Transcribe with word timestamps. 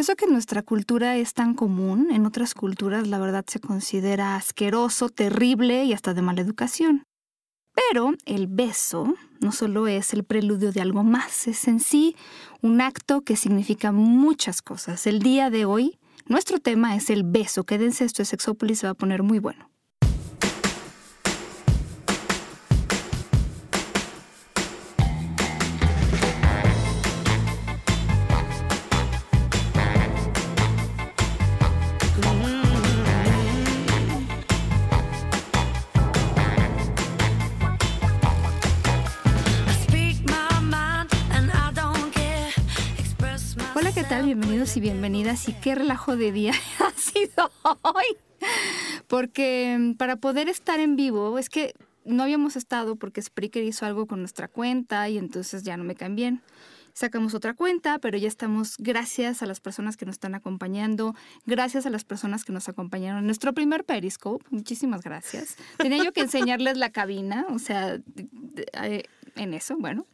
Eso 0.00 0.16
que 0.16 0.24
en 0.24 0.32
nuestra 0.32 0.62
cultura 0.62 1.18
es 1.18 1.34
tan 1.34 1.52
común, 1.52 2.10
en 2.10 2.24
otras 2.24 2.54
culturas 2.54 3.06
la 3.06 3.18
verdad 3.18 3.44
se 3.46 3.60
considera 3.60 4.34
asqueroso, 4.34 5.10
terrible 5.10 5.84
y 5.84 5.92
hasta 5.92 6.14
de 6.14 6.22
mala 6.22 6.40
educación. 6.40 7.04
Pero 7.74 8.14
el 8.24 8.46
beso 8.46 9.14
no 9.40 9.52
solo 9.52 9.88
es 9.88 10.14
el 10.14 10.24
preludio 10.24 10.72
de 10.72 10.80
algo 10.80 11.04
más, 11.04 11.46
es 11.48 11.68
en 11.68 11.80
sí 11.80 12.16
un 12.62 12.80
acto 12.80 13.20
que 13.20 13.36
significa 13.36 13.92
muchas 13.92 14.62
cosas. 14.62 15.06
El 15.06 15.18
día 15.18 15.50
de 15.50 15.66
hoy, 15.66 15.98
nuestro 16.24 16.60
tema 16.60 16.96
es 16.96 17.10
el 17.10 17.22
beso. 17.22 17.64
Quédense, 17.64 18.06
esto 18.06 18.22
es 18.22 18.28
Sexópolis, 18.28 18.78
se 18.78 18.86
va 18.86 18.92
a 18.92 18.94
poner 18.94 19.22
muy 19.22 19.38
bueno. 19.38 19.68
Bienvenidos 44.60 44.76
y 44.76 44.80
bienvenidas. 44.80 45.48
Y 45.48 45.52
qué 45.54 45.74
relajo 45.74 46.16
de 46.16 46.32
día 46.32 46.52
ha 46.80 46.90
sido 46.90 47.50
hoy. 47.82 48.04
Porque 49.08 49.74
mm, 49.78 49.94
para 49.94 50.16
poder 50.16 50.50
estar 50.50 50.80
en 50.80 50.96
vivo, 50.96 51.38
es 51.38 51.48
que 51.48 51.72
no 52.04 52.24
habíamos 52.24 52.56
estado 52.56 52.96
porque 52.96 53.22
Spreaker 53.22 53.64
hizo 53.64 53.86
algo 53.86 54.06
con 54.06 54.18
nuestra 54.18 54.48
cuenta 54.48 55.08
y 55.08 55.16
entonces 55.16 55.62
ya 55.62 55.78
no 55.78 55.84
me 55.84 55.94
caen 55.94 56.14
bien. 56.14 56.42
Sacamos 56.92 57.32
otra 57.32 57.54
cuenta, 57.54 58.00
pero 58.00 58.18
ya 58.18 58.28
estamos 58.28 58.74
gracias 58.76 59.42
a 59.42 59.46
las 59.46 59.60
personas 59.60 59.96
que 59.96 60.04
nos 60.04 60.16
están 60.16 60.34
acompañando, 60.34 61.14
gracias 61.46 61.86
a 61.86 61.90
las 61.90 62.04
personas 62.04 62.44
que 62.44 62.52
nos 62.52 62.68
acompañaron 62.68 63.20
en 63.20 63.26
nuestro 63.26 63.54
primer 63.54 63.84
Periscope. 63.84 64.44
Muchísimas 64.50 65.02
gracias. 65.02 65.56
Tenía 65.78 66.04
yo 66.04 66.12
que 66.12 66.20
enseñarles 66.20 66.76
la 66.76 66.90
cabina, 66.90 67.46
o 67.48 67.58
sea, 67.58 67.98
eh, 68.82 69.04
en 69.36 69.54
eso, 69.54 69.78
bueno. 69.78 70.04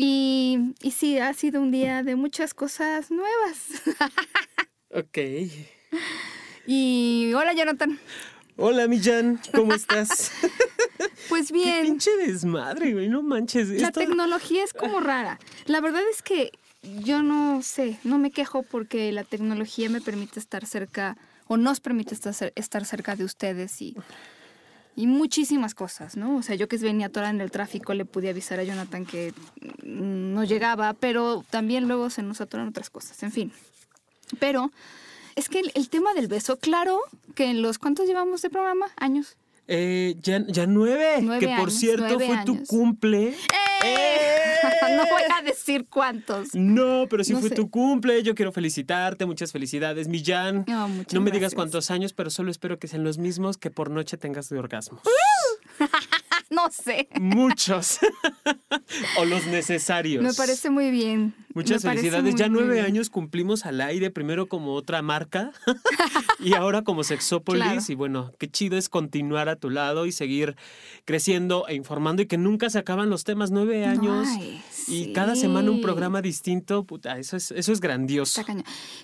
Y, 0.00 0.76
y 0.80 0.92
sí, 0.92 1.18
ha 1.18 1.34
sido 1.34 1.60
un 1.60 1.72
día 1.72 2.04
de 2.04 2.14
muchas 2.14 2.54
cosas 2.54 3.10
nuevas. 3.10 3.82
ok. 4.94 5.18
Y 6.68 7.32
hola, 7.34 7.52
Jonathan. 7.52 7.98
Hola, 8.56 8.86
mi 8.86 9.00
Jan, 9.00 9.40
¿cómo 9.52 9.74
estás? 9.74 10.30
pues 11.28 11.50
bien. 11.52 11.82
Qué 11.82 11.82
pinche 11.82 12.16
desmadre, 12.16 12.92
güey, 12.92 13.08
no 13.08 13.22
manches. 13.22 13.70
La 13.70 13.90
tecnología 13.90 14.62
es 14.62 14.72
como 14.72 15.00
rara. 15.00 15.40
La 15.66 15.80
verdad 15.80 16.02
es 16.12 16.22
que 16.22 16.52
yo 17.02 17.24
no 17.24 17.60
sé, 17.64 17.98
no 18.04 18.18
me 18.18 18.30
quejo 18.30 18.62
porque 18.62 19.10
la 19.10 19.24
tecnología 19.24 19.90
me 19.90 20.00
permite 20.00 20.38
estar 20.38 20.64
cerca 20.64 21.16
o 21.48 21.56
nos 21.56 21.80
permite 21.80 22.14
estar 22.14 22.84
cerca 22.84 23.16
de 23.16 23.24
ustedes 23.24 23.82
y 23.82 23.96
y 24.98 25.06
muchísimas 25.06 25.76
cosas, 25.76 26.16
¿no? 26.16 26.38
O 26.38 26.42
sea, 26.42 26.56
yo 26.56 26.66
que 26.66 26.76
venía 26.76 27.08
toda 27.08 27.30
en 27.30 27.40
el 27.40 27.52
tráfico 27.52 27.94
le 27.94 28.04
pude 28.04 28.30
avisar 28.30 28.58
a 28.58 28.64
Jonathan 28.64 29.06
que 29.06 29.32
no 29.84 30.42
llegaba, 30.42 30.92
pero 30.92 31.44
también 31.50 31.86
luego 31.86 32.10
se 32.10 32.24
nos 32.24 32.40
atoran 32.40 32.66
otras 32.66 32.90
cosas, 32.90 33.22
en 33.22 33.30
fin. 33.30 33.52
Pero 34.40 34.72
es 35.36 35.48
que 35.48 35.60
el, 35.72 35.88
tema 35.88 36.14
del 36.14 36.26
beso, 36.26 36.56
claro 36.56 36.98
que 37.36 37.44
en 37.44 37.62
los, 37.62 37.78
¿cuántos 37.78 38.08
llevamos 38.08 38.42
de 38.42 38.50
programa? 38.50 38.86
Años. 38.96 39.36
Eh, 39.70 40.16
ya, 40.20 40.42
ya 40.46 40.66
nueve, 40.66 41.26
que 41.38 41.54
por 41.58 41.70
cierto 41.70 42.18
fue 42.18 42.42
tu 42.46 42.64
cumple. 42.64 43.28
¡Eh! 43.28 43.36
¡Eh! 43.84 44.38
no 44.96 45.04
voy 45.04 45.22
a 45.30 45.42
decir 45.42 45.86
cuántos. 45.88 46.54
No, 46.54 47.06
pero 47.08 47.22
sí 47.22 47.34
fue 47.34 47.50
tu 47.50 47.70
cumple. 47.70 48.22
Yo 48.22 48.34
quiero 48.34 48.50
felicitarte. 48.50 49.26
Muchas 49.26 49.52
felicidades, 49.52 50.08
Millán. 50.08 50.64
No, 50.66 50.88
no 50.88 51.20
me 51.20 51.30
digas 51.30 51.54
cuántos 51.54 51.90
años, 51.90 52.14
pero 52.14 52.30
solo 52.30 52.50
espero 52.50 52.78
que 52.78 52.88
sean 52.88 53.04
los 53.04 53.18
mismos 53.18 53.58
que 53.58 53.70
por 53.70 53.90
noche 53.90 54.16
tengas 54.16 54.48
de 54.48 54.58
orgasmos. 54.58 55.02
no 56.50 56.70
sé. 56.70 57.08
Muchos. 57.20 57.98
o 59.18 59.24
los 59.24 59.46
necesarios. 59.46 60.22
Me 60.22 60.32
parece 60.32 60.70
muy 60.70 60.90
bien. 60.90 61.34
Muchas 61.54 61.82
felicidades. 61.82 62.34
Ya 62.36 62.48
nueve 62.48 62.80
años 62.80 63.10
cumplimos 63.10 63.66
al 63.66 63.80
aire, 63.80 64.10
primero 64.10 64.48
como 64.48 64.74
otra 64.74 65.02
marca 65.02 65.52
y 66.38 66.54
ahora 66.54 66.82
como 66.82 67.04
Sexópolis. 67.04 67.90
Y 67.90 67.94
bueno, 67.94 68.32
qué 68.38 68.48
chido 68.48 68.78
es 68.78 68.88
continuar 68.88 69.48
a 69.48 69.56
tu 69.56 69.70
lado 69.70 70.06
y 70.06 70.12
seguir 70.12 70.56
creciendo 71.04 71.66
e 71.68 71.74
informando 71.74 72.22
y 72.22 72.26
que 72.26 72.38
nunca 72.38 72.70
se 72.70 72.78
acaban 72.78 73.10
los 73.10 73.24
temas. 73.24 73.50
Nueve 73.50 73.84
años 73.84 74.28
y 74.86 75.12
cada 75.12 75.36
semana 75.36 75.70
un 75.70 75.80
programa 75.80 76.22
distinto. 76.22 76.84
Puta, 76.84 77.18
eso 77.18 77.36
es, 77.36 77.50
eso 77.50 77.72
es 77.72 77.80
grandioso. 77.80 78.42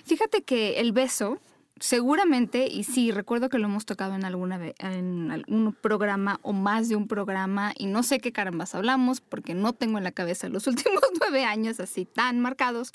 Fíjate 0.05 0.43
que 0.43 0.79
el 0.79 0.91
beso 0.93 1.39
seguramente, 1.79 2.67
y 2.67 2.83
sí, 2.83 3.11
recuerdo 3.11 3.49
que 3.49 3.59
lo 3.59 3.65
hemos 3.65 3.85
tocado 3.85 4.15
en, 4.15 4.23
alguna 4.23 4.59
en 4.79 5.31
algún 5.31 5.73
programa 5.73 6.39
o 6.41 6.53
más 6.53 6.89
de 6.89 6.95
un 6.95 7.07
programa, 7.07 7.73
y 7.77 7.87
no 7.87 8.03
sé 8.03 8.19
qué 8.19 8.31
carambas 8.31 8.75
hablamos, 8.75 9.21
porque 9.21 9.53
no 9.53 9.73
tengo 9.73 9.97
en 9.97 10.03
la 10.03 10.11
cabeza 10.11 10.49
los 10.49 10.67
últimos 10.67 11.03
nueve 11.19 11.43
años 11.43 11.79
así 11.79 12.05
tan 12.05 12.39
marcados, 12.39 12.93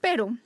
pero 0.00 0.36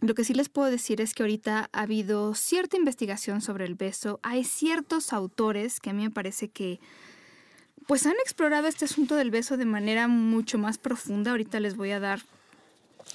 lo 0.00 0.14
que 0.14 0.24
sí 0.24 0.32
les 0.32 0.48
puedo 0.48 0.70
decir 0.70 1.00
es 1.00 1.12
que 1.12 1.22
ahorita 1.22 1.68
ha 1.72 1.80
habido 1.82 2.34
cierta 2.34 2.76
investigación 2.76 3.42
sobre 3.42 3.66
el 3.66 3.74
beso, 3.74 4.18
hay 4.22 4.44
ciertos 4.44 5.12
autores 5.12 5.80
que 5.80 5.90
a 5.90 5.92
mí 5.92 6.02
me 6.02 6.10
parece 6.10 6.48
que 6.48 6.80
pues 7.86 8.06
han 8.06 8.14
explorado 8.22 8.68
este 8.68 8.84
asunto 8.84 9.16
del 9.16 9.30
beso 9.30 9.56
de 9.56 9.64
manera 9.66 10.08
mucho 10.08 10.58
más 10.58 10.78
profunda, 10.78 11.32
ahorita 11.32 11.60
les 11.60 11.76
voy 11.76 11.90
a 11.90 12.00
dar 12.00 12.20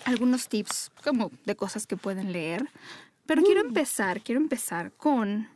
algunos 0.04 0.50
tips 0.50 0.92
como 1.04 1.32
de 1.46 1.56
cosas 1.56 1.88
que 1.88 1.98
pueden 1.98 2.32
leer. 2.32 2.70
Pero 3.26 3.44
quiero 3.44 3.64
mm. 3.64 3.68
empezar, 3.68 4.22
quiero 4.22 4.42
empezar 4.42 4.92
con 4.94 5.48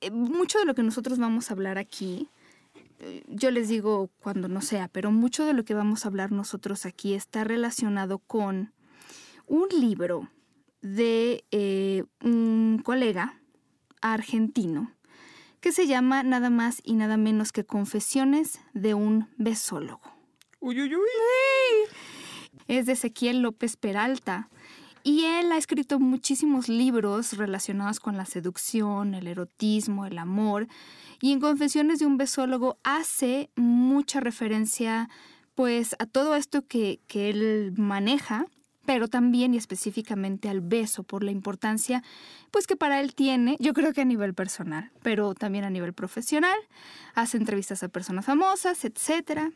eh, 0.00 0.10
mucho 0.10 0.58
de 0.58 0.64
lo 0.64 0.74
que 0.74 0.82
nosotros 0.82 1.18
vamos 1.18 1.50
a 1.50 1.54
hablar 1.54 1.78
aquí. 1.78 2.28
Eh, 2.98 3.22
yo 3.28 3.50
les 3.50 3.68
digo 3.68 4.10
cuando 4.20 4.48
no 4.48 4.60
sea, 4.60 4.88
pero 4.88 5.10
mucho 5.10 5.44
de 5.44 5.52
lo 5.52 5.64
que 5.64 5.74
vamos 5.74 6.04
a 6.04 6.08
hablar 6.08 6.32
nosotros 6.32 6.86
aquí 6.86 7.14
está 7.14 7.44
relacionado 7.44 8.18
con 8.18 8.72
un 9.46 9.68
libro 9.68 10.30
de 10.80 11.44
eh, 11.50 12.04
un 12.22 12.80
colega 12.84 13.40
argentino 14.00 14.92
que 15.60 15.70
se 15.70 15.86
llama 15.86 16.24
nada 16.24 16.50
más 16.50 16.80
y 16.82 16.94
nada 16.94 17.16
menos 17.16 17.52
que 17.52 17.64
Confesiones 17.64 18.60
de 18.74 18.94
un 18.94 19.28
besólogo. 19.36 20.02
Uy, 20.58 20.80
uy, 20.82 20.94
uy. 20.96 21.02
Es 22.66 22.86
de 22.86 22.92
Ezequiel 22.92 23.42
López 23.42 23.76
Peralta. 23.76 24.48
Y 25.04 25.24
él 25.24 25.50
ha 25.50 25.56
escrito 25.56 25.98
muchísimos 25.98 26.68
libros 26.68 27.36
relacionados 27.36 27.98
con 27.98 28.16
la 28.16 28.24
seducción, 28.24 29.14
el 29.14 29.26
erotismo, 29.26 30.06
el 30.06 30.18
amor. 30.18 30.68
Y 31.20 31.32
en 31.32 31.40
Confesiones 31.40 31.98
de 31.98 32.06
un 32.06 32.16
besólogo 32.16 32.78
hace 32.84 33.50
mucha 33.56 34.20
referencia 34.20 35.08
pues 35.54 35.94
a 35.98 36.06
todo 36.06 36.34
esto 36.34 36.66
que, 36.66 37.00
que 37.08 37.30
él 37.30 37.74
maneja, 37.76 38.46
pero 38.86 39.08
también 39.08 39.54
y 39.54 39.58
específicamente 39.58 40.48
al 40.48 40.60
beso 40.60 41.02
por 41.02 41.22
la 41.22 41.30
importancia 41.30 42.02
pues 42.50 42.66
que 42.66 42.76
para 42.76 43.00
él 43.00 43.14
tiene, 43.14 43.56
yo 43.58 43.72
creo 43.72 43.92
que 43.92 44.02
a 44.02 44.04
nivel 44.04 44.34
personal, 44.34 44.90
pero 45.02 45.34
también 45.34 45.64
a 45.64 45.70
nivel 45.70 45.94
profesional. 45.94 46.58
Hace 47.14 47.38
entrevistas 47.38 47.82
a 47.82 47.88
personas 47.88 48.26
famosas, 48.26 48.84
etc. 48.84 49.52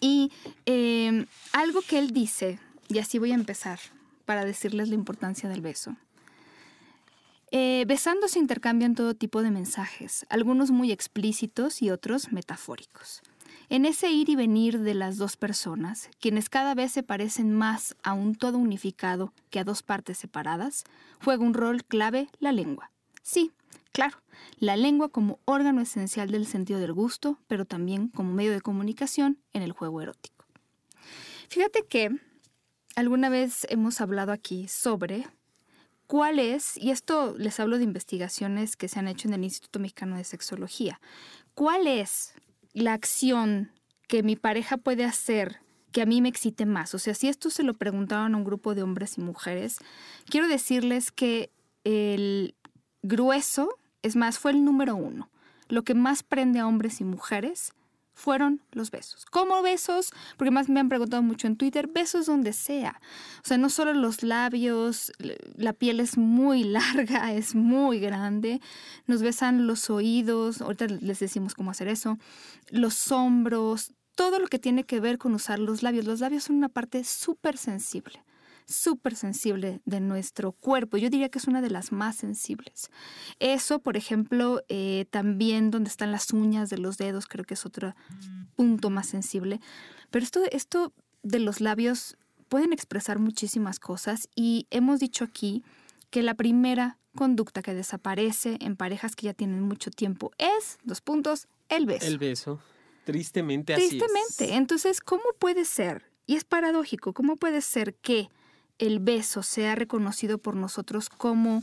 Y 0.00 0.32
eh, 0.66 1.26
algo 1.52 1.82
que 1.82 1.98
él 1.98 2.12
dice, 2.12 2.58
y 2.88 2.98
así 2.98 3.18
voy 3.18 3.32
a 3.32 3.34
empezar, 3.34 3.80
para 4.26 4.44
decirles 4.44 4.90
la 4.90 4.94
importancia 4.94 5.48
del 5.48 5.62
beso. 5.62 5.96
Eh, 7.52 7.84
besando 7.86 8.28
se 8.28 8.40
intercambian 8.40 8.94
todo 8.94 9.14
tipo 9.14 9.40
de 9.40 9.50
mensajes, 9.50 10.26
algunos 10.28 10.72
muy 10.72 10.90
explícitos 10.92 11.80
y 11.80 11.90
otros 11.90 12.32
metafóricos. 12.32 13.22
En 13.68 13.84
ese 13.84 14.10
ir 14.10 14.28
y 14.28 14.36
venir 14.36 14.80
de 14.80 14.94
las 14.94 15.16
dos 15.16 15.36
personas, 15.36 16.10
quienes 16.20 16.48
cada 16.48 16.74
vez 16.74 16.92
se 16.92 17.02
parecen 17.02 17.52
más 17.52 17.96
a 18.02 18.12
un 18.12 18.34
todo 18.34 18.58
unificado 18.58 19.32
que 19.50 19.60
a 19.60 19.64
dos 19.64 19.82
partes 19.82 20.18
separadas, 20.18 20.84
juega 21.24 21.44
un 21.44 21.54
rol 21.54 21.84
clave 21.84 22.28
la 22.38 22.52
lengua. 22.52 22.90
Sí, 23.22 23.52
claro, 23.92 24.18
la 24.58 24.76
lengua 24.76 25.08
como 25.08 25.38
órgano 25.44 25.80
esencial 25.80 26.30
del 26.30 26.46
sentido 26.46 26.78
del 26.78 26.92
gusto, 26.92 27.38
pero 27.48 27.64
también 27.64 28.08
como 28.08 28.32
medio 28.32 28.52
de 28.52 28.60
comunicación 28.60 29.38
en 29.52 29.62
el 29.62 29.72
juego 29.72 30.00
erótico. 30.00 30.44
Fíjate 31.48 31.84
que 31.88 32.10
alguna 32.96 33.28
vez 33.28 33.66
hemos 33.70 34.00
hablado 34.00 34.32
aquí 34.32 34.66
sobre 34.66 35.26
cuál 36.06 36.38
es, 36.38 36.76
y 36.76 36.90
esto 36.90 37.34
les 37.38 37.60
hablo 37.60 37.78
de 37.78 37.84
investigaciones 37.84 38.76
que 38.76 38.88
se 38.88 38.98
han 38.98 39.06
hecho 39.06 39.28
en 39.28 39.34
el 39.34 39.44
Instituto 39.44 39.78
Mexicano 39.78 40.16
de 40.16 40.24
Sexología, 40.24 41.00
cuál 41.54 41.86
es 41.86 42.34
la 42.72 42.94
acción 42.94 43.70
que 44.08 44.22
mi 44.22 44.34
pareja 44.34 44.76
puede 44.76 45.04
hacer 45.04 45.60
que 45.92 46.02
a 46.02 46.06
mí 46.06 46.20
me 46.20 46.28
excite 46.28 46.66
más. 46.66 46.94
O 46.94 46.98
sea, 46.98 47.14
si 47.14 47.28
esto 47.28 47.48
se 47.50 47.62
lo 47.62 47.74
preguntaban 47.74 48.34
a 48.34 48.36
un 48.36 48.44
grupo 48.44 48.74
de 48.74 48.82
hombres 48.82 49.18
y 49.18 49.22
mujeres, 49.22 49.78
quiero 50.28 50.46
decirles 50.46 51.10
que 51.10 51.50
el 51.84 52.54
grueso, 53.02 53.78
es 54.02 54.14
más, 54.14 54.38
fue 54.38 54.50
el 54.50 54.64
número 54.64 54.94
uno. 54.94 55.30
Lo 55.68 55.84
que 55.84 55.94
más 55.94 56.22
prende 56.22 56.60
a 56.60 56.66
hombres 56.66 57.00
y 57.00 57.04
mujeres 57.04 57.72
fueron 58.16 58.62
los 58.72 58.90
besos. 58.90 59.26
¿Cómo 59.26 59.60
besos? 59.60 60.10
Porque 60.38 60.50
más 60.50 60.70
me 60.70 60.80
han 60.80 60.88
preguntado 60.88 61.22
mucho 61.22 61.46
en 61.46 61.56
Twitter, 61.56 61.86
besos 61.86 62.24
donde 62.24 62.54
sea. 62.54 62.98
O 63.44 63.46
sea, 63.46 63.58
no 63.58 63.68
solo 63.68 63.92
los 63.92 64.22
labios, 64.22 65.12
la 65.18 65.74
piel 65.74 66.00
es 66.00 66.16
muy 66.16 66.64
larga, 66.78 67.34
es 67.34 67.54
muy 67.54 68.00
grande. 68.00 68.62
Nos 69.06 69.20
besan 69.20 69.66
los 69.66 69.90
oídos, 69.90 70.62
ahorita 70.62 70.86
les 70.86 71.20
decimos 71.20 71.54
cómo 71.54 71.70
hacer 71.70 71.88
eso, 71.88 72.18
los 72.70 73.12
hombros, 73.12 73.92
todo 74.14 74.38
lo 74.38 74.46
que 74.46 74.58
tiene 74.58 74.84
que 74.84 74.98
ver 74.98 75.18
con 75.18 75.34
usar 75.34 75.58
los 75.58 75.82
labios. 75.82 76.06
Los 76.06 76.20
labios 76.20 76.44
son 76.44 76.56
una 76.56 76.70
parte 76.70 77.04
súper 77.04 77.58
sensible 77.58 78.24
súper 78.66 79.14
sensible 79.14 79.80
de 79.84 80.00
nuestro 80.00 80.52
cuerpo. 80.52 80.96
Yo 80.96 81.10
diría 81.10 81.28
que 81.28 81.38
es 81.38 81.46
una 81.46 81.62
de 81.62 81.70
las 81.70 81.92
más 81.92 82.16
sensibles. 82.16 82.90
Eso, 83.38 83.78
por 83.78 83.96
ejemplo, 83.96 84.62
eh, 84.68 85.06
también 85.10 85.70
donde 85.70 85.88
están 85.88 86.12
las 86.12 86.32
uñas 86.32 86.68
de 86.68 86.78
los 86.78 86.98
dedos, 86.98 87.26
creo 87.26 87.44
que 87.44 87.54
es 87.54 87.64
otro 87.64 87.94
punto 88.56 88.90
más 88.90 89.06
sensible. 89.06 89.60
Pero 90.10 90.24
esto, 90.24 90.40
esto 90.50 90.92
de 91.22 91.38
los 91.38 91.60
labios 91.60 92.16
pueden 92.48 92.72
expresar 92.72 93.18
muchísimas 93.18 93.78
cosas 93.78 94.28
y 94.34 94.66
hemos 94.70 95.00
dicho 95.00 95.24
aquí 95.24 95.64
que 96.10 96.22
la 96.22 96.34
primera 96.34 96.98
conducta 97.14 97.62
que 97.62 97.74
desaparece 97.74 98.58
en 98.60 98.76
parejas 98.76 99.16
que 99.16 99.26
ya 99.26 99.34
tienen 99.34 99.62
mucho 99.62 99.90
tiempo 99.90 100.30
es, 100.38 100.78
dos 100.84 101.00
puntos, 101.00 101.48
el 101.68 101.86
beso. 101.86 102.06
El 102.06 102.18
beso. 102.18 102.60
Tristemente 103.04 103.74
así. 103.74 103.88
Tristemente. 103.88 104.54
Entonces, 104.54 105.00
¿cómo 105.00 105.24
puede 105.38 105.64
ser? 105.64 106.10
Y 106.26 106.36
es 106.36 106.44
paradójico, 106.44 107.12
¿cómo 107.12 107.36
puede 107.36 107.60
ser 107.60 107.94
que 107.94 108.28
el 108.78 108.98
beso 108.98 109.42
sea 109.42 109.74
reconocido 109.74 110.38
por 110.38 110.56
nosotros 110.56 111.08
como 111.08 111.62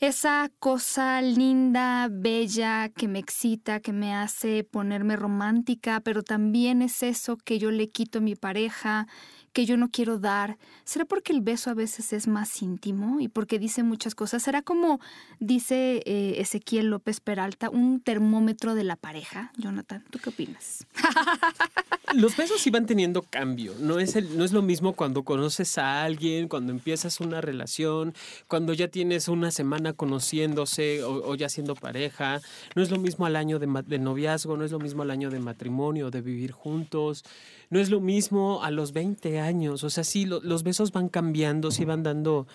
esa 0.00 0.50
cosa 0.58 1.20
linda, 1.20 2.08
bella, 2.10 2.88
que 2.88 3.06
me 3.06 3.18
excita, 3.18 3.80
que 3.80 3.92
me 3.92 4.14
hace 4.14 4.64
ponerme 4.64 5.14
romántica, 5.14 6.00
pero 6.00 6.22
también 6.22 6.80
es 6.80 7.02
eso 7.02 7.36
que 7.36 7.58
yo 7.58 7.70
le 7.70 7.90
quito 7.90 8.18
a 8.18 8.22
mi 8.22 8.34
pareja, 8.34 9.08
que 9.52 9.66
yo 9.66 9.76
no 9.76 9.90
quiero 9.90 10.18
dar? 10.18 10.58
¿Será 10.84 11.04
porque 11.04 11.32
el 11.32 11.40
beso 11.40 11.70
a 11.70 11.74
veces 11.74 12.12
es 12.12 12.28
más 12.28 12.62
íntimo 12.62 13.20
y 13.20 13.28
porque 13.28 13.58
dice 13.58 13.82
muchas 13.82 14.14
cosas? 14.14 14.42
¿Será 14.42 14.62
como 14.62 15.00
dice 15.38 16.02
eh, 16.06 16.40
Ezequiel 16.40 16.86
López 16.86 17.20
Peralta, 17.20 17.70
un 17.70 18.00
termómetro 18.00 18.74
de 18.74 18.84
la 18.84 18.96
pareja? 18.96 19.52
Jonathan, 19.56 20.04
¿tú 20.10 20.18
qué 20.18 20.30
opinas? 20.30 20.86
Los 22.14 22.36
besos 22.36 22.60
sí 22.60 22.70
van 22.70 22.86
teniendo 22.86 23.22
cambio. 23.22 23.72
No 23.78 24.00
es, 24.00 24.16
el, 24.16 24.36
no 24.36 24.44
es 24.44 24.52
lo 24.52 24.62
mismo 24.62 24.94
cuando 24.94 25.22
conoces 25.22 25.78
a 25.78 26.02
alguien, 26.02 26.48
cuando 26.48 26.72
empiezas 26.72 27.20
una 27.20 27.40
relación, 27.40 28.14
cuando 28.48 28.72
ya 28.72 28.88
tienes 28.88 29.28
una 29.28 29.52
semana 29.52 29.92
conociéndose 29.92 31.04
o, 31.04 31.34
ya 31.36 31.48
siendo 31.48 31.76
pareja. 31.76 32.40
No 32.74 32.82
es 32.82 32.90
lo 32.90 32.98
mismo 32.98 33.26
al 33.26 33.36
año 33.36 33.60
de, 33.60 33.68
de 33.86 33.98
noviazgo, 34.00 34.56
no 34.56 34.64
es 34.64 34.72
lo 34.72 34.80
mismo 34.80 35.02
al 35.02 35.10
año 35.12 35.30
de 35.30 35.38
matrimonio, 35.38 36.10
de 36.10 36.20
vivir 36.20 36.50
juntos. 36.50 37.24
No 37.70 37.78
es 37.78 37.88
lo 37.88 38.00
mismo 38.00 38.62
a 38.62 38.70
los 38.70 38.92
20 38.92 39.38
años. 39.40 39.84
O 39.84 39.90
sea, 39.90 40.04
sí, 40.04 40.26
los 40.26 40.62
besos 40.62 40.90
van 40.90 41.08
cambiando, 41.08 41.70
sí 41.70 41.84
van 41.84 42.02
dando, 42.02 42.48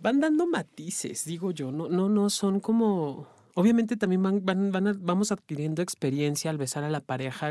van 0.00 0.20
dando 0.20 0.46
matices, 0.46 1.24
digo 1.24 1.50
yo. 1.50 1.72
No, 1.72 1.88
no, 1.88 2.08
no 2.08 2.30
son 2.30 2.60
como. 2.60 3.26
Obviamente 3.54 3.96
también 3.96 4.22
van, 4.22 4.44
van, 4.44 4.98
vamos 5.04 5.32
adquiriendo 5.32 5.82
experiencia 5.82 6.50
al 6.50 6.56
besar 6.56 6.84
a 6.84 6.88
la 6.88 7.00
pareja 7.00 7.50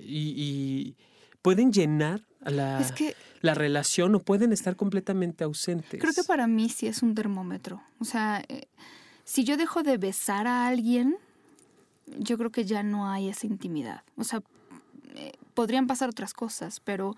y, 0.00 0.94
pueden 1.42 1.72
llenar 1.72 2.26
la, 2.40 2.84
la 3.40 3.54
relación 3.54 4.14
o 4.14 4.20
pueden 4.20 4.52
estar 4.52 4.76
completamente 4.76 5.44
ausentes. 5.44 6.00
Creo 6.00 6.12
que 6.12 6.24
para 6.24 6.46
mí 6.46 6.68
sí 6.68 6.86
es 6.86 7.02
un 7.02 7.14
termómetro. 7.14 7.82
O 8.00 8.04
sea, 8.04 8.44
eh, 8.48 8.66
si 9.24 9.44
yo 9.44 9.56
dejo 9.56 9.82
de 9.82 9.96
besar 9.98 10.46
a 10.46 10.66
alguien, 10.66 11.16
yo 12.18 12.38
creo 12.38 12.50
que 12.50 12.64
ya 12.64 12.82
no 12.82 13.08
hay 13.08 13.28
esa 13.28 13.46
intimidad. 13.46 14.02
O 14.16 14.24
sea, 14.24 14.42
eh, 15.14 15.32
podrían 15.58 15.88
pasar 15.88 16.08
otras 16.08 16.34
cosas, 16.34 16.78
pero 16.78 17.16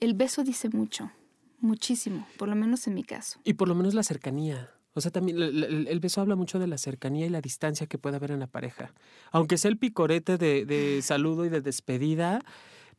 el 0.00 0.14
beso 0.14 0.42
dice 0.42 0.68
mucho, 0.68 1.12
muchísimo, 1.60 2.26
por 2.36 2.48
lo 2.48 2.56
menos 2.56 2.88
en 2.88 2.94
mi 2.94 3.04
caso. 3.04 3.38
Y 3.44 3.52
por 3.52 3.68
lo 3.68 3.76
menos 3.76 3.94
la 3.94 4.02
cercanía. 4.02 4.72
O 4.94 5.00
sea, 5.00 5.12
también 5.12 5.40
el, 5.40 6.00
beso 6.00 6.20
habla 6.20 6.34
mucho 6.34 6.58
de 6.58 6.66
la 6.66 6.76
cercanía 6.76 7.24
y 7.24 7.28
la 7.28 7.40
distancia 7.40 7.86
que 7.86 7.98
puede 7.98 8.16
haber 8.16 8.32
en 8.32 8.40
la 8.40 8.48
pareja. 8.48 8.92
Aunque 9.30 9.58
sea 9.58 9.70
el 9.70 9.78
picorete 9.78 10.38
de 10.38 11.00
saludo 11.04 11.44
y 11.44 11.50
de 11.50 11.60
despedida, 11.60 12.40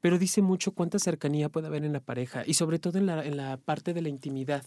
pero 0.03 0.19
dice 0.19 0.41
mucho 0.41 0.73
cuánta 0.73 0.99
cercanía 0.99 1.47
puede 1.47 1.67
haber 1.67 1.85
en 1.85 1.93
la 1.93 2.01
pareja 2.01 2.43
y 2.45 2.55
sobre 2.55 2.77
todo 2.77 2.97
en 2.97 3.05
la, 3.05 3.25
en 3.25 3.37
la 3.37 3.55
parte 3.55 3.93
de 3.93 4.01
la 4.01 4.09
intimidad. 4.09 4.61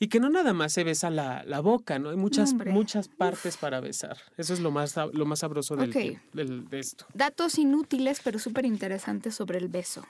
Y 0.00 0.08
que 0.08 0.18
no 0.18 0.28
nada 0.30 0.52
más 0.52 0.72
se 0.72 0.82
besa 0.82 1.10
la, 1.10 1.44
la 1.44 1.60
boca, 1.60 2.00
¿no? 2.00 2.10
Hay 2.10 2.16
muchas, 2.16 2.54
muchas 2.54 3.06
partes 3.06 3.56
para 3.56 3.78
besar. 3.78 4.16
Eso 4.36 4.52
es 4.52 4.58
lo 4.58 4.72
más, 4.72 4.96
lo 5.12 5.26
más 5.26 5.38
sabroso 5.38 5.76
del, 5.76 5.92
de 6.32 6.78
esto. 6.80 7.06
Datos 7.14 7.56
inútiles, 7.56 8.20
pero 8.24 8.40
súper 8.40 8.66
interesantes 8.66 9.36
sobre 9.36 9.58
el 9.58 9.68
beso. 9.68 10.04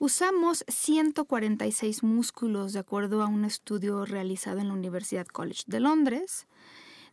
Usamos 0.00 0.64
146 0.66 2.02
músculos 2.02 2.72
de 2.72 2.80
acuerdo 2.80 3.22
a 3.22 3.28
un 3.28 3.44
estudio 3.44 4.04
realizado 4.04 4.58
en 4.58 4.66
la 4.66 4.74
Universidad 4.74 5.28
College 5.28 5.62
de 5.68 5.78
Londres. 5.78 6.48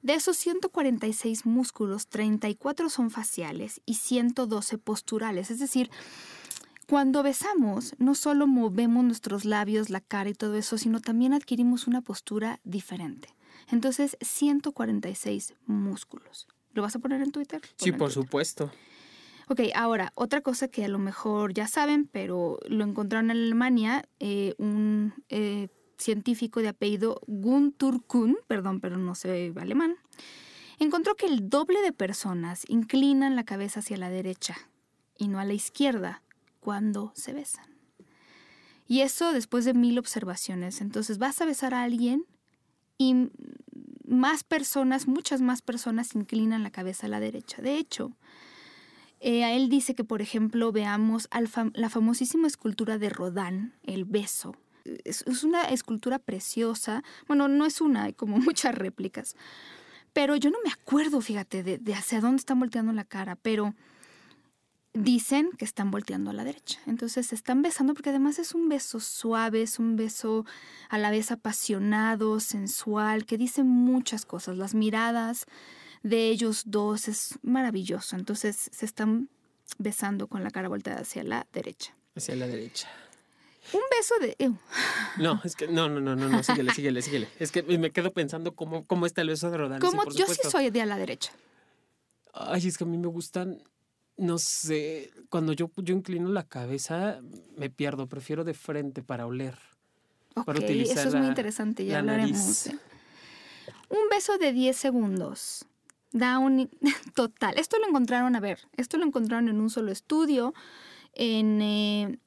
De 0.02 0.16
esos 0.16 0.38
146 0.38 1.46
músculos, 1.46 2.08
34 2.08 2.90
son 2.90 3.12
faciales 3.12 3.80
y 3.86 3.94
112 3.94 4.80
posturales, 4.80 5.52
es 5.52 5.60
decir, 5.60 5.92
cuando 6.88 7.24
besamos, 7.24 7.95
no 7.97 8.15
solo 8.15 8.47
movemos 8.47 9.03
nuestros 9.03 9.45
labios, 9.45 9.89
la 9.89 10.01
cara 10.01 10.30
y 10.30 10.33
todo 10.33 10.56
eso, 10.56 10.77
sino 10.77 11.00
también 11.00 11.33
adquirimos 11.33 11.88
una 11.88 12.01
postura 12.01 12.59
diferente. 12.63 13.30
Entonces, 13.71 14.18
146 14.21 15.56
músculos. 15.65 16.47
¿Lo 16.74 16.81
vas 16.81 16.95
a 16.95 17.00
poner 17.00 17.21
en 17.21 17.31
Twitter? 17.31 17.62
Sí, 17.77 17.91
por 17.91 18.12
supuesto. 18.12 18.71
Ok, 19.47 19.62
ahora, 19.75 20.12
otra 20.15 20.41
cosa 20.41 20.68
que 20.68 20.85
a 20.85 20.88
lo 20.88 21.00
mejor 21.00 21.53
ya 21.53 21.68
saben, 21.68 22.07
pero 22.12 22.59
lo 22.68 22.83
encontraron 22.83 23.29
en 23.29 23.38
Alemania, 23.38 24.03
eh, 24.19 24.56
un 24.57 25.13
eh, 25.29 25.68
científico 25.97 26.62
de 26.62 26.69
apellido 26.69 27.21
Guntur 27.27 28.03
Kuhn, 28.06 28.38
perdón, 28.47 28.79
pero 28.79 28.97
no 28.97 29.15
sé 29.15 29.53
alemán, 29.59 29.97
encontró 30.79 31.15
que 31.15 31.27
el 31.27 31.50
doble 31.50 31.81
de 31.81 31.91
personas 31.91 32.63
inclinan 32.68 33.36
la 33.36 33.44
cabeza 33.44 33.81
hacia 33.81 33.97
la 33.97 34.09
derecha 34.09 34.56
y 35.18 35.27
no 35.27 35.39
a 35.39 35.45
la 35.45 35.53
izquierda 35.53 36.23
cuando 36.63 37.12
se 37.13 37.33
besan. 37.33 37.65
Y 38.88 39.01
eso 39.01 39.33
después 39.33 39.65
de 39.65 39.74
mil 39.74 40.00
observaciones. 40.00 40.80
Entonces 40.80 41.18
vas 41.18 41.42
a 41.42 41.45
besar 41.45 41.74
a 41.74 41.83
alguien 41.83 42.25
y 42.98 43.30
más 44.07 44.45
personas, 44.45 45.07
muchas 45.07 45.42
más 45.42 45.62
personas 45.62 46.15
inclinan 46.15 46.63
la 46.63 46.71
cabeza 46.71 47.07
a 47.07 47.10
la 47.10 47.19
derecha. 47.19 47.62
De 47.62 47.77
hecho, 47.77 48.15
eh, 49.19 49.44
a 49.44 49.54
él 49.54 49.68
dice 49.68 49.94
que, 49.94 50.06
por 50.06 50.21
ejemplo, 50.21 50.71
veamos 50.71 51.27
la 51.74 51.89
famosísima 51.89 52.48
escultura 52.48 52.98
de 52.98 53.10
Rodán, 53.10 53.74
El 53.83 54.06
beso. 54.06 54.56
Es, 54.86 55.44
una 55.44 55.63
escultura 55.63 56.19
preciosa. 56.19 57.04
Bueno, 57.27 57.50
no 57.50 57.65
es 57.65 57.81
una, 57.81 58.04
hay 58.04 58.13
como 58.13 58.38
muchas 58.39 58.74
réplicas. 58.74 59.36
Pero 60.13 60.38
yo 60.38 60.50
no 60.50 60.60
me 60.63 60.72
acuerdo, 60.72 61.20
fíjate, 61.20 61.63
de, 61.63 61.77
de 61.77 61.93
hacia 61.93 62.22
dónde 62.22 62.38
están 62.38 62.60
volteando 62.60 62.93
la 62.93 63.03
cara, 63.03 63.36
pero 63.36 63.74
dicen 64.93 65.50
que 65.57 65.65
están 65.65 65.91
volteando 65.91 66.29
a 66.29 66.33
la 66.33 66.43
derecha. 66.43 66.79
Entonces 66.85 67.27
se 67.27 67.35
están 67.35 67.62
besando 67.62 67.93
porque 67.93 68.09
además 68.09 68.39
es 68.39 68.53
un 68.53 68.69
beso 68.69 69.00
suave, 69.00 69.63
es 69.63 69.79
un 69.79 69.95
beso 69.95 70.45
a 70.89 70.97
la 70.97 71.12
vez 71.12 71.31
apasionado, 71.31 72.39
sensual, 72.39 73.25
que 73.25 73.38
dice 73.38 73.63
muchas 73.63 74.25
cosas. 74.25 74.57
Las 74.57 74.75
miradas 74.75 75.45
de 76.03 76.29
ellos 76.29 76.63
dos 76.65 77.07
es 77.07 77.39
maravilloso. 77.41 78.15
Entonces 78.15 78.69
se 78.71 78.85
están 78.85 79.29
besando 79.77 80.27
con 80.27 80.43
la 80.43 80.51
cara 80.51 80.69
volteada 80.69 81.01
hacia 81.01 81.23
la 81.23 81.47
derecha. 81.51 81.95
Hacia 82.15 82.35
la 82.35 82.47
derecha. 82.47 82.88
Un 83.71 83.81
beso 83.97 84.15
de... 84.19 84.53
No, 85.17 85.41
es 85.43 85.55
que 85.55 85.67
no, 85.67 85.88
no, 85.88 86.01
no, 86.01 86.15
no, 86.15 86.27
no, 86.27 86.43
síguele, 86.43 86.73
síguele, 86.73 87.01
síguele. 87.01 87.29
Es 87.39 87.51
que 87.51 87.63
me 87.63 87.91
quedo 87.91 88.12
pensando 88.12 88.53
cómo, 88.55 88.83
cómo 88.85 89.05
está 89.05 89.21
el 89.21 89.29
beso 89.29 89.50
de 89.50 89.57
Rodán. 89.57 89.81
Yo 89.81 90.27
sí 90.27 90.41
soy 90.50 90.69
de 90.69 90.81
a 90.81 90.85
la 90.85 90.97
derecha. 90.97 91.31
Ay, 92.33 92.67
es 92.67 92.77
que 92.77 92.83
a 92.83 92.88
mí 92.88 92.97
me 92.97 93.07
gustan 93.07 93.63
no 94.17 94.38
sé, 94.38 95.12
cuando 95.29 95.53
yo, 95.53 95.72
yo 95.77 95.96
inclino 95.96 96.29
la 96.29 96.43
cabeza, 96.43 97.20
me 97.58 97.70
pierdo, 97.70 98.08
prefiero 98.08 98.43
de 98.43 98.53
frente 98.53 99.01
para 99.01 99.25
oler. 99.25 99.58
Ok, 100.36 100.55
eso 100.60 101.10
es 101.10 101.15
muy 101.15 101.27
interesante, 101.27 101.86
ya 101.86 102.00
hablaremos. 102.00 102.67
¿eh? 102.67 102.77
Un 103.89 104.10
beso 104.10 104.38
de 104.38 104.51
10 104.51 104.75
segundos 104.75 105.65
da 106.12 106.39
un 106.39 106.70
total. 107.15 107.58
Esto 107.58 107.77
lo 107.79 107.88
encontraron, 107.88 108.36
a 108.36 108.39
ver, 108.39 108.60
esto 108.77 108.98
lo 108.98 109.05
encontraron 109.05 109.50
en 109.50 109.60
un 109.60 109.70
solo 109.70 109.91
estudio. 109.91 110.53
En, 111.13 111.62
eh, 111.62 112.20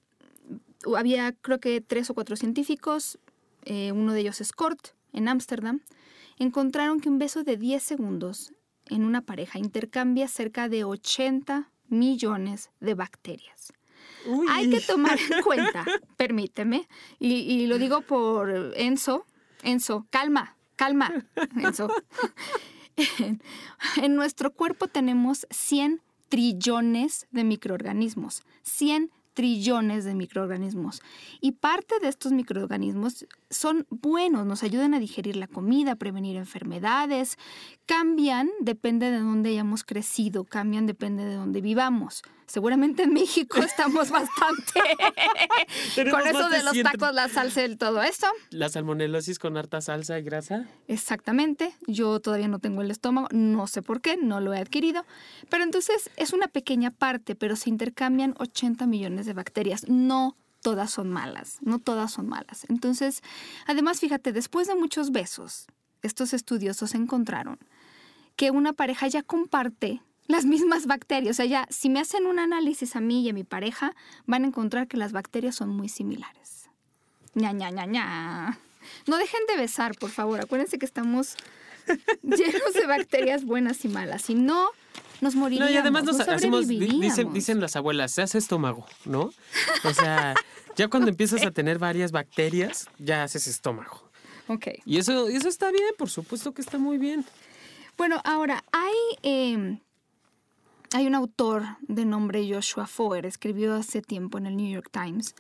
había 0.97 1.33
creo 1.33 1.59
que 1.59 1.81
tres 1.81 2.11
o 2.11 2.15
cuatro 2.15 2.37
científicos, 2.37 3.19
eh, 3.65 3.93
uno 3.93 4.13
de 4.13 4.21
ellos 4.21 4.41
es 4.41 4.53
Kort, 4.53 4.89
en 5.13 5.29
Ámsterdam. 5.29 5.81
Encontraron 6.39 7.01
que 7.01 7.09
un 7.09 7.19
beso 7.19 7.45
de 7.45 7.57
10 7.57 7.83
segundos 7.83 8.53
en 8.89 9.05
una 9.05 9.23
pareja 9.23 9.59
intercambia 9.59 10.29
cerca 10.29 10.69
de 10.69 10.85
80 10.85 11.71
millones 11.89 12.71
de 12.81 12.95
bacterias. 12.95 13.73
Hay 14.49 14.71
que 14.71 14.81
tomar 14.81 15.19
en 15.19 15.43
cuenta, 15.43 15.85
permíteme, 16.17 16.89
y, 17.19 17.67
lo 17.67 17.79
digo 17.79 18.01
por 18.03 18.51
Enzo, 18.77 19.25
Enzo, 19.63 20.07
calma, 20.11 20.57
calma, 20.77 21.13
Enzo. 21.57 21.89
En, 24.03 24.17
nuestro 24.17 24.55
cuerpo 24.55 24.89
tenemos 24.89 25.47
100 25.51 26.01
trillones 26.31 27.27
de 27.31 27.45
microorganismos. 27.45 28.43
100 28.63 29.11
trillones 29.35 30.07
de 30.07 30.15
microorganismos. 30.15 31.03
Y 31.43 31.53
parte 31.53 31.99
de 32.01 32.09
estos 32.09 32.33
microorganismos 32.33 33.27
son 33.51 33.87
buenos, 33.91 34.47
nos 34.47 34.63
ayudan 34.63 34.95
a 34.95 34.99
digerir 34.99 35.37
la 35.37 35.47
comida, 35.47 35.93
a 35.93 35.97
prevenir 35.97 36.37
enfermedades, 36.37 37.39
cambian, 37.87 38.51
depende 38.61 39.11
de 39.11 39.19
dónde 39.19 39.51
hayamos 39.51 39.85
crecido, 39.85 40.45
cambian, 40.45 40.87
depende 40.87 41.25
de 41.25 41.35
dónde 41.35 41.61
vivamos. 41.61 42.23
Seguramente 42.47 43.03
en 43.03 43.13
México 43.13 43.59
estamos 43.59 44.11
bastante 44.11 44.81
con 46.11 46.27
eso 46.27 46.49
de 46.49 46.63
los 46.63 46.81
tacos, 46.83 47.15
la 47.15 47.29
salsa 47.29 47.65
y 47.65 47.77
todo 47.77 48.03
eso. 48.03 48.27
La 48.51 48.69
salmonelosis 48.69 49.39
con 49.39 49.57
harta 49.57 49.81
salsa 49.81 50.19
y 50.19 50.23
grasa. 50.23 50.67
Exactamente. 50.87 51.75
Yo 51.87 52.21
todavía 52.21 52.49
no 52.49 52.61
tengo 52.61 52.83
el 52.83 52.91
estómago, 52.91 53.29
no 53.33 53.67
sé 53.67 53.83
por 53.83 54.01
qué, 54.01 54.17
no 54.17 54.41
lo 54.41 54.55
he 54.55 54.59
adquirido. 54.59 55.05
Pero 55.49 55.65
entonces 55.65 56.11
es 56.17 56.33
una 56.33 56.49
pequeña 56.49 56.91
parte, 56.91 57.35
pero 57.35 57.57
se 57.57 57.71
intercambian 57.71 58.35
80 58.39 58.87
millones 58.87 59.27
de 59.27 59.33
bacterias. 59.33 59.89
No 59.89 60.37
todas 60.67 60.91
son 60.91 61.13
malas, 61.13 61.59
no 61.61 61.79
todas 61.79 62.11
son 62.11 62.29
malas. 62.29 62.67
Entonces, 62.69 63.23
además, 63.69 64.01
fíjate, 64.01 64.33
después 64.33 64.67
de 64.67 64.75
muchos 64.75 65.13
besos, 65.13 65.69
estos 66.03 66.33
estudiosos 66.33 66.97
encontraron 66.97 67.61
que 68.35 68.51
una 68.51 68.73
pareja 68.73 69.07
ya 69.07 69.23
comparte 69.23 70.03
las 70.27 70.45
mismas 70.45 70.87
bacterias. 70.87 71.31
O 71.31 71.37
sea, 71.37 71.47
ya 71.47 71.69
si 71.71 71.89
me 71.89 72.01
hacen 72.01 72.27
un 72.27 72.41
análisis 72.41 72.97
a 72.97 73.01
mí 73.01 73.23
y 73.23 73.29
a 73.29 73.33
mi 73.33 73.45
pareja, 73.45 73.95
van 74.27 74.43
a 74.43 74.49
encontrar 74.49 74.89
que 74.89 74.97
las 74.97 75.13
bacterias 75.13 75.55
son 75.55 75.69
muy 75.69 75.89
similares. 75.89 76.69
ña, 77.35 77.53
ña, 77.53 77.71
ña, 77.71 77.87
ña. 77.87 78.59
No 79.07 79.19
dejen 79.19 79.43
de 79.47 79.59
besar, 79.59 79.97
por 79.97 80.11
favor. 80.11 80.41
Acuérdense 80.41 80.81
que 80.81 80.87
estamos 80.87 81.37
llenos 82.25 82.75
de 82.75 82.87
bacterias 82.89 83.45
buenas 83.45 83.85
y 83.85 83.89
malas. 83.89 84.23
Si 84.23 84.35
no, 84.35 84.71
nos 85.21 85.37
moriríamos. 85.37 85.71
No, 85.71 85.77
y 85.77 85.79
además 85.79 86.03
nos 86.03 86.19
hacemos, 86.19 86.67
dicen, 86.67 87.33
dicen 87.33 87.61
las 87.61 87.77
abuelas, 87.77 88.11
se 88.11 88.23
hace 88.23 88.39
estómago, 88.39 88.85
¿no? 89.05 89.31
O 89.85 89.95
sea, 89.95 90.35
ya 90.77 90.89
cuando 90.89 91.09
empiezas 91.09 91.45
a 91.45 91.51
tener 91.51 91.79
varias 91.79 92.13
bacterias, 92.13 92.89
ya 92.99 93.23
haces 93.23 93.47
estómago. 93.47 94.11
Ok. 94.49 94.69
Y 94.85 94.99
eso, 94.99 95.29
eso 95.29 95.49
está 95.49 95.71
bien, 95.71 95.95
por 95.99 96.09
supuesto 96.09 96.53
que 96.53 96.63
está 96.63 96.79
muy 96.79 96.99
bien. 96.99 97.25
Bueno, 97.97 98.21
ahora, 98.25 98.63
hay, 98.73 98.95
em, 99.23 99.81
hay 100.93 101.07
un 101.07 101.15
autor 101.15 101.65
de 101.81 102.05
nombre 102.05 102.47
Joshua 102.49 102.87
Foer, 102.87 103.27
escribió 103.27 103.75
hace 103.75 104.03
tiempo 104.03 104.39
en 104.39 104.47
el 104.47 104.57
New 104.57 104.71
York 104.71 104.91
Times, 104.93 105.35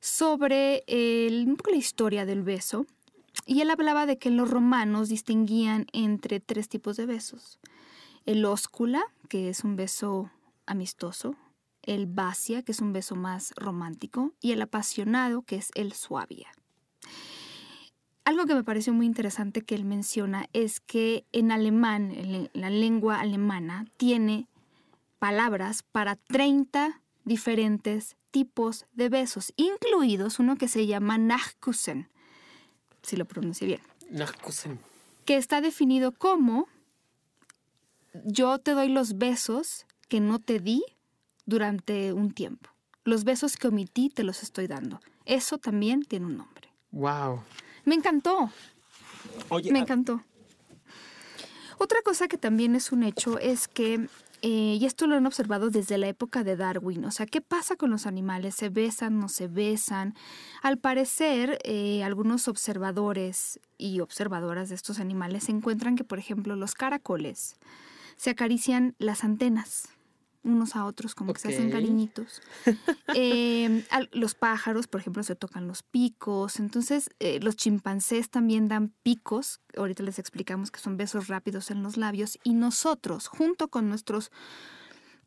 sobre 0.00 0.84
el, 0.86 1.46
un 1.48 1.56
poco 1.56 1.70
la 1.70 1.78
historia 1.78 2.26
del 2.26 2.42
beso. 2.42 2.86
Y 3.46 3.62
él 3.62 3.70
hablaba 3.70 4.04
de 4.04 4.18
que 4.18 4.30
los 4.30 4.50
romanos 4.50 5.08
distinguían 5.08 5.86
entre 5.92 6.40
tres 6.40 6.68
tipos 6.68 6.96
de 6.96 7.06
besos. 7.06 7.58
El 8.26 8.44
óscula, 8.44 9.02
que 9.28 9.48
es 9.48 9.64
un 9.64 9.76
beso 9.76 10.30
amistoso, 10.66 11.36
el 11.88 12.06
vacia, 12.06 12.62
que 12.62 12.72
es 12.72 12.80
un 12.80 12.92
beso 12.92 13.16
más 13.16 13.52
romántico, 13.56 14.32
y 14.40 14.52
el 14.52 14.62
apasionado, 14.62 15.42
que 15.42 15.56
es 15.56 15.70
el 15.74 15.92
suavia. 15.92 16.48
Algo 18.24 18.44
que 18.44 18.54
me 18.54 18.62
pareció 18.62 18.92
muy 18.92 19.06
interesante 19.06 19.62
que 19.62 19.74
él 19.74 19.84
menciona 19.84 20.48
es 20.52 20.80
que 20.80 21.24
en 21.32 21.50
alemán, 21.50 22.12
en 22.12 22.50
la 22.52 22.68
lengua 22.68 23.20
alemana, 23.20 23.86
tiene 23.96 24.46
palabras 25.18 25.82
para 25.82 26.16
30 26.16 27.00
diferentes 27.24 28.16
tipos 28.30 28.86
de 28.92 29.08
besos, 29.08 29.54
incluidos 29.56 30.38
uno 30.38 30.56
que 30.56 30.68
se 30.68 30.86
llama 30.86 31.16
Nachkussen, 31.16 32.08
si 33.02 33.16
lo 33.16 33.24
pronuncie 33.24 33.66
bien. 33.66 33.80
Nachkussen. 34.10 34.78
Que 35.24 35.36
está 35.36 35.62
definido 35.62 36.12
como 36.12 36.68
yo 38.24 38.58
te 38.58 38.72
doy 38.72 38.88
los 38.88 39.18
besos 39.18 39.86
que 40.08 40.20
no 40.20 40.38
te 40.38 40.60
di 40.60 40.82
durante 41.48 42.12
un 42.12 42.30
tiempo. 42.30 42.68
Los 43.04 43.24
besos 43.24 43.56
que 43.56 43.68
omití 43.68 44.10
te 44.10 44.22
los 44.22 44.42
estoy 44.42 44.66
dando. 44.66 45.00
Eso 45.24 45.56
también 45.56 46.02
tiene 46.02 46.26
un 46.26 46.36
nombre. 46.36 46.68
Wow. 46.92 47.40
Me 47.86 47.94
encantó. 47.94 48.50
Oye, 49.48 49.72
Me 49.72 49.78
encantó. 49.78 50.22
Otra 51.78 52.02
cosa 52.04 52.28
que 52.28 52.36
también 52.36 52.74
es 52.74 52.92
un 52.92 53.02
hecho 53.02 53.38
es 53.38 53.66
que, 53.66 54.08
eh, 54.42 54.76
y 54.78 54.84
esto 54.84 55.06
lo 55.06 55.14
han 55.14 55.24
observado 55.24 55.70
desde 55.70 55.96
la 55.96 56.08
época 56.08 56.44
de 56.44 56.56
Darwin, 56.56 57.04
o 57.06 57.10
sea, 57.10 57.24
¿qué 57.24 57.40
pasa 57.40 57.76
con 57.76 57.90
los 57.90 58.04
animales? 58.04 58.54
¿Se 58.54 58.68
besan, 58.68 59.18
no 59.18 59.28
se 59.28 59.48
besan? 59.48 60.14
Al 60.60 60.76
parecer, 60.76 61.58
eh, 61.64 62.02
algunos 62.02 62.46
observadores 62.46 63.58
y 63.78 64.00
observadoras 64.00 64.68
de 64.68 64.74
estos 64.74 64.98
animales 64.98 65.48
encuentran 65.48 65.96
que, 65.96 66.04
por 66.04 66.18
ejemplo, 66.18 66.56
los 66.56 66.74
caracoles 66.74 67.56
se 68.16 68.30
acarician 68.30 68.96
las 68.98 69.24
antenas 69.24 69.88
unos 70.50 70.76
a 70.76 70.84
otros, 70.84 71.14
como 71.14 71.32
que 71.32 71.40
se 71.40 71.48
hacen 71.48 71.70
cariñitos. 71.70 72.42
Eh, 73.14 73.84
al- 73.90 74.10
los 74.12 74.34
pájaros, 74.34 74.86
por 74.86 75.00
ejemplo, 75.00 75.22
se 75.22 75.34
tocan 75.34 75.66
los 75.66 75.82
picos. 75.82 76.58
Entonces, 76.60 77.10
eh, 77.20 77.40
los 77.40 77.56
chimpancés 77.56 78.28
también 78.30 78.68
dan 78.68 78.92
picos. 79.02 79.60
Ahorita 79.76 80.02
les 80.02 80.18
explicamos 80.18 80.70
que 80.70 80.78
son 80.80 80.96
besos 80.96 81.28
rápidos 81.28 81.70
en 81.70 81.82
los 81.82 81.96
labios. 81.96 82.38
Y 82.44 82.52
nosotros, 82.54 83.26
junto 83.28 83.68
con 83.68 83.88
nuestros 83.88 84.30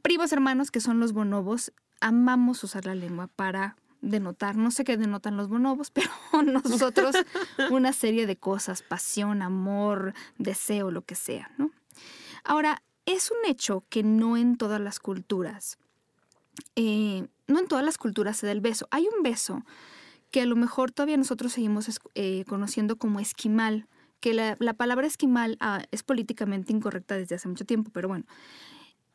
primos 0.02 0.32
hermanos, 0.32 0.72
que 0.72 0.80
son 0.80 1.00
los 1.00 1.12
bonobos, 1.14 1.74
amamos 2.00 2.64
usar 2.64 2.86
la 2.86 2.96
lengua 2.96 3.28
para 3.28 3.76
denotar, 4.02 4.56
no 4.56 4.72
sé 4.72 4.84
qué 4.84 4.98
denotan 4.98 5.38
los 5.38 5.48
bonobos, 5.48 5.92
pero 5.92 6.10
nosotros 6.44 7.16
una 7.72 7.94
serie 7.94 8.26
de 8.26 8.36
cosas, 8.38 8.82
pasión, 8.82 9.42
amor, 9.42 10.14
deseo, 10.38 10.90
lo 10.92 11.04
que 11.04 11.16
sea, 11.16 11.52
¿no? 11.58 11.72
Ahora, 12.44 12.82
es 13.14 13.32
un 13.32 13.50
hecho 13.50 13.84
que 13.90 14.04
no 14.04 14.38
en 14.38 14.58
todas 14.58 14.80
las 14.82 15.00
culturas, 15.00 15.78
eh, 16.76 17.28
no 17.48 17.60
en 17.60 17.68
todas 17.68 17.84
las 17.84 17.98
culturas 17.98 18.38
se 18.38 18.46
da 18.46 18.52
el 18.52 18.62
beso. 18.62 18.88
Hay 18.92 19.08
un 19.16 19.24
beso 19.24 19.64
que 20.32 20.42
a 20.42 20.46
lo 20.46 20.56
mejor 20.56 20.92
todavía 20.92 21.18
nosotros 21.18 21.54
seguimos 21.54 22.00
eh, 22.16 22.46
conociendo 22.48 22.98
como 22.98 23.20
esquimal, 23.20 23.88
que 24.20 24.34
la, 24.34 24.56
la 24.60 24.74
palabra 24.74 25.08
esquimal 25.08 25.58
ah, 25.60 25.84
es 25.92 26.04
políticamente 26.04 26.72
incorrecta 26.72 27.18
desde 27.18 27.36
hace 27.36 27.48
mucho 27.48 27.66
tiempo, 27.66 27.92
pero 27.92 28.08
bueno, 28.08 28.26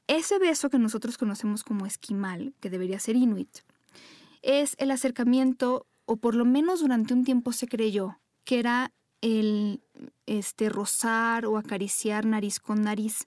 ese 0.09 0.38
beso 0.38 0.71
que 0.71 0.79
nosotros 0.79 1.19
conocemos 1.19 1.65
como 1.65 1.87
esquimal, 1.87 2.55
que 2.61 2.71
debería 2.71 2.99
ser 3.00 3.17
inuit, 3.17 3.49
es 4.43 4.76
el 4.79 4.91
acercamiento, 4.91 5.87
o 6.05 6.17
por 6.17 6.35
lo 6.35 6.45
menos 6.45 6.81
durante 6.81 7.15
un 7.15 7.25
tiempo 7.25 7.53
se 7.53 7.67
creyó, 7.67 8.19
que 8.45 8.61
era 8.61 8.93
el 9.21 9.81
este, 10.26 10.69
rozar 10.69 11.47
o 11.47 11.57
acariciar 11.57 12.26
nariz 12.26 12.61
con 12.61 12.83
nariz. 12.83 13.25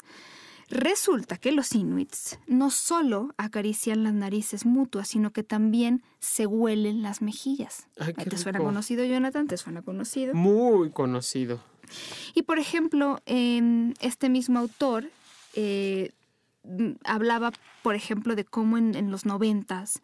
Resulta 0.70 1.38
que 1.38 1.52
los 1.52 1.74
inuits 1.74 2.38
no 2.46 2.70
solo 2.70 3.34
acarician 3.38 4.04
las 4.04 4.14
narices 4.14 4.66
mutuas, 4.66 5.08
sino 5.08 5.32
que 5.32 5.44
también 5.44 6.04
se 6.20 6.46
huelen 6.46 7.02
las 7.02 7.22
mejillas. 7.22 7.88
Ay, 8.00 8.14
¿Te 8.14 8.38
suena 8.38 8.60
conocido, 8.60 9.04
Jonathan? 9.04 9.48
¿Te 9.48 9.58
suena 9.58 9.82
conocido? 9.82 10.36
Muy 10.36 10.92
conocido. 10.92 11.60
Y 12.36 12.44
por 12.44 12.60
ejemplo, 12.60 13.20
em, 13.26 13.94
este 14.00 14.30
mismo 14.30 14.60
autor 14.60 15.10
eh, 15.56 16.12
hablaba, 17.04 17.52
por 17.82 17.96
ejemplo, 17.96 18.36
de 18.36 18.46
cómo 18.46 18.78
en, 18.78 18.94
en 18.94 19.10
los 19.10 19.26
noventas 19.26 20.02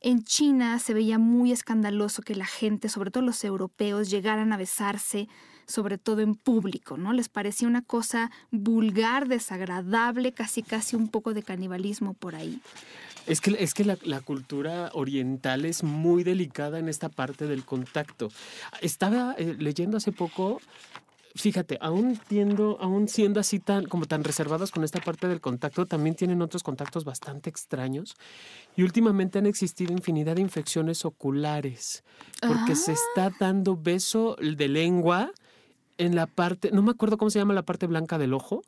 en 0.00 0.22
China 0.22 0.78
se 0.78 0.94
veía 0.94 1.18
muy 1.18 1.52
escandaloso 1.52 2.22
que 2.22 2.34
la 2.34 2.46
gente, 2.46 2.88
sobre 2.88 3.10
todo 3.10 3.24
los 3.24 3.42
europeos, 3.44 4.10
llegaran 4.10 4.52
a 4.52 4.56
besarse, 4.56 5.28
sobre 5.66 5.98
todo 5.98 6.20
en 6.20 6.34
público, 6.34 6.96
¿no? 6.96 7.12
Les 7.12 7.28
parecía 7.28 7.68
una 7.68 7.82
cosa 7.82 8.30
vulgar, 8.50 9.28
desagradable, 9.28 10.32
casi 10.32 10.62
casi 10.62 10.96
un 10.96 11.08
poco 11.08 11.34
de 11.34 11.42
canibalismo 11.42 12.14
por 12.14 12.34
ahí. 12.34 12.60
Es 13.26 13.42
que, 13.42 13.54
es 13.58 13.74
que 13.74 13.84
la, 13.84 13.98
la 14.04 14.20
cultura 14.22 14.90
oriental 14.94 15.66
es 15.66 15.82
muy 15.82 16.24
delicada 16.24 16.78
en 16.78 16.88
esta 16.88 17.10
parte 17.10 17.46
del 17.46 17.64
contacto. 17.64 18.30
Estaba 18.80 19.34
eh, 19.36 19.56
leyendo 19.58 19.98
hace 19.98 20.12
poco, 20.12 20.62
fíjate, 21.34 21.78
aún, 21.80 22.18
tiendo, 22.28 22.78
aún 22.80 23.08
siendo 23.08 23.40
así 23.40 23.60
tan, 23.60 23.86
como 23.86 24.06
tan 24.06 24.24
reservados 24.24 24.70
con 24.70 24.84
esta 24.84 25.00
parte 25.00 25.28
del 25.28 25.40
contacto, 25.40 25.86
también 25.86 26.14
tienen 26.14 26.42
otros 26.42 26.62
contactos 26.62 27.04
bastante 27.04 27.50
extraños. 27.50 28.16
Y 28.76 28.82
últimamente 28.82 29.38
han 29.38 29.46
existido 29.46 29.92
infinidad 29.92 30.36
de 30.36 30.42
infecciones 30.42 31.04
oculares, 31.04 32.04
porque 32.40 32.76
se 32.76 32.92
está 32.92 33.32
dando 33.38 33.76
beso 33.76 34.36
de 34.40 34.68
lengua 34.68 35.32
en 35.98 36.14
la 36.14 36.26
parte, 36.26 36.70
no 36.70 36.82
me 36.82 36.92
acuerdo 36.92 37.18
cómo 37.18 37.30
se 37.30 37.38
llama 37.40 37.54
la 37.54 37.64
parte 37.64 37.86
blanca 37.86 38.18
del 38.18 38.32
ojo. 38.32 38.62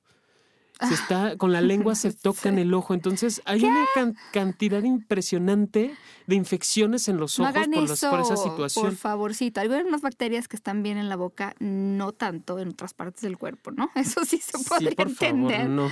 Se 0.89 0.95
está, 0.95 1.37
con 1.37 1.53
la 1.53 1.61
lengua 1.61 1.95
se 1.95 2.13
toca 2.13 2.49
en 2.49 2.59
el 2.59 2.73
ojo. 2.75 2.95
Entonces 2.95 3.43
hay 3.45 3.65
una 3.65 3.85
can- 3.95 4.17
cantidad 4.33 4.83
impresionante 4.83 5.95
de 6.27 6.35
infecciones 6.37 7.09
en 7.09 7.17
los 7.19 7.39
No 7.39 7.45
ojos 7.45 7.57
hagan 7.57 7.71
por, 7.71 7.83
los- 7.83 7.91
eso, 7.93 8.11
por 8.11 8.21
esa 8.21 8.35
por 8.35 8.45
situación. 8.51 8.97
favorcito. 8.97 9.61
Hay 9.61 9.69
unas 9.69 10.01
bacterias 10.01 10.49
que 10.49 10.57
están 10.57 10.83
bien 10.83 10.97
en 10.99 11.09
la 11.09 11.17
boca, 11.17 11.55
no 11.59 12.13
tanto 12.13 12.59
en 12.59 12.69
otras 12.71 12.95
partes 12.95 13.23
del 13.23 13.37
cuerpo, 13.39 13.71
¿no? 13.71 13.91
Eso 13.97 14.25
sí 14.25 14.39
se 14.39 14.59
podría 14.69 14.91
sí, 14.91 14.97
por 14.97 15.09
entender. 15.09 15.57
favor, 15.59 15.71
no. 15.71 15.91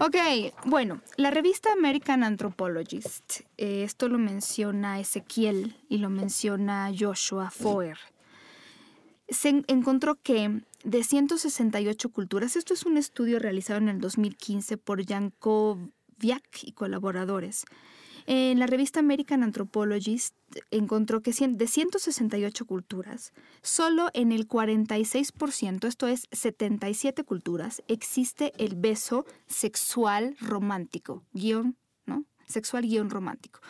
Ok, 0.00 0.16
bueno, 0.64 1.00
la 1.16 1.30
revista 1.30 1.72
American 1.72 2.24
Anthropologist, 2.24 3.40
eh, 3.58 3.84
esto 3.84 4.08
lo 4.08 4.18
menciona 4.18 4.98
Ezequiel 4.98 5.76
y 5.88 5.98
lo 5.98 6.10
menciona 6.10 6.90
Joshua 6.98 7.50
Foer. 7.50 7.96
Se 9.28 9.62
encontró 9.66 10.16
que 10.16 10.62
de 10.84 11.04
168 11.04 12.10
culturas, 12.10 12.56
esto 12.56 12.74
es 12.74 12.84
un 12.84 12.96
estudio 12.96 13.38
realizado 13.38 13.78
en 13.78 13.88
el 13.88 14.00
2015 14.00 14.76
por 14.76 15.04
Jankoviak 15.04 16.62
y 16.62 16.72
colaboradores, 16.72 17.64
en 18.30 18.58
la 18.58 18.66
revista 18.66 19.00
American 19.00 19.42
Anthropologist 19.42 20.34
encontró 20.70 21.22
que 21.22 21.32
de 21.32 21.66
168 21.66 22.66
culturas, 22.66 23.32
solo 23.62 24.10
en 24.12 24.32
el 24.32 24.46
46%, 24.46 25.88
esto 25.88 26.06
es 26.06 26.28
77 26.32 27.24
culturas, 27.24 27.82
existe 27.88 28.52
el 28.58 28.74
beso 28.76 29.24
sexual 29.46 30.36
romántico, 30.40 31.24
guion. 31.32 31.78
Sexual 32.48 32.84
guion 32.84 33.10
romántico. 33.10 33.60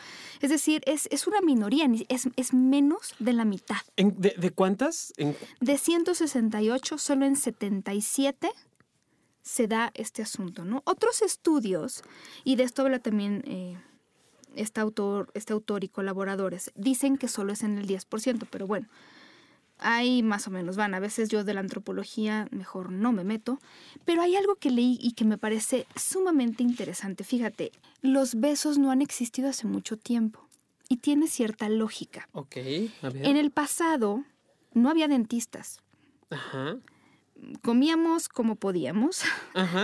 Es 0.41 0.51
decir, 0.51 0.83
es, 0.87 1.27
una 1.27 1.41
minoría, 1.41 1.89
es, 2.09 2.29
es, 2.37 2.55
menos 2.55 3.15
de 3.19 3.33
la 3.33 3.45
mitad. 3.45 3.79
de, 3.97 4.51
cuántas? 4.53 5.13
De 5.61 5.79
168, 5.79 6.99
solo 6.99 7.27
en 7.27 7.37
77 7.37 8.51
se 9.43 9.67
da 9.67 9.91
este 9.95 10.23
asunto, 10.23 10.65
¿no? 10.65 10.83
Otros 10.85 11.23
estudios, 11.23 12.03
y 12.45 12.57
de 12.57 12.65
esto 12.65 12.83
habla 12.83 12.99
también 12.99 13.43
eh, 13.47 13.79
este 14.55 14.81
autor, 14.81 15.31
este 15.35 15.53
autor 15.53 15.85
y 15.85 15.89
colaboradores 15.89 16.71
dicen 16.75 17.17
que 17.17 17.29
solo 17.29 17.53
es 17.53 17.63
en 17.63 17.79
el 17.79 17.87
10%, 17.87 18.47
pero 18.51 18.67
bueno, 18.67 18.89
ahí 19.79 20.23
más 20.23 20.47
o 20.47 20.51
menos 20.51 20.77
van. 20.77 20.95
A 20.95 21.01
veces 21.01 21.29
yo 21.29 21.45
de 21.45 21.55
la 21.55 21.61
antropología 21.61 22.49
mejor 22.51 22.91
no 22.91 23.13
me 23.13 23.25
meto, 23.25 23.59
pero 24.05 24.23
hay 24.23 24.37
algo 24.37 24.57
que 24.57 24.71
leí 24.71 24.99
y 25.01 25.13
que 25.13 25.25
me 25.25 25.39
parece 25.39 25.87
sumamente 25.97 26.63
interesante. 26.63 27.25
Fíjate, 27.25 27.73
los 28.03 28.35
besos 28.35 28.79
no 28.79 28.91
han 28.91 29.03
existido 29.03 29.49
hace 29.49 29.67
mucho 29.67 29.97
tiempo 29.97 30.49
y 30.89 30.99
tiene 30.99 31.29
cierta 31.29 31.69
lógica. 31.69 32.29
Ok, 32.33 32.57
a 33.03 33.11
ver. 33.11 33.27
En 33.27 33.37
el 33.37 33.51
pasado 33.51 34.25
no 34.73 34.91
había 34.91 35.09
dentistas. 35.09 35.81
Ajá 36.31 36.79
comíamos 37.63 38.29
como 38.29 38.57
podíamos. 38.57 39.23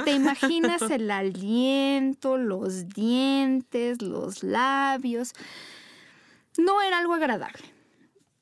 ¿Te 0.04 0.12
imaginas 0.12 0.82
el 0.90 1.10
aliento, 1.10 2.36
los 2.36 2.88
dientes, 2.88 4.02
los 4.02 4.42
labios? 4.42 5.32
No 6.56 6.80
era 6.82 6.98
algo 6.98 7.14
agradable, 7.14 7.62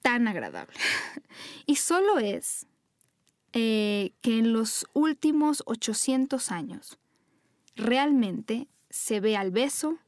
tan 0.02 0.28
agradable. 0.28 0.76
Y 1.66 1.76
solo 1.76 2.18
es 2.18 2.66
eh, 3.52 4.12
que 4.21 4.38
en 4.38 4.52
los 4.52 4.87
últimos 4.92 5.62
800 5.66 6.50
años 6.50 6.99
realmente 7.76 8.68
se 8.90 9.21
ve 9.21 9.37
al 9.37 9.50
beso 9.50 9.99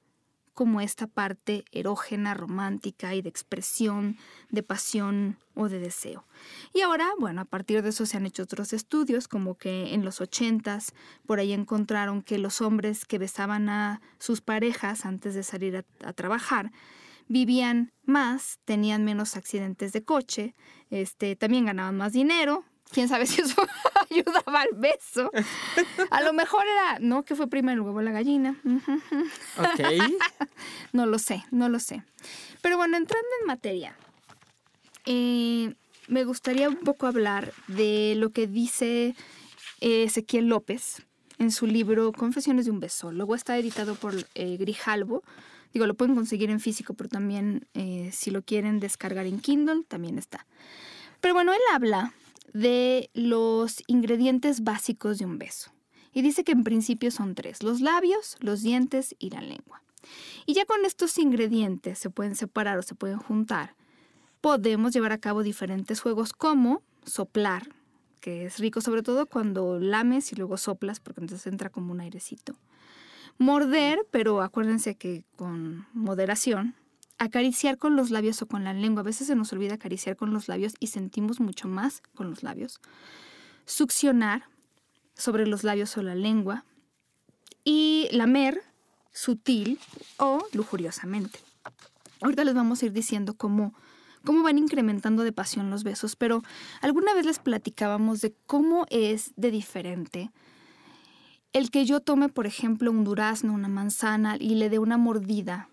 como 0.52 0.80
esta 0.80 1.06
parte 1.06 1.64
erógena, 1.72 2.32
romántica 2.32 3.14
y 3.14 3.22
de 3.22 3.28
expresión, 3.28 4.16
de 4.50 4.62
pasión 4.62 5.36
o 5.54 5.68
de 5.68 5.80
deseo. 5.80 6.24
Y 6.72 6.82
ahora, 6.82 7.08
bueno, 7.18 7.40
a 7.40 7.44
partir 7.44 7.82
de 7.82 7.88
eso 7.88 8.06
se 8.06 8.16
han 8.16 8.26
hecho 8.26 8.44
otros 8.44 8.72
estudios, 8.72 9.26
como 9.26 9.56
que 9.56 9.94
en 9.94 10.04
los 10.04 10.20
ochentas 10.20 10.94
por 11.26 11.40
ahí 11.40 11.52
encontraron 11.52 12.22
que 12.22 12.38
los 12.38 12.60
hombres 12.60 13.04
que 13.04 13.18
besaban 13.18 13.68
a 13.68 14.00
sus 14.18 14.40
parejas 14.40 15.04
antes 15.04 15.34
de 15.34 15.42
salir 15.42 15.84
a 16.04 16.12
trabajar, 16.12 16.70
vivían 17.28 17.92
más, 18.04 18.58
tenían 18.64 19.04
menos 19.04 19.36
accidentes 19.36 19.92
de 19.92 20.04
coche, 20.04 20.54
este, 20.90 21.36
también 21.36 21.66
ganaban 21.66 21.96
más 21.96 22.12
dinero, 22.12 22.64
quién 22.90 23.08
sabe 23.08 23.26
si 23.26 23.40
eso 23.40 23.62
ayudaba 24.10 24.62
al 24.62 24.76
beso. 24.76 25.30
A 26.10 26.22
lo 26.22 26.32
mejor 26.32 26.64
era, 26.66 26.98
¿no? 27.00 27.24
Que 27.24 27.34
fue 27.34 27.48
primero 27.48 27.74
el 27.74 27.80
huevo 27.80 28.02
la 28.02 28.12
gallina. 28.12 28.60
Ok. 29.58 30.48
no 30.92 31.06
lo 31.06 31.18
sé, 31.18 31.44
no 31.50 31.68
lo 31.68 31.80
sé. 31.80 32.02
Pero 32.62 32.76
bueno, 32.76 32.96
entrando 32.96 33.28
en 33.40 33.46
materia, 33.46 33.96
eh, 35.06 35.74
me 36.08 36.24
gustaría 36.24 36.68
un 36.68 36.76
poco 36.76 37.06
hablar 37.06 37.52
de 37.66 38.14
lo 38.16 38.30
que 38.30 38.46
dice 38.46 39.14
eh, 39.80 40.04
Ezequiel 40.04 40.48
López 40.48 41.02
en 41.38 41.50
su 41.50 41.66
libro 41.66 42.12
Confesiones 42.12 42.66
de 42.66 42.70
un 42.70 42.80
beso. 42.80 43.12
Luego 43.12 43.34
está 43.34 43.58
editado 43.58 43.94
por 43.94 44.14
eh, 44.34 44.56
Grijalvo. 44.56 45.22
Digo, 45.74 45.86
lo 45.86 45.94
pueden 45.94 46.14
conseguir 46.14 46.48
en 46.48 46.60
físico, 46.60 46.94
pero 46.94 47.10
también 47.10 47.66
si 48.12 48.30
lo 48.30 48.42
quieren 48.42 48.80
descargar 48.80 49.26
en 49.26 49.40
Kindle, 49.40 49.82
también 49.86 50.16
está. 50.16 50.46
Pero 51.20 51.34
bueno, 51.34 51.52
él 51.52 51.60
habla 51.72 52.14
de 52.52 53.10
los 53.12 53.82
ingredientes 53.88 54.62
básicos 54.62 55.18
de 55.18 55.26
un 55.26 55.38
beso. 55.38 55.72
Y 56.12 56.22
dice 56.22 56.44
que 56.44 56.52
en 56.52 56.62
principio 56.62 57.10
son 57.10 57.34
tres, 57.34 57.64
los 57.64 57.80
labios, 57.80 58.37
los 58.38 58.62
dientes 58.62 59.16
y 59.18 59.30
la 59.30 59.40
lengua. 59.40 59.82
Y 60.46 60.54
ya 60.54 60.64
con 60.64 60.84
estos 60.84 61.18
ingredientes 61.18 61.98
se 61.98 62.08
pueden 62.08 62.37
separar 62.37 62.78
o 62.78 62.82
se 62.82 62.94
pueden 62.94 63.18
juntar. 63.18 63.74
Podemos 64.40 64.92
llevar 64.92 65.10
a 65.10 65.18
cabo 65.18 65.42
diferentes 65.42 66.00
juegos 66.00 66.32
como 66.32 66.82
soplar, 67.04 67.68
que 68.20 68.44
es 68.44 68.58
rico 68.58 68.80
sobre 68.80 69.02
todo 69.02 69.26
cuando 69.26 69.80
lames 69.80 70.32
y 70.32 70.37
luego 70.37 70.56
soplas 70.56 71.00
porque 71.00 71.22
entonces 71.22 71.46
entra 71.48 71.68
como 71.70 71.90
un 71.90 72.00
airecito. 72.00 72.54
Morder, 73.38 74.07
pero 74.11 74.42
acuérdense 74.42 74.97
que 74.97 75.25
con 75.37 75.87
moderación, 75.92 76.75
acariciar 77.18 77.79
con 77.79 77.97
los 77.97 78.11
labios 78.11 78.40
o 78.42 78.47
con 78.47 78.64
la 78.64 78.73
lengua. 78.73 79.01
A 79.01 79.05
veces 79.05 79.27
se 79.27 79.35
nos 79.35 79.53
olvida 79.53 79.75
acariciar 79.75 80.16
con 80.16 80.33
los 80.33 80.49
labios 80.49 80.75
y 80.79 80.88
sentimos 80.88 81.40
mucho 81.40 81.68
más 81.68 82.03
con 82.14 82.31
los 82.31 82.42
labios. 82.42 82.81
Succionar 83.66 84.44
sobre 85.14 85.47
los 85.47 85.64
labios 85.64 85.97
o 85.97 86.03
la 86.03 86.14
lengua. 86.14 86.64
Y 87.64 88.09
lamer 88.12 88.62
sutil 89.12 89.79
o 90.18 90.47
lujuriosamente. 90.53 91.38
Ahorita 92.20 92.44
les 92.44 92.55
vamos 92.55 92.83
a 92.83 92.87
ir 92.87 92.92
diciendo 92.92 93.35
cómo, 93.35 93.75
cómo 94.25 94.42
van 94.42 94.59
incrementando 94.59 95.23
de 95.23 95.33
pasión 95.33 95.70
los 95.70 95.83
besos, 95.83 96.14
pero 96.14 96.42
alguna 96.83 97.14
vez 97.14 97.25
les 97.25 97.38
platicábamos 97.38 98.20
de 98.20 98.35
cómo 98.47 98.87
es 98.90 99.33
de 99.37 99.51
diferente 99.51 100.31
el 101.54 101.70
que 101.70 101.86
yo 101.86 102.00
tome, 102.00 102.28
por 102.28 102.46
ejemplo, 102.46 102.90
un 102.90 103.04
durazno, 103.04 103.54
una 103.54 103.68
manzana 103.68 104.36
y 104.38 104.56
le 104.56 104.68
dé 104.68 104.78
una 104.78 104.98
mordida 104.98 105.70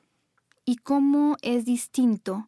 y 0.63 0.77
cómo 0.77 1.35
es 1.41 1.65
distinto 1.65 2.47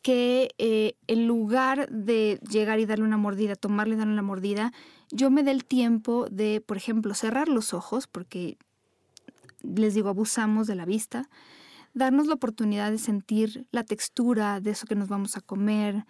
que 0.00 0.54
eh, 0.58 0.96
en 1.06 1.26
lugar 1.26 1.88
de 1.90 2.40
llegar 2.48 2.80
y 2.80 2.86
darle 2.86 3.04
una 3.04 3.18
mordida, 3.18 3.56
tomarle 3.56 3.94
y 3.94 3.98
darle 3.98 4.14
una 4.14 4.22
mordida, 4.22 4.72
yo 5.10 5.30
me 5.30 5.42
dé 5.42 5.50
el 5.50 5.64
tiempo 5.64 6.28
de, 6.30 6.62
por 6.64 6.78
ejemplo, 6.78 7.12
cerrar 7.12 7.48
los 7.48 7.74
ojos, 7.74 8.06
porque 8.06 8.56
les 9.62 9.94
digo, 9.94 10.08
abusamos 10.08 10.66
de 10.66 10.76
la 10.76 10.86
vista, 10.86 11.28
darnos 11.92 12.26
la 12.26 12.34
oportunidad 12.34 12.90
de 12.90 12.98
sentir 12.98 13.66
la 13.70 13.84
textura 13.84 14.60
de 14.60 14.70
eso 14.70 14.86
que 14.86 14.94
nos 14.94 15.08
vamos 15.08 15.36
a 15.36 15.40
comer 15.40 16.06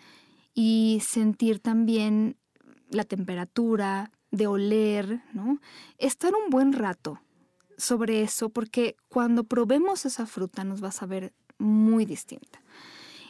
y 0.55 1.03
sentir 1.03 1.59
también 1.59 2.37
la 2.91 3.05
temperatura, 3.05 4.13
de 4.37 4.47
oler. 4.47 5.23
Estar 5.99 6.33
un 6.35 6.51
buen 6.51 6.73
rato 6.73 7.21
sobre 7.77 8.23
eso 8.23 8.49
porque 8.49 8.97
cuando 9.09 9.45
probemos 9.45 10.07
esa 10.07 10.27
fruta 10.27 10.65
nos 10.65 10.83
va 10.83 10.89
a 10.89 10.93
saber 10.93 11.33
muy 11.59 12.05
distinta. 12.05 12.61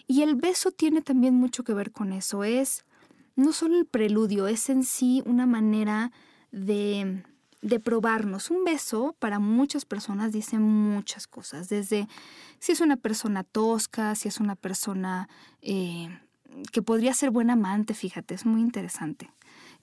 Y 0.07 0.23
el 0.23 0.37
beso 0.37 0.71
tiene 0.71 1.03
también 1.03 1.35
mucho 1.35 1.65
que 1.65 1.75
ver 1.75 1.91
con 1.91 2.13
eso. 2.13 2.45
Es 2.45 2.85
no 3.35 3.53
solo 3.53 3.79
el 3.79 3.87
preludio, 3.87 4.47
es 4.47 4.69
en 4.71 4.85
sí 4.85 5.23
una 5.27 5.47
manera 5.47 6.13
de, 6.53 7.23
de 7.61 7.81
probarnos. 7.81 8.51
Un 8.51 8.65
beso 8.65 9.17
para 9.19 9.39
muchas 9.39 9.85
personas 9.85 10.33
dice 10.33 10.59
muchas 10.59 11.27
cosas, 11.27 11.69
desde 11.69 12.09
si 12.61 12.73
es 12.73 12.81
una 12.81 12.97
persona 12.97 13.45
tosca, 13.45 14.15
si 14.15 14.29
es 14.29 14.41
una 14.41 14.55
persona 14.55 15.29
eh, 15.61 16.09
que 16.73 16.83
podría 16.83 17.13
ser 17.13 17.31
buena 17.31 17.55
amante, 17.55 17.95
fíjate, 17.95 18.35
es 18.35 18.47
muy 18.47 18.61
interesante. 18.61 19.31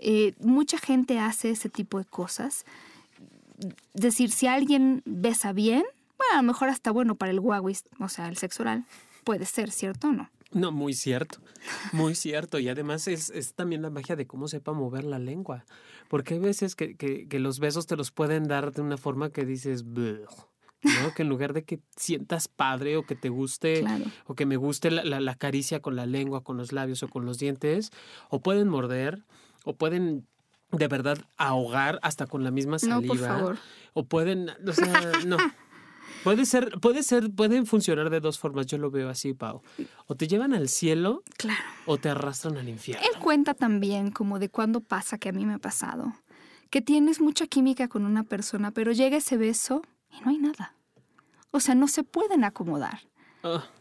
Eh, 0.05 0.33
mucha 0.39 0.77
gente 0.77 1.17
hace 1.17 1.51
ese 1.51 1.69
tipo 1.69 1.97
de 1.97 2.03
cosas 2.03 2.65
decir, 3.93 4.31
si 4.31 4.47
alguien 4.47 5.01
besa 5.05 5.53
bien, 5.53 5.83
bueno, 6.17 6.33
a 6.33 6.37
lo 6.37 6.43
mejor 6.43 6.67
hasta 6.67 6.91
bueno 6.91 7.15
para 7.15 7.31
el 7.31 7.39
Huawei, 7.39 7.77
o 7.99 8.09
sea, 8.09 8.27
el 8.27 8.35
sexo 8.35 8.63
oral, 8.63 8.83
puede 9.23 9.45
ser, 9.45 9.71
¿cierto 9.71 10.09
o 10.09 10.11
no? 10.11 10.29
No, 10.51 10.73
muy 10.73 10.93
cierto, 10.93 11.39
muy 11.93 12.15
cierto. 12.15 12.59
Y 12.59 12.67
además 12.67 13.07
es, 13.07 13.29
es, 13.29 13.53
también 13.53 13.81
la 13.81 13.89
magia 13.89 14.17
de 14.17 14.27
cómo 14.27 14.49
sepa 14.49 14.73
mover 14.73 15.05
la 15.05 15.19
lengua. 15.19 15.65
Porque 16.09 16.33
hay 16.33 16.41
veces 16.41 16.75
que, 16.75 16.95
que, 16.97 17.27
que 17.29 17.39
los 17.39 17.59
besos 17.59 17.87
te 17.87 17.95
los 17.95 18.11
pueden 18.11 18.43
dar 18.43 18.73
de 18.73 18.81
una 18.81 18.97
forma 18.97 19.31
que 19.31 19.45
dices, 19.45 19.85
¿no? 19.85 21.13
Que 21.15 21.21
en 21.23 21.29
lugar 21.29 21.53
de 21.53 21.63
que 21.63 21.79
sientas 21.95 22.49
padre 22.49 22.97
o 22.97 23.05
que 23.05 23.15
te 23.15 23.29
guste 23.29 23.85
o 24.25 24.35
que 24.35 24.45
me 24.45 24.57
guste 24.57 24.91
la, 24.91 25.05
la, 25.05 25.21
la, 25.21 25.35
caricia 25.35 25.79
con 25.79 25.95
la 25.95 26.05
lengua, 26.05 26.43
con 26.43 26.57
los 26.57 26.73
labios 26.73 27.01
o 27.03 27.07
con 27.07 27.25
los 27.25 27.39
dientes, 27.39 27.91
o 28.29 28.41
pueden 28.41 28.67
morder 28.67 29.23
o 29.63 29.75
pueden 29.75 30.27
de 30.71 30.87
verdad 30.87 31.17
ahogar 31.37 31.99
hasta 32.01 32.25
con 32.27 32.43
la 32.43 32.51
misma 32.51 32.79
saliva. 32.79 33.01
No, 33.01 33.07
por 33.07 33.17
favor. 33.17 33.57
O 33.93 34.05
pueden, 34.05 34.49
o 34.49 34.73
sea, 34.73 35.11
no. 35.25 35.37
Puede 36.23 36.45
ser, 36.45 36.79
puede 36.79 37.03
ser, 37.03 37.31
pueden 37.31 37.65
funcionar 37.65 38.09
de 38.09 38.21
dos 38.21 38.39
formas, 38.39 38.65
yo 38.67 38.77
lo 38.77 38.89
veo 38.89 39.09
así, 39.09 39.33
Pau. 39.33 39.61
O 40.07 40.15
te 40.15 40.27
llevan 40.27 40.53
al 40.53 40.69
cielo 40.69 41.21
claro. 41.37 41.61
o 41.85 41.97
te 41.97 42.09
arrastran 42.09 42.57
al 42.57 42.69
infierno. 42.69 43.05
Él 43.05 43.19
cuenta 43.19 43.53
también 43.53 44.09
como 44.09 44.39
de 44.39 44.49
cuando 44.49 44.79
pasa, 44.79 45.17
que 45.17 45.29
a 45.29 45.31
mí 45.33 45.45
me 45.45 45.55
ha 45.55 45.59
pasado, 45.59 46.13
que 46.69 46.81
tienes 46.81 47.19
mucha 47.19 47.45
química 47.47 47.89
con 47.89 48.05
una 48.05 48.23
persona, 48.23 48.71
pero 48.71 48.93
llega 48.93 49.17
ese 49.17 49.35
beso 49.35 49.81
y 50.09 50.21
no 50.21 50.29
hay 50.29 50.37
nada. 50.37 50.75
O 51.51 51.59
sea, 51.59 51.75
no 51.75 51.87
se 51.87 52.03
pueden 52.03 52.45
acomodar. 52.45 53.01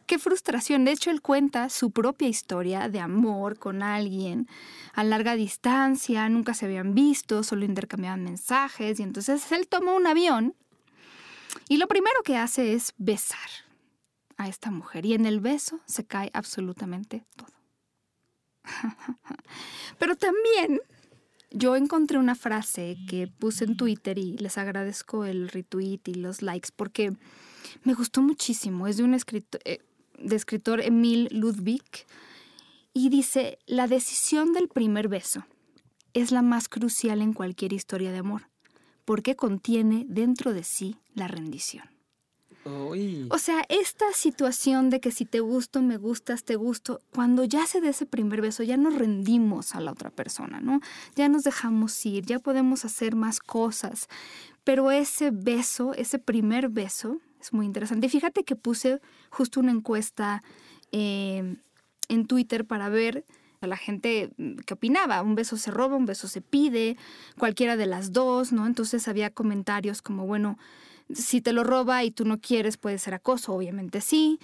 Qué 0.06 0.18
frustración. 0.18 0.84
De 0.84 0.92
hecho, 0.92 1.10
él 1.10 1.22
cuenta 1.22 1.68
su 1.68 1.90
propia 1.90 2.28
historia 2.28 2.88
de 2.88 3.00
amor 3.00 3.58
con 3.58 3.82
alguien 3.82 4.48
a 4.92 5.04
larga 5.04 5.36
distancia, 5.36 6.28
nunca 6.28 6.54
se 6.54 6.66
habían 6.66 6.94
visto, 6.94 7.42
solo 7.42 7.64
intercambiaban 7.64 8.24
mensajes 8.24 8.98
y 8.98 9.02
entonces 9.02 9.50
él 9.52 9.68
toma 9.68 9.94
un 9.94 10.06
avión 10.06 10.54
y 11.68 11.76
lo 11.76 11.86
primero 11.86 12.22
que 12.24 12.36
hace 12.36 12.74
es 12.74 12.92
besar 12.98 13.38
a 14.36 14.48
esta 14.48 14.70
mujer 14.70 15.06
y 15.06 15.14
en 15.14 15.26
el 15.26 15.40
beso 15.40 15.80
se 15.86 16.04
cae 16.04 16.30
absolutamente 16.34 17.24
todo. 17.36 17.52
Pero 19.98 20.16
también 20.16 20.80
yo 21.50 21.76
encontré 21.76 22.18
una 22.18 22.34
frase 22.34 22.96
que 23.08 23.28
puse 23.28 23.64
en 23.64 23.76
Twitter 23.76 24.18
y 24.18 24.36
les 24.38 24.58
agradezco 24.58 25.24
el 25.24 25.48
retweet 25.48 26.00
y 26.06 26.14
los 26.14 26.42
likes 26.42 26.70
porque 26.74 27.12
me 27.84 27.94
gustó 27.94 28.22
muchísimo. 28.22 28.86
Es 28.86 28.96
de 28.96 29.04
un 29.04 29.14
escritor, 29.14 29.60
eh, 29.64 29.78
de 30.18 30.36
escritor 30.36 30.80
Emil 30.80 31.28
Ludwig 31.30 31.82
y 32.94 33.08
dice, 33.08 33.58
la 33.66 33.86
decisión 33.86 34.52
del 34.52 34.68
primer 34.68 35.08
beso 35.08 35.44
es 36.14 36.30
la 36.30 36.42
más 36.42 36.68
crucial 36.68 37.22
en 37.22 37.32
cualquier 37.32 37.72
historia 37.72 38.12
de 38.12 38.18
amor 38.18 38.52
porque 39.04 39.36
contiene 39.36 40.04
dentro 40.08 40.52
de 40.52 40.64
sí 40.64 40.96
la 41.14 41.28
rendición. 41.28 41.84
O 42.64 43.38
sea, 43.38 43.64
esta 43.68 44.12
situación 44.12 44.88
de 44.88 45.00
que 45.00 45.10
si 45.10 45.24
te 45.24 45.40
gusto, 45.40 45.82
me 45.82 45.96
gustas, 45.96 46.44
te 46.44 46.54
gusto, 46.54 47.00
cuando 47.12 47.42
ya 47.42 47.66
se 47.66 47.80
dé 47.80 47.88
ese 47.88 48.06
primer 48.06 48.40
beso, 48.40 48.62
ya 48.62 48.76
nos 48.76 48.94
rendimos 48.94 49.74
a 49.74 49.80
la 49.80 49.90
otra 49.90 50.10
persona, 50.10 50.60
¿no? 50.60 50.80
Ya 51.16 51.28
nos 51.28 51.42
dejamos 51.42 52.06
ir, 52.06 52.24
ya 52.24 52.38
podemos 52.38 52.84
hacer 52.84 53.16
más 53.16 53.40
cosas. 53.40 54.06
Pero 54.62 54.92
ese 54.92 55.32
beso, 55.32 55.92
ese 55.94 56.20
primer 56.20 56.68
beso, 56.68 57.18
es 57.42 57.52
muy 57.52 57.66
interesante. 57.66 58.06
Y 58.06 58.10
fíjate 58.10 58.44
que 58.44 58.56
puse 58.56 59.00
justo 59.30 59.60
una 59.60 59.72
encuesta 59.72 60.42
eh, 60.92 61.56
en 62.08 62.26
Twitter 62.26 62.64
para 62.64 62.88
ver 62.88 63.24
a 63.60 63.66
la 63.66 63.76
gente 63.76 64.30
mm, 64.36 64.56
qué 64.66 64.74
opinaba. 64.74 65.22
Un 65.22 65.34
beso 65.34 65.56
se 65.56 65.70
roba, 65.70 65.96
un 65.96 66.06
beso 66.06 66.28
se 66.28 66.40
pide, 66.40 66.96
cualquiera 67.38 67.76
de 67.76 67.86
las 67.86 68.12
dos, 68.12 68.52
¿no? 68.52 68.66
Entonces 68.66 69.08
había 69.08 69.30
comentarios 69.30 70.02
como, 70.02 70.26
bueno, 70.26 70.58
si 71.12 71.40
te 71.40 71.52
lo 71.52 71.64
roba 71.64 72.04
y 72.04 72.10
tú 72.10 72.24
no 72.24 72.40
quieres, 72.40 72.76
puede 72.76 72.98
ser 72.98 73.14
acoso, 73.14 73.52
obviamente 73.52 74.00
sí. 74.00 74.38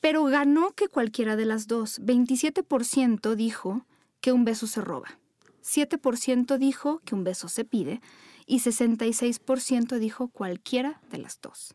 Pero 0.00 0.24
ganó 0.24 0.72
que 0.72 0.88
cualquiera 0.88 1.36
de 1.36 1.44
las 1.44 1.66
dos. 1.66 2.00
27% 2.00 3.34
dijo 3.34 3.86
que 4.20 4.32
un 4.32 4.44
beso 4.44 4.66
se 4.66 4.80
roba. 4.80 5.18
7% 5.62 6.56
dijo 6.58 7.00
que 7.04 7.14
un 7.14 7.22
beso 7.22 7.48
se 7.48 7.64
pide. 7.64 8.00
Y 8.46 8.60
66% 8.60 9.98
dijo 9.98 10.28
cualquiera 10.28 11.00
de 11.10 11.18
las 11.18 11.40
dos. 11.40 11.74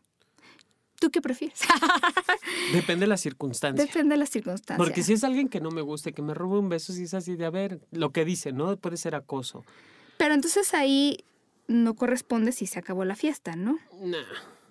¿Tú 0.98 1.10
qué 1.10 1.20
prefieres? 1.20 1.60
Depende 2.72 3.04
de 3.04 3.08
las 3.08 3.20
circunstancias. 3.20 3.86
Depende 3.86 4.14
de 4.14 4.18
las 4.18 4.30
circunstancias. 4.30 4.78
Porque 4.78 5.02
si 5.02 5.12
es 5.12 5.24
alguien 5.24 5.48
que 5.48 5.60
no 5.60 5.70
me 5.70 5.82
guste, 5.82 6.12
que 6.12 6.22
me 6.22 6.34
robe 6.34 6.58
un 6.58 6.68
beso, 6.68 6.92
si 6.92 7.04
es 7.04 7.14
así 7.14 7.36
de, 7.36 7.44
a 7.44 7.50
ver, 7.50 7.80
lo 7.90 8.10
que 8.10 8.24
dice, 8.24 8.52
¿no? 8.52 8.76
Puede 8.76 8.96
ser 8.96 9.14
acoso. 9.14 9.64
Pero 10.16 10.34
entonces 10.34 10.72
ahí 10.74 11.18
no 11.68 11.94
corresponde 11.94 12.52
si 12.52 12.66
se 12.66 12.78
acabó 12.78 13.04
la 13.04 13.16
fiesta, 13.16 13.56
¿no? 13.56 13.78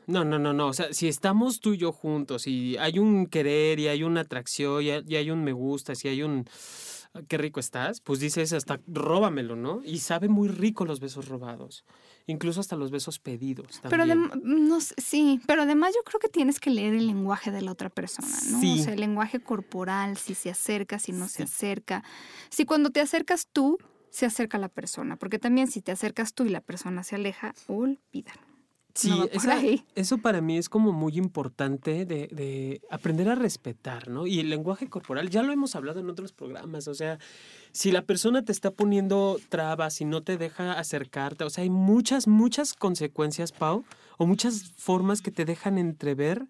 No, 0.08 0.24
no, 0.24 0.40
no, 0.40 0.54
no. 0.54 0.68
O 0.68 0.74
sea, 0.74 0.94
si 0.94 1.08
estamos 1.08 1.60
tú 1.60 1.74
y 1.74 1.78
yo 1.78 1.92
juntos 1.92 2.48
y 2.48 2.78
hay 2.78 3.00
un 3.00 3.28
querer 3.28 3.80
y 3.80 3.88
hay 3.88 4.04
una 4.04 4.22
atracción 4.22 4.84
y 4.84 5.16
hay 5.16 5.32
un 5.32 5.44
me 5.44 5.52
gusta, 5.52 5.96
si 5.96 6.08
hay 6.08 6.24
un 6.24 6.48
qué 7.28 7.38
rico 7.38 7.60
estás, 7.60 8.01
pues 8.01 8.19
dices 8.19 8.54
hasta 8.54 8.80
róbamelo, 8.88 9.56
¿no? 9.56 9.82
Y 9.84 9.99
sabe 9.99 10.28
muy 10.28 10.47
rico 10.47 10.86
los 10.86 10.99
besos 10.99 11.28
robados. 11.28 11.86
Incluso 12.28 12.60
hasta 12.60 12.75
los 12.75 12.91
besos 12.91 13.19
pedidos. 13.19 13.82
Pero 13.89 14.06
no, 14.06 14.80
sí, 14.82 15.39
pero 15.45 15.63
además 15.63 15.93
yo 15.95 16.04
creo 16.04 16.19
que 16.19 16.28
tienes 16.28 16.60
que 16.60 16.69
leer 16.69 16.93
el 16.95 17.08
lenguaje 17.08 17.51
de 17.51 17.62
la 17.62 17.71
otra 17.71 17.89
persona, 17.89 18.36
¿no? 18.49 18.60
Sí. 18.60 18.80
O 18.80 18.84
sea, 18.84 18.93
el 18.93 18.99
lenguaje 18.99 19.39
corporal, 19.39 20.17
si 20.17 20.34
se 20.34 20.49
acerca, 20.49 20.99
si 20.99 21.12
no 21.12 21.28
se 21.28 21.43
acerca. 21.43 22.04
Si 22.49 22.65
cuando 22.65 22.89
te 22.89 23.01
acercas 23.01 23.47
tú, 23.51 23.78
se 24.10 24.25
acerca 24.25 24.58
la 24.58 24.69
persona, 24.69 25.17
porque 25.17 25.39
también 25.39 25.67
si 25.67 25.82
te 25.82 25.91
acercas 25.91 26.34
tú 26.34 26.45
y 26.45 26.49
la 26.49 26.62
persona 26.62 27.04
se 27.04 27.15
aleja, 27.15 27.54
olvídalo. 27.67 28.41
Sí, 28.96 29.12
eso 29.96 30.18
para 30.20 30.40
mí 30.40 30.58
es 30.58 30.70
como 30.70 30.94
muy 30.94 31.18
importante 31.18 32.06
de, 32.06 32.28
de, 32.28 32.82
aprender 32.90 33.28
a 33.28 33.36
respetar, 33.36 34.08
¿no? 34.08 34.26
Y 34.26 34.40
el 34.40 34.50
lenguaje 34.50 34.88
corporal, 34.88 35.30
ya 35.30 35.44
lo 35.44 35.52
hemos 35.52 35.76
hablado 35.76 36.00
en 36.00 36.10
otros 36.10 36.32
programas, 36.32 36.88
o 36.88 36.94
sea, 36.94 37.20
si 37.74 37.92
la 37.92 38.04
persona 38.04 38.46
te 38.46 38.54
está 38.54 38.72
poniendo 38.72 39.38
trabas 39.50 40.00
y 40.00 40.06
no 40.06 40.24
te 40.24 40.38
deja 40.38 40.80
acercarte, 40.80 41.44
o 41.44 41.50
sea, 41.50 41.64
hay 41.64 41.70
muchas, 41.70 42.26
muchas 42.26 42.74
consecuencias, 42.74 43.52
Pau, 43.52 43.84
o 44.18 44.26
muchas 44.26 44.72
formas 44.78 45.22
que 45.22 45.32
te 45.32 45.44
dejan 45.44 45.78
entrever 45.78 46.48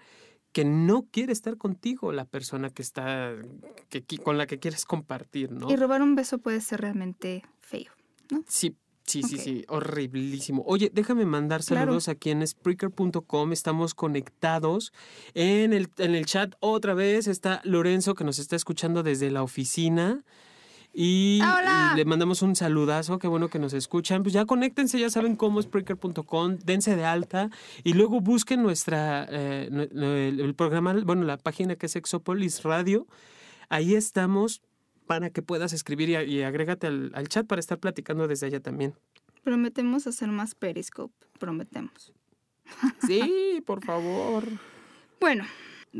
que 0.51 0.65
no 0.65 1.07
quiere 1.11 1.33
estar 1.33 1.57
contigo 1.57 2.11
la 2.11 2.25
persona 2.25 2.69
que 2.69 2.83
está, 2.83 3.33
que, 3.89 4.05
con 4.19 4.37
la 4.37 4.45
que 4.45 4.59
quieres 4.59 4.85
compartir, 4.85 5.51
¿no? 5.51 5.69
Y 5.69 5.75
robar 5.75 6.03
un 6.03 6.15
beso 6.15 6.37
puede 6.37 6.61
ser 6.61 6.79
realmente 6.79 7.43
feo, 7.59 7.91
¿no? 8.29 8.43
Sí, 8.47 8.77
Sí, 9.05 9.21
sí, 9.21 9.37
sí, 9.37 9.65
horriblísimo. 9.67 10.63
Oye, 10.65 10.89
déjame 10.91 11.25
mandar 11.25 11.61
saludos 11.61 12.07
aquí 12.07 12.31
en 12.31 12.45
Spreaker.com. 12.45 13.53
Estamos 13.53 13.93
conectados 13.93 14.93
en 15.35 15.73
el, 15.73 15.89
en 15.97 16.15
el 16.15 16.25
chat. 16.25 16.55
Otra 16.59 16.95
vez 16.95 17.27
está 17.27 17.61
Lorenzo 17.63 18.15
que 18.15 18.23
nos 18.23 18.39
está 18.39 18.55
escuchando 18.55 19.03
desde 19.03 19.29
la 19.29 19.43
oficina. 19.43 20.23
Y, 20.97 21.41
le 21.95 22.05
mandamos 22.05 22.41
un 22.41 22.55
saludazo, 22.55 23.19
qué 23.19 23.27
bueno 23.27 23.49
que 23.49 23.59
nos 23.59 23.73
escuchan. 23.73 24.23
Pues 24.23 24.33
ya 24.33 24.45
conéctense, 24.45 24.97
ya 24.97 25.09
saben 25.09 25.35
cómo 25.35 25.59
es 25.59 25.65
Spreaker.com, 25.65 26.57
dense 26.63 26.95
de 26.95 27.03
alta 27.03 27.49
y 27.83 27.93
luego 27.93 28.21
busquen 28.21 28.63
nuestra, 28.63 29.27
eh, 29.29 29.67
el, 29.69 30.55
programa, 30.55 30.95
bueno, 31.03 31.25
la 31.25 31.37
página 31.37 31.75
que 31.75 31.87
es 31.87 31.97
Exopolis 31.97 32.63
Radio. 32.63 33.07
Ahí 33.67 33.93
estamos 33.93 34.61
para 35.07 35.29
que 35.29 35.41
puedas 35.41 35.73
escribir 35.73 36.09
y, 36.09 36.41
agrégate 36.41 36.87
al, 36.87 37.11
al, 37.13 37.27
chat 37.27 37.45
para 37.47 37.59
estar 37.59 37.77
platicando 37.79 38.27
desde 38.27 38.47
allá 38.47 38.59
también. 38.59 38.95
Prometemos 39.43 40.07
hacer 40.07 40.29
más 40.29 40.55
Periscope, 40.55 41.13
prometemos. 41.39 42.13
Sí, 43.05 43.61
por 43.65 43.83
favor. 43.85 44.43
Bueno, 45.19 45.45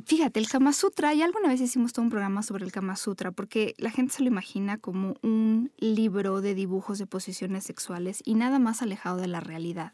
Fíjate, 0.04 0.42
el 0.42 0.50
Kama 0.50 0.74
Sutra, 0.74 1.14
y 1.14 1.22
alguna 1.22 1.48
vez 1.48 1.62
hicimos 1.62 1.94
todo 1.94 2.04
un 2.04 2.10
programa 2.10 2.44
sobre 2.44 2.66
el 2.66 2.72
Kama 2.74 2.98
Sutra, 2.98 3.32
porque 3.32 3.76
la 3.78 3.92
gente 3.92 4.14
se 4.14 4.24
lo 4.24 4.28
imagina 4.28 4.78
como 4.78 5.16
un 5.22 5.72
libro 5.78 6.42
de 6.42 6.54
dibujos 6.54 6.98
de 6.98 7.06
posiciones 7.06 7.64
sexuales 7.64 8.22
y 8.26 8.36
nada 8.36 8.60
más 8.60 8.82
alejado 8.82 9.18
de 9.18 9.28
la 9.28 9.40
realidad. 9.40 9.94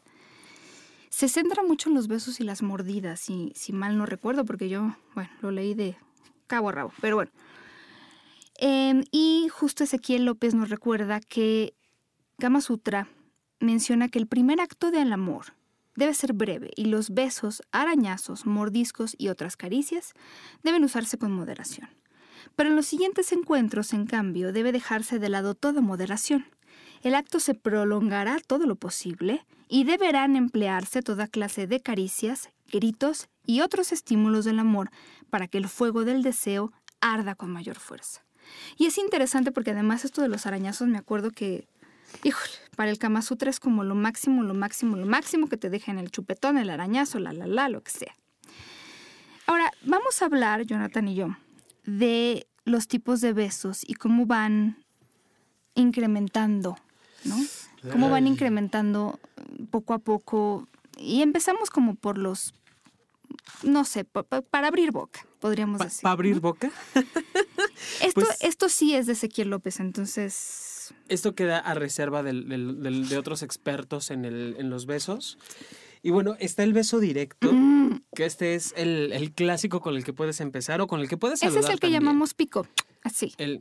Se 1.08 1.28
centra 1.28 1.62
mucho 1.62 1.88
en 1.88 1.94
los 1.94 2.08
besos 2.08 2.40
y 2.40 2.44
las 2.44 2.62
mordidas, 2.62 3.20
si, 3.20 3.52
si 3.54 3.72
mal 3.72 3.96
no 3.96 4.04
recuerdo, 4.04 4.44
porque 4.44 4.68
yo, 4.68 4.96
bueno, 5.14 5.30
lo 5.40 5.52
leí 5.52 5.74
de 5.74 5.96
cabo 6.48 6.70
a 6.70 6.72
rabo, 6.72 6.92
pero 7.00 7.16
bueno. 7.16 7.30
Em, 8.64 9.02
y 9.10 9.48
justo 9.50 9.82
Ezequiel 9.82 10.24
López 10.24 10.54
nos 10.54 10.70
recuerda 10.70 11.18
que 11.18 11.74
Kama 12.38 12.60
Sutra 12.60 13.08
menciona 13.58 14.08
que 14.08 14.20
el 14.20 14.28
primer 14.28 14.60
acto 14.60 14.92
del 14.92 15.12
amor 15.12 15.46
debe 15.96 16.14
ser 16.14 16.32
breve 16.32 16.70
y 16.76 16.84
los 16.84 17.10
besos, 17.10 17.64
arañazos, 17.72 18.46
mordiscos 18.46 19.16
y 19.18 19.30
otras 19.30 19.56
caricias 19.56 20.12
deben 20.62 20.84
usarse 20.84 21.18
con 21.18 21.32
moderación. 21.32 21.88
Pero 22.54 22.70
en 22.70 22.76
los 22.76 22.86
siguientes 22.86 23.32
encuentros, 23.32 23.92
en 23.94 24.06
cambio, 24.06 24.52
debe 24.52 24.70
dejarse 24.70 25.18
de 25.18 25.28
lado 25.28 25.56
toda 25.56 25.80
moderación. 25.80 26.46
El 27.02 27.16
acto 27.16 27.40
se 27.40 27.54
prolongará 27.54 28.38
todo 28.46 28.66
lo 28.66 28.76
posible 28.76 29.44
y 29.66 29.82
deberán 29.82 30.36
emplearse 30.36 31.02
toda 31.02 31.26
clase 31.26 31.66
de 31.66 31.80
caricias, 31.80 32.50
gritos 32.70 33.28
y 33.44 33.60
otros 33.60 33.90
estímulos 33.90 34.44
del 34.44 34.60
amor 34.60 34.92
para 35.30 35.48
que 35.48 35.58
el 35.58 35.68
fuego 35.68 36.04
del 36.04 36.22
deseo 36.22 36.72
arda 37.00 37.34
con 37.34 37.50
mayor 37.50 37.80
fuerza. 37.80 38.22
Y 38.76 38.86
es 38.86 38.98
interesante 38.98 39.52
porque 39.52 39.70
además 39.70 40.04
esto 40.04 40.22
de 40.22 40.28
los 40.28 40.46
arañazos 40.46 40.88
me 40.88 40.98
acuerdo 40.98 41.30
que 41.30 41.66
híjole, 42.22 42.52
para 42.76 42.90
el 42.90 42.98
Kama 42.98 43.22
Sutra 43.22 43.50
es 43.50 43.60
como 43.60 43.84
lo 43.84 43.94
máximo, 43.94 44.42
lo 44.42 44.54
máximo, 44.54 44.96
lo 44.96 45.06
máximo 45.06 45.48
que 45.48 45.56
te 45.56 45.70
dejen 45.70 45.98
el 45.98 46.10
chupetón, 46.10 46.58
el 46.58 46.70
arañazo, 46.70 47.18
la, 47.18 47.32
la, 47.32 47.46
la, 47.46 47.68
lo 47.68 47.82
que 47.82 47.90
sea. 47.90 48.14
Ahora, 49.46 49.72
vamos 49.82 50.22
a 50.22 50.26
hablar, 50.26 50.62
Jonathan 50.62 51.08
y 51.08 51.14
yo, 51.14 51.36
de 51.84 52.46
los 52.64 52.86
tipos 52.86 53.20
de 53.20 53.32
besos 53.32 53.82
y 53.86 53.94
cómo 53.94 54.26
van 54.26 54.84
incrementando, 55.74 56.76
¿no? 57.24 57.36
Cómo 57.90 58.08
van 58.10 58.28
incrementando 58.28 59.18
poco 59.70 59.94
a 59.94 59.98
poco. 59.98 60.68
Y 60.96 61.22
empezamos 61.22 61.70
como 61.70 61.96
por 61.96 62.18
los, 62.18 62.54
no 63.64 63.84
sé, 63.84 64.04
para 64.04 64.68
abrir 64.68 64.92
boca, 64.92 65.26
podríamos 65.42 65.80
decir. 65.80 66.02
¿Para 66.02 66.12
abrir 66.14 66.40
boca? 66.40 66.70
esto, 68.00 68.20
pues 68.20 68.38
esto 68.40 68.70
sí 68.70 68.94
es 68.94 69.06
de 69.06 69.12
Ezequiel 69.12 69.50
López, 69.50 69.80
entonces 69.80 70.94
esto 71.08 71.34
queda 71.34 71.58
a 71.58 71.74
reserva 71.74 72.22
de 72.22 73.16
otros 73.18 73.42
expertos 73.42 74.10
en, 74.10 74.24
el, 74.24 74.56
en 74.58 74.70
los 74.70 74.86
besos. 74.86 75.38
Y 76.02 76.10
bueno, 76.10 76.36
está 76.40 76.64
el 76.64 76.72
beso 76.72 76.98
directo, 76.98 77.52
mm. 77.52 78.02
que 78.14 78.24
este 78.24 78.54
es 78.54 78.74
el, 78.76 79.32
clásico 79.34 79.80
con 79.80 79.94
el 79.94 80.04
que 80.04 80.12
puedes 80.12 80.40
empezar 80.40 80.80
o 80.80 80.86
con 80.86 81.00
el 81.00 81.08
que 81.08 81.16
puedes 81.16 81.40
saludar 81.40 81.60
Ese 81.60 81.68
es 81.68 81.74
el 81.74 81.80
que 81.80 81.90
llamamos 81.90 82.34
pico, 82.34 82.66
así. 83.02 83.34
El, 83.38 83.60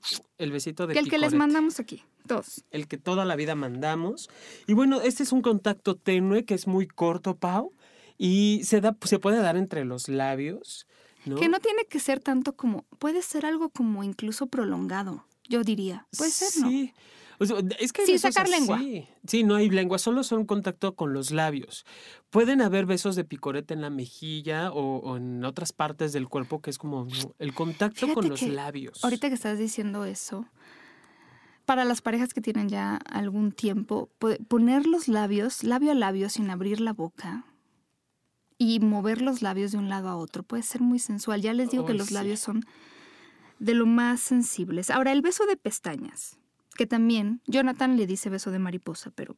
besito 0.51 0.87
de 0.87 0.97
El 0.97 1.07
que 1.07 1.19
les 1.19 1.33
mandamos 1.33 1.79
aquí, 1.79 2.03
todos. 2.27 2.63
El 2.71 2.87
que 2.87 2.97
toda 2.97 3.25
la 3.25 3.35
vida 3.35 3.53
mandamos. 3.53 4.29
Y 4.65 4.73
bueno, 4.73 5.01
este 5.01 5.21
es 5.21 5.31
un 5.31 5.41
contacto 5.41 5.95
tenue 5.95 6.45
que 6.45 6.55
es 6.55 6.65
muy 6.65 6.87
corto, 6.87 7.35
Pau, 7.35 7.73
y 8.17 8.61
se, 8.63 8.81
da, 8.81 8.97
se 9.03 9.19
puede 9.19 9.39
dar 9.39 9.55
entre 9.55 9.85
los 9.85 10.09
labios 10.09 10.87
Que 11.23 11.49
no 11.49 11.59
tiene 11.59 11.85
que 11.85 11.99
ser 11.99 12.19
tanto 12.19 12.53
como, 12.53 12.85
puede 12.97 13.21
ser 13.21 13.45
algo 13.45 13.69
como 13.69 14.03
incluso 14.03 14.47
prolongado, 14.47 15.25
yo 15.47 15.63
diría. 15.63 16.07
Puede 16.17 16.31
ser, 16.31 16.61
¿no? 16.61 16.69
Sí. 16.69 16.93
es 17.79 17.93
que 17.93 18.05
Sin 18.05 18.17
sacar 18.17 18.49
lengua. 18.49 18.79
Sí, 19.27 19.43
no 19.43 19.55
hay 19.55 19.69
lengua, 19.69 19.99
solo 19.99 20.23
son 20.23 20.45
contacto 20.45 20.95
con 20.95 21.13
los 21.13 21.31
labios. 21.31 21.85
Pueden 22.31 22.61
haber 22.61 22.85
besos 22.85 23.15
de 23.15 23.23
picorete 23.23 23.73
en 23.73 23.81
la 23.81 23.91
mejilla 23.91 24.71
o, 24.71 25.17
en 25.17 25.45
otras 25.45 25.73
partes 25.73 26.11
del 26.11 26.27
cuerpo 26.27 26.61
que 26.61 26.71
es 26.71 26.77
como 26.77 27.07
el 27.37 27.53
contacto 27.53 28.13
con 28.13 28.27
los 28.27 28.41
labios. 28.41 29.03
Ahorita 29.03 29.29
que 29.29 29.35
estás 29.35 29.59
diciendo 29.59 30.05
eso, 30.05 30.47
para 31.65 31.85
las 31.85 32.01
parejas 32.01 32.33
que 32.33 32.41
tienen 32.41 32.67
ya 32.67 32.95
algún 32.95 33.51
tiempo, 33.51 34.09
poner 34.47 34.87
los 34.87 35.07
labios, 35.07 35.63
labio 35.63 35.91
a 35.91 35.95
labio, 35.95 36.29
sin 36.29 36.49
abrir 36.49 36.81
la 36.81 36.93
boca 36.93 37.45
y 38.61 38.79
mover 38.79 39.23
los 39.23 39.41
labios 39.41 39.71
de 39.71 39.79
un 39.79 39.89
lado 39.89 40.07
a 40.07 40.15
otro 40.15 40.43
puede 40.43 40.61
ser 40.61 40.81
muy 40.81 40.99
sensual. 40.99 41.41
Ya 41.41 41.51
les 41.51 41.71
digo 41.71 41.83
que 41.87 41.95
los 41.95 42.11
labios 42.11 42.39
son 42.41 42.63
de 43.57 43.73
lo 43.73 43.87
más 43.87 44.19
sensibles. 44.19 44.91
Ahora, 44.91 45.11
el 45.11 45.23
beso 45.23 45.47
de 45.47 45.57
pestañas, 45.57 46.37
que 46.75 46.85
también 46.85 47.41
Jonathan 47.47 47.97
le 47.97 48.05
dice 48.05 48.29
beso 48.29 48.51
de 48.51 48.59
mariposa, 48.59 49.09
pero 49.15 49.35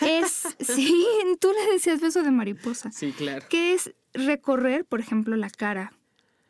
es, 0.00 0.56
sí, 0.60 0.96
tú 1.42 1.52
le 1.52 1.72
decías 1.74 2.00
beso 2.00 2.22
de 2.22 2.30
mariposa. 2.30 2.90
Sí, 2.90 3.12
claro. 3.12 3.44
Que 3.50 3.74
es 3.74 3.94
recorrer, 4.14 4.86
por 4.86 5.00
ejemplo, 5.00 5.36
la 5.36 5.50
cara, 5.50 5.92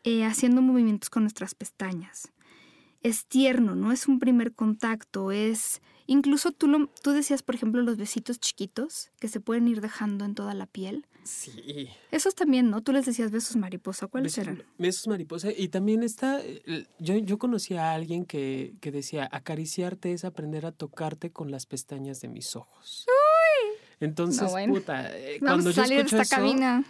eh, 0.04 0.24
haciendo 0.24 0.62
movimientos 0.62 1.10
con 1.10 1.24
nuestras 1.24 1.56
pestañas 1.56 2.30
es 3.08 3.26
tierno, 3.26 3.74
no 3.74 3.92
es 3.92 4.08
un 4.08 4.18
primer 4.18 4.54
contacto, 4.54 5.32
es... 5.32 5.80
Incluso 6.10 6.52
tú, 6.52 6.68
lo, 6.68 6.86
tú 7.02 7.10
decías, 7.10 7.42
por 7.42 7.54
ejemplo, 7.54 7.82
los 7.82 7.98
besitos 7.98 8.40
chiquitos 8.40 9.10
que 9.20 9.28
se 9.28 9.40
pueden 9.40 9.68
ir 9.68 9.82
dejando 9.82 10.24
en 10.24 10.34
toda 10.34 10.54
la 10.54 10.64
piel. 10.64 11.06
Sí. 11.22 11.90
Esos 12.10 12.34
también, 12.34 12.70
¿no? 12.70 12.82
Tú 12.82 12.92
les 12.92 13.04
decías 13.04 13.30
besos 13.30 13.56
mariposa. 13.56 14.06
¿Cuáles 14.06 14.38
eran? 14.38 14.64
Besos 14.78 15.06
mariposa. 15.06 15.50
Y 15.54 15.68
también 15.68 16.02
está, 16.02 16.40
yo, 16.98 17.18
yo 17.18 17.36
conocí 17.36 17.76
a 17.76 17.92
alguien 17.92 18.24
que, 18.24 18.72
que 18.80 18.90
decía, 18.90 19.28
acariciarte 19.30 20.14
es 20.14 20.24
aprender 20.24 20.64
a 20.64 20.72
tocarte 20.72 21.30
con 21.30 21.50
las 21.50 21.66
pestañas 21.66 22.22
de 22.22 22.28
mis 22.28 22.56
ojos. 22.56 23.04
Entonces, 24.00 24.50
puta, 24.68 25.16
eh, 25.16 25.38
cuando 25.40 25.70
yo 25.70 25.82
escucho 25.82 26.16
de 26.16 26.22
esta 26.22 26.36
cabina. 26.36 26.84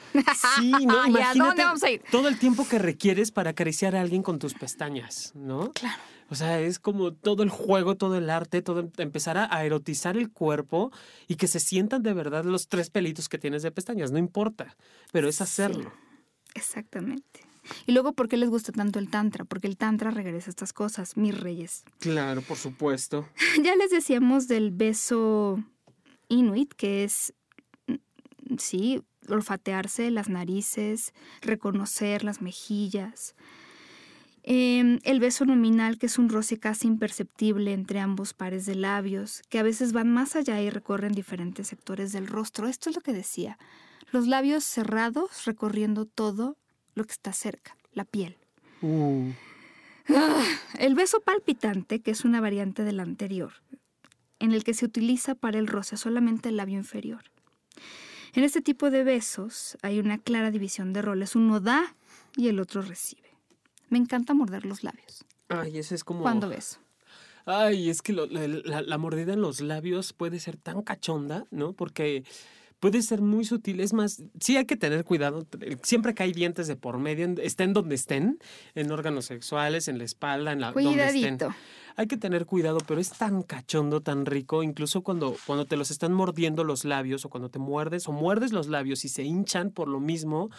Sí, 0.56 0.70
no, 0.86 1.06
imagínate 1.06 1.38
dónde 1.38 1.64
vamos 1.64 1.82
a 1.82 1.90
ir? 1.90 2.02
todo 2.10 2.28
el 2.28 2.38
tiempo 2.38 2.66
que 2.68 2.78
requieres 2.78 3.30
para 3.30 3.50
acariciar 3.50 3.96
a 3.96 4.00
alguien 4.00 4.22
con 4.22 4.38
tus 4.38 4.54
pestañas, 4.54 5.32
¿no? 5.34 5.72
Claro. 5.72 6.00
O 6.30 6.34
sea, 6.34 6.60
es 6.60 6.78
como 6.78 7.14
todo 7.14 7.42
el 7.42 7.48
juego, 7.48 7.96
todo 7.96 8.18
el 8.18 8.28
arte, 8.28 8.60
todo 8.60 8.90
empezar 8.98 9.38
a 9.38 9.64
erotizar 9.64 10.18
el 10.18 10.30
cuerpo 10.30 10.92
y 11.26 11.36
que 11.36 11.46
se 11.46 11.58
sientan 11.58 12.02
de 12.02 12.12
verdad 12.12 12.44
los 12.44 12.68
tres 12.68 12.90
pelitos 12.90 13.30
que 13.30 13.38
tienes 13.38 13.62
de 13.62 13.70
pestañas, 13.70 14.12
no 14.12 14.18
importa, 14.18 14.76
pero 15.10 15.28
es 15.28 15.40
hacerlo. 15.40 15.90
exactamente. 16.54 17.48
Y 17.86 17.92
luego, 17.92 18.12
¿por 18.12 18.28
qué 18.28 18.36
les 18.36 18.48
gusta 18.48 18.72
tanto 18.72 18.98
el 18.98 19.10
Tantra? 19.10 19.44
Porque 19.44 19.66
el 19.66 19.76
Tantra 19.76 20.10
regresa 20.10 20.48
a 20.48 20.50
estas 20.50 20.72
cosas, 20.72 21.16
mis 21.16 21.38
reyes. 21.38 21.84
Claro, 21.98 22.42
por 22.42 22.56
supuesto. 22.56 23.28
ya 23.62 23.76
les 23.76 23.90
decíamos 23.90 24.48
del 24.48 24.70
beso 24.70 25.62
inuit, 26.28 26.72
que 26.74 27.04
es, 27.04 27.34
mm, 27.86 28.56
sí, 28.58 29.02
olfatearse 29.28 30.10
las 30.10 30.28
narices, 30.28 31.12
reconocer 31.42 32.24
las 32.24 32.40
mejillas. 32.40 33.34
Em, 34.42 34.98
el 35.04 35.20
beso 35.20 35.44
nominal, 35.44 35.98
que 35.98 36.06
es 36.06 36.18
un 36.18 36.30
roce 36.30 36.58
casi 36.58 36.86
imperceptible 36.86 37.72
entre 37.74 38.00
ambos 38.00 38.32
pares 38.32 38.64
de 38.64 38.74
labios, 38.74 39.42
que 39.50 39.58
a 39.58 39.62
veces 39.62 39.92
van 39.92 40.10
más 40.10 40.36
allá 40.36 40.60
y 40.62 40.70
recorren 40.70 41.12
diferentes 41.12 41.66
sectores 41.66 42.12
del 42.12 42.26
rostro. 42.26 42.66
Esto 42.66 42.88
es 42.88 42.96
lo 42.96 43.02
que 43.02 43.12
decía. 43.12 43.58
Los 44.10 44.26
labios 44.26 44.64
cerrados 44.64 45.44
recorriendo 45.44 46.06
todo 46.06 46.56
lo 46.94 47.04
que 47.04 47.12
está 47.12 47.34
cerca, 47.34 47.76
la 47.92 48.04
piel. 48.04 48.38
Uh. 48.80 49.32
Ah, 50.08 50.42
el 50.78 50.94
beso 50.94 51.20
palpitante, 51.20 52.00
que 52.00 52.10
es 52.10 52.24
una 52.24 52.40
variante 52.40 52.84
del 52.84 53.00
anterior, 53.00 53.52
en 54.38 54.52
el 54.52 54.64
que 54.64 54.74
se 54.74 54.84
utiliza 54.84 55.34
para 55.34 55.58
el 55.58 55.66
roce 55.66 55.96
solamente 55.96 56.48
el 56.48 56.56
labio 56.56 56.78
inferior. 56.78 57.22
En 58.34 58.44
este 58.44 58.60
tipo 58.60 58.90
de 58.90 59.04
besos 59.04 59.78
hay 59.82 59.98
una 59.98 60.18
clara 60.18 60.50
división 60.50 60.92
de 60.92 61.02
roles. 61.02 61.34
Uno 61.34 61.60
da 61.60 61.94
y 62.36 62.48
el 62.48 62.60
otro 62.60 62.82
recibe. 62.82 63.28
Me 63.88 63.98
encanta 63.98 64.34
morder 64.34 64.66
los 64.66 64.84
labios. 64.84 65.24
Ay, 65.48 65.78
ese 65.78 65.94
es 65.94 66.04
como... 66.04 66.22
Cuando 66.22 66.48
beso. 66.48 66.78
Ay, 67.46 67.88
es 67.88 68.02
que 68.02 68.12
la, 68.12 68.26
la, 68.26 68.98
mordida 68.98 69.32
en 69.32 69.40
los 69.40 69.62
labios 69.62 70.12
puede 70.12 70.38
ser 70.38 70.58
tan 70.58 70.82
cachonda, 70.82 71.46
¿no? 71.50 71.72
Porque 71.72 72.24
puede 72.80 73.02
ser 73.02 73.20
muy 73.20 73.44
sutil. 73.44 73.80
Es 73.80 73.92
más, 73.92 74.22
sí 74.40 74.56
hay 74.56 74.64
que 74.64 74.76
tener 74.76 75.04
cuidado. 75.04 75.46
Siempre 75.82 76.14
que 76.14 76.22
hay 76.22 76.32
dientes 76.32 76.66
de 76.66 76.76
por 76.76 76.98
medio, 76.98 77.28
estén 77.42 77.72
donde 77.72 77.94
estén, 77.94 78.38
en 78.74 78.90
órganos 78.90 79.26
sexuales, 79.26 79.88
en 79.88 79.98
la 79.98 80.04
espalda, 80.04 80.52
en 80.52 80.60
la 80.60 80.72
donde 80.72 81.06
estén. 81.06 81.38
Hay 81.96 82.06
que 82.06 82.16
tener 82.16 82.46
cuidado, 82.46 82.78
pero 82.86 83.00
es 83.00 83.10
tan 83.10 83.42
cachondo, 83.42 84.00
tan 84.00 84.24
rico, 84.24 84.62
incluso 84.62 85.02
cuando, 85.02 85.34
cuando 85.46 85.66
te 85.66 85.76
los 85.76 85.90
están 85.90 86.12
mordiendo 86.12 86.62
los 86.62 86.84
labios 86.84 87.24
o 87.24 87.28
cuando 87.28 87.48
te 87.48 87.58
muerdes 87.58 88.08
o 88.08 88.12
muerdes 88.12 88.52
los 88.52 88.68
labios 88.68 89.04
y 89.04 89.08
se 89.08 89.24
hinchan 89.24 89.70
por 89.70 89.88
lo 89.88 89.98
mismo. 89.98 90.50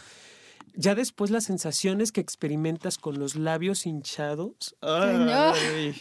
Ya 0.75 0.95
después 0.95 1.31
las 1.31 1.45
sensaciones 1.45 2.11
que 2.11 2.19
experimentas 2.19 2.97
con 2.97 3.19
los 3.19 3.35
labios 3.35 3.85
hinchados. 3.85 4.75
Ay, 4.81 5.95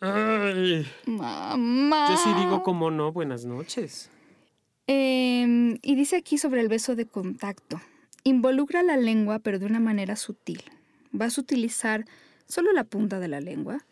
ay. 0.00 0.86
Mamá. 1.04 2.06
Yo 2.08 2.16
sí 2.16 2.40
digo 2.40 2.62
como 2.62 2.90
no, 2.90 3.12
buenas 3.12 3.44
noches. 3.44 4.10
Em, 4.92 5.78
y 5.82 5.94
dice 5.94 6.16
aquí 6.16 6.36
sobre 6.36 6.60
el 6.60 6.66
beso 6.66 6.96
de 6.96 7.06
contacto. 7.06 7.80
Involucra 8.24 8.82
la 8.82 8.96
lengua, 8.96 9.38
pero 9.38 9.60
de 9.60 9.66
una 9.66 9.78
manera 9.78 10.16
sutil. 10.16 10.64
Vas 11.12 11.38
a 11.38 11.42
utilizar 11.42 12.06
solo 12.48 12.72
la 12.72 12.82
punta 12.82 13.20
de 13.20 13.28
la 13.28 13.40
lengua 13.40 13.86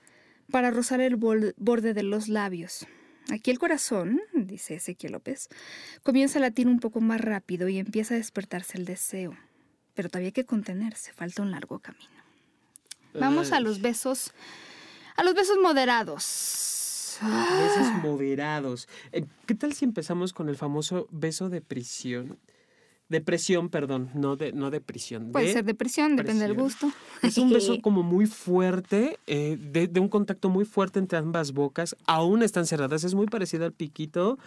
para 0.51 0.73
rozar 0.73 1.01
el 1.01 1.15
borde 1.15 1.95
de 1.95 2.03
los 2.03 2.27
labios. 2.27 2.85
Aquí 3.31 3.53
el 3.53 3.61
corazón, 3.61 4.21
dice 4.35 4.75
Ezequiel 4.75 5.13
López, 5.13 5.51
comienza 6.03 6.41
a 6.41 6.43
latir 6.43 6.67
un 6.67 6.81
poco 6.81 7.01
más 7.01 7.21
rápido 7.21 7.69
y 7.69 7.79
empieza 7.79 8.15
a 8.15 8.17
despertarse 8.17 8.77
el 8.77 8.85
deseo. 8.85 9.37
Pero 9.95 10.09
todavía 10.09 10.29
hay 10.29 10.33
que 10.33 10.47
contenerse, 10.47 11.13
falta 11.13 11.43
un 11.43 11.53
largo 11.53 11.79
camino. 11.79 12.11
Vamos 13.15 13.53
a 13.53 13.61
los 13.61 13.81
besos, 13.81 14.33
a 15.15 15.23
los 15.23 15.35
besos 15.35 15.59
moderados. 15.63 16.88
Besos 17.21 17.89
ah. 17.89 18.01
moderados. 18.03 18.89
Eh, 19.13 19.25
¿Qué 19.47 19.55
tal 19.55 19.73
si 19.73 19.85
empezamos 19.85 20.33
con 20.33 20.49
el 20.49 20.57
famoso 20.57 21.09
beso 21.11 21.49
de 21.49 21.61
prisión? 21.61 22.39
Depresión, 23.09 23.71
perdón, 23.71 24.11
no 24.15 24.37
de, 24.37 24.53
no 24.53 24.71
de 24.71 24.83
prisión. 24.83 25.33
Puede 25.33 25.51
ser 25.51 25.65
depresión, 25.65 26.15
depende 26.17 26.47
del 26.47 26.55
gusto. 26.55 26.93
Es 27.23 27.39
un 27.39 27.51
beso 27.51 27.79
como 27.83 28.03
muy 28.03 28.27
fuerte, 28.27 29.19
eh, 29.27 29.57
de, 29.59 29.99
un 29.99 30.09
contacto 30.09 30.51
muy 30.51 30.67
fuerte 30.67 30.99
entre 30.99 31.19
ambas 31.19 31.53
bocas. 31.53 31.97
Aún 32.07 32.43
están 32.43 32.67
cerradas, 32.67 33.05
es 33.05 33.15
muy 33.15 33.27
parecido 33.27 33.65
al 33.65 33.73
piquito, 33.73 34.39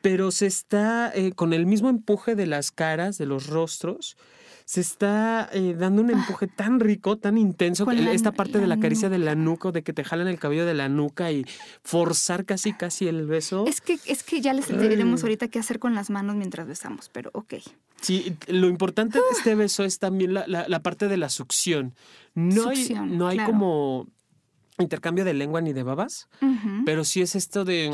pero 0.00 0.30
se 0.30 0.46
está 0.46 1.10
eh, 1.12 1.32
con 1.32 1.52
el 1.52 1.66
mismo 1.66 1.88
empuje 1.88 2.36
de 2.36 2.46
las 2.46 2.70
caras, 2.70 3.18
de 3.18 3.26
los 3.26 3.48
rostros 3.48 4.16
se 4.68 4.82
está 4.82 5.48
eh, 5.54 5.74
dando 5.78 6.02
un 6.02 6.10
empuje 6.10 6.46
tan 6.46 6.78
rico, 6.78 7.16
tan 7.16 7.38
intenso, 7.38 7.90
esta 7.90 8.32
parte 8.32 8.58
de 8.58 8.66
la 8.66 8.78
caricia 8.78 9.08
de 9.08 9.16
la 9.16 9.34
nuca, 9.34 9.72
de 9.72 9.82
que 9.82 9.94
te 9.94 10.04
jalan 10.04 10.28
el 10.28 10.38
cabello 10.38 10.66
de 10.66 10.74
la 10.74 10.90
nuca 10.90 11.32
y 11.32 11.46
forzar 11.82 12.44
casi, 12.44 12.74
casi 12.74 13.08
el 13.08 13.24
beso. 13.24 13.64
Es 13.66 13.80
que, 13.80 13.98
es 14.04 14.22
que 14.22 14.42
ya 14.42 14.52
les 14.52 14.68
diremos 14.68 15.22
ahorita 15.22 15.48
qué 15.48 15.58
hacer 15.58 15.78
con 15.78 15.94
las 15.94 16.10
manos 16.10 16.36
mientras 16.36 16.66
besamos, 16.66 17.08
pero 17.08 17.30
ok. 17.32 17.54
Sí, 18.02 18.36
lo 18.46 18.66
importante 18.66 19.16
de 19.16 19.24
este 19.30 19.54
beso 19.54 19.84
es 19.84 20.00
también 20.00 20.34
la, 20.34 20.80
parte 20.82 21.08
de 21.08 21.16
la 21.16 21.30
succión. 21.30 21.94
No 22.34 22.68
hay, 22.68 22.94
no 23.06 23.26
hay 23.26 23.38
como 23.38 24.06
intercambio 24.78 25.24
de 25.24 25.32
lengua 25.32 25.62
ni 25.62 25.72
de 25.72 25.82
babas, 25.82 26.28
pero 26.84 27.06
sí 27.06 27.22
es 27.22 27.36
esto 27.36 27.64
de 27.64 27.90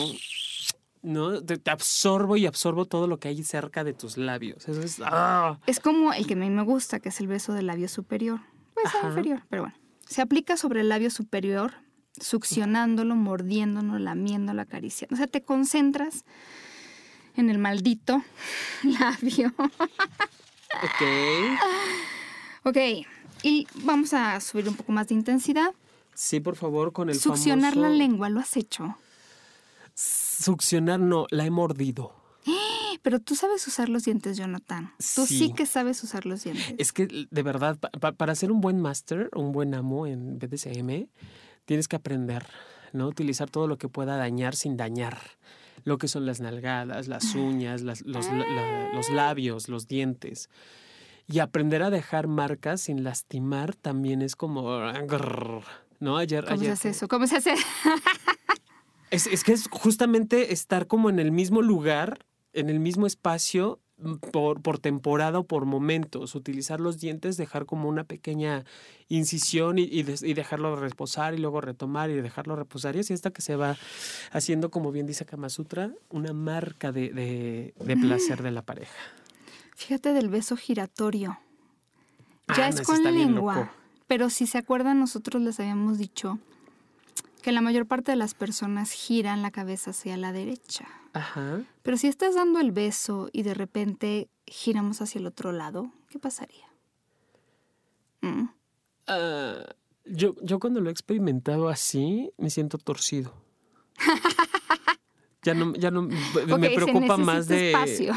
¿no? 1.04 1.42
Te, 1.42 1.70
absorbo 1.70 2.36
y 2.36 2.46
absorbo 2.46 2.86
todo 2.86 3.06
lo 3.06 3.18
que 3.18 3.28
hay 3.28 3.44
cerca 3.44 3.84
de 3.84 3.92
tus 3.92 4.16
labios. 4.16 4.68
Eso 4.68 4.80
es. 4.80 5.00
¡ah! 5.04 5.60
Es 5.66 5.78
como 5.78 6.12
el 6.12 6.26
que 6.26 6.32
a 6.32 6.36
mí 6.36 6.50
me 6.50 6.62
gusta, 6.62 6.98
que 6.98 7.10
es 7.10 7.20
el 7.20 7.28
beso 7.28 7.52
del 7.52 7.66
labio 7.66 7.88
superior. 7.88 8.40
Puede 8.72 8.88
ser 8.88 9.04
inferior, 9.04 9.42
pero 9.48 9.62
bueno. 9.62 9.76
Se 10.06 10.20
aplica 10.22 10.56
sobre 10.56 10.80
el 10.80 10.88
labio 10.88 11.10
superior, 11.10 11.74
succionándolo, 12.20 13.14
mordiéndolo, 13.14 13.98
lamiéndolo, 13.98 14.62
acariciando. 14.62 15.14
O 15.14 15.16
sea, 15.16 15.26
te 15.26 15.42
concentras 15.42 16.24
en 17.36 17.50
el 17.50 17.58
maldito 17.58 18.22
labio. 18.82 19.52
ok. 19.58 21.02
Ok. 22.64 22.78
Y 23.42 23.66
vamos 23.74 24.14
a 24.14 24.40
subir 24.40 24.68
un 24.68 24.74
poco 24.74 24.92
más 24.92 25.08
de 25.08 25.14
intensidad. 25.14 25.72
Sí, 26.14 26.40
por 26.40 26.56
favor, 26.56 26.92
con 26.92 27.10
el 27.10 27.18
Succionar 27.18 27.76
la 27.76 27.90
lengua, 27.90 28.30
¿lo 28.30 28.40
has 28.40 28.56
hecho? 28.56 28.96
Succionar 30.42 31.00
no, 31.00 31.26
la 31.30 31.46
he 31.46 31.50
mordido. 31.50 32.14
Pero 33.02 33.20
tú 33.20 33.34
sabes 33.34 33.66
usar 33.66 33.88
los 33.88 34.04
dientes, 34.04 34.36
Jonathan. 34.36 34.92
Tú 35.14 35.26
sí, 35.26 35.52
que 35.52 35.66
sabes 35.66 36.02
usar 36.02 36.26
los 36.26 36.44
dientes. 36.44 36.74
Es 36.78 36.92
que, 36.92 37.06
de 37.30 37.42
verdad, 37.42 37.78
para 37.78 38.34
ser 38.34 38.50
un 38.50 38.60
buen 38.60 38.80
máster, 38.80 39.30
un 39.34 39.52
buen 39.52 39.74
amo 39.74 40.06
en 40.06 40.38
BDSM, 40.38 41.08
tienes 41.64 41.88
que 41.88 41.96
aprender, 41.96 42.46
¿no? 42.92 43.06
Utilizar 43.08 43.50
todo 43.50 43.66
lo 43.66 43.78
que 43.78 43.88
pueda 43.88 44.16
dañar 44.16 44.56
sin 44.56 44.76
dañar. 44.76 45.18
Lo 45.84 45.98
que 45.98 46.08
son 46.08 46.24
las 46.24 46.40
nalgadas, 46.40 47.08
las 47.08 47.34
uñas, 47.34 47.82
los, 47.82 48.00
los 48.02 49.10
labios, 49.10 49.68
los 49.68 49.86
dientes. 49.86 50.48
Y 51.26 51.40
aprender 51.40 51.82
a 51.82 51.90
dejar 51.90 52.26
marcas 52.26 52.82
sin 52.82 53.04
lastimar 53.04 53.74
también 53.74 54.22
es 54.22 54.36
como... 54.36 54.80
¿No? 56.00 56.16
Ayer, 56.18 56.44
¿Cómo 56.44 56.62
se 56.62 56.70
hace 56.70 56.88
eso? 56.90 57.08
¿Cómo 57.08 57.26
se 57.26 57.36
hace? 57.36 57.54
es, 59.14 59.26
es 59.28 59.44
que 59.44 59.52
es 59.52 59.68
justamente 59.70 60.52
estar 60.52 60.86
como 60.86 61.08
en 61.08 61.18
el 61.18 61.30
mismo 61.30 61.62
lugar, 61.62 62.26
en 62.52 62.68
el 62.68 62.80
mismo 62.80 63.06
espacio 63.06 63.80
por, 64.32 64.60
por, 64.60 64.80
temporada 64.80 65.38
o 65.38 65.44
por 65.44 65.66
momentos, 65.66 66.34
utilizar 66.34 66.80
los 66.80 66.98
dientes, 66.98 67.36
dejar 67.36 67.64
como 67.64 67.88
una 67.88 68.04
pequeña 68.04 68.64
incisión 69.08 69.78
y, 69.78 69.84
y, 69.84 70.02
dejarlo 70.02 70.74
reposar 70.74 71.34
y 71.34 71.38
luego 71.38 71.60
retomar 71.60 72.10
y 72.10 72.14
dejarlo 72.14 72.56
reposar 72.56 72.96
y 72.96 73.00
así 73.00 73.12
hasta 73.12 73.30
que 73.30 73.40
se 73.40 73.54
va 73.54 73.76
haciendo, 74.32 74.70
como 74.70 74.90
bien 74.90 75.06
dice 75.06 75.24
Kama 75.24 75.48
Sutra, 75.48 75.92
una 76.10 76.32
marca 76.32 76.90
de, 76.90 77.10
de, 77.10 77.74
de 77.78 77.96
placer 77.96 78.42
de 78.42 78.50
la 78.50 78.62
pareja. 78.62 78.98
Fíjate 79.76 80.12
del 80.12 80.28
beso 80.28 80.56
giratorio. 80.56 81.38
Ya 82.48 82.66
ah, 82.66 82.68
es 82.68 82.82
con 82.82 83.02
lengua, 83.02 83.72
pero 84.08 84.28
si 84.28 84.46
se 84.46 84.58
acuerdan 84.58 84.98
nosotros 84.98 85.40
les 85.40 85.60
habíamos 85.60 85.98
dicho 85.98 86.38
que 87.44 87.52
la 87.52 87.60
mayor 87.60 87.84
parte 87.84 88.10
de 88.10 88.16
las 88.16 88.32
personas 88.32 88.90
giran 88.90 89.42
la 89.42 89.50
cabeza 89.50 89.90
hacia 89.90 90.16
la 90.16 90.32
derecha. 90.32 90.88
Ajá. 91.12 91.60
Pero 91.82 91.98
si 91.98 92.08
estás 92.08 92.34
dando 92.34 92.58
el 92.58 92.72
beso 92.72 93.28
y 93.32 93.42
de 93.42 93.52
repente 93.52 94.30
giramos 94.46 95.02
hacia 95.02 95.18
el 95.18 95.26
otro 95.26 95.52
lado, 95.52 95.92
¿qué 96.08 96.18
pasaría? 96.18 96.66
Mm. 98.22 98.44
Ah, 99.08 99.62
yo, 100.06 100.34
yo 100.40 100.58
cuando 100.58 100.80
lo 100.80 100.88
he 100.88 100.92
experimentado 100.92 101.68
así, 101.68 102.32
me 102.38 102.48
siento 102.48 102.78
torcido. 102.78 103.34
ya 105.42 105.52
no, 105.52 105.74
ya 105.74 105.90
no, 105.90 106.04
me 106.04 106.70
preocupa 106.70 107.18
más 107.18 107.46
de... 107.46 107.72
Espacio. 107.72 108.14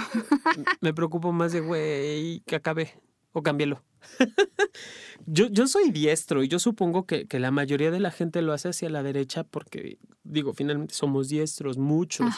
me 0.79 0.93
preocupa 0.93 1.33
más 1.33 1.51
de, 1.51 1.59
güey, 1.59 2.39
que 2.45 2.55
acabe 2.55 2.97
o 3.37 3.43
cámbialo. 3.43 3.83
yo, 5.27 5.47
yo 5.47 5.67
soy 5.67 5.91
diestro 5.91 6.43
y 6.43 6.47
yo 6.47 6.57
supongo 6.57 7.05
que, 7.05 7.27
la 7.31 7.51
mayoría 7.51 7.91
de 7.91 7.99
la 7.99 8.09
gente 8.09 8.41
lo 8.41 8.51
hace 8.51 8.69
hacia 8.69 8.89
la 8.89 9.03
derecha 9.03 9.43
porque, 9.43 9.99
digo, 10.23 10.53
finalmente 10.53 10.95
somos 10.95 11.29
diestros, 11.29 11.77
muchos. 11.77 12.33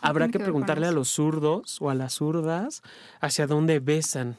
Habrá 0.00 0.28
que, 0.28 0.40
preguntarle 0.40 0.88
a 0.88 0.92
los 0.92 1.08
zurdos 1.08 1.80
o 1.80 1.88
a 1.88 1.94
las 1.94 2.14
zurdas 2.14 2.82
hacia 3.20 3.46
dónde 3.46 3.78
besan. 3.78 4.36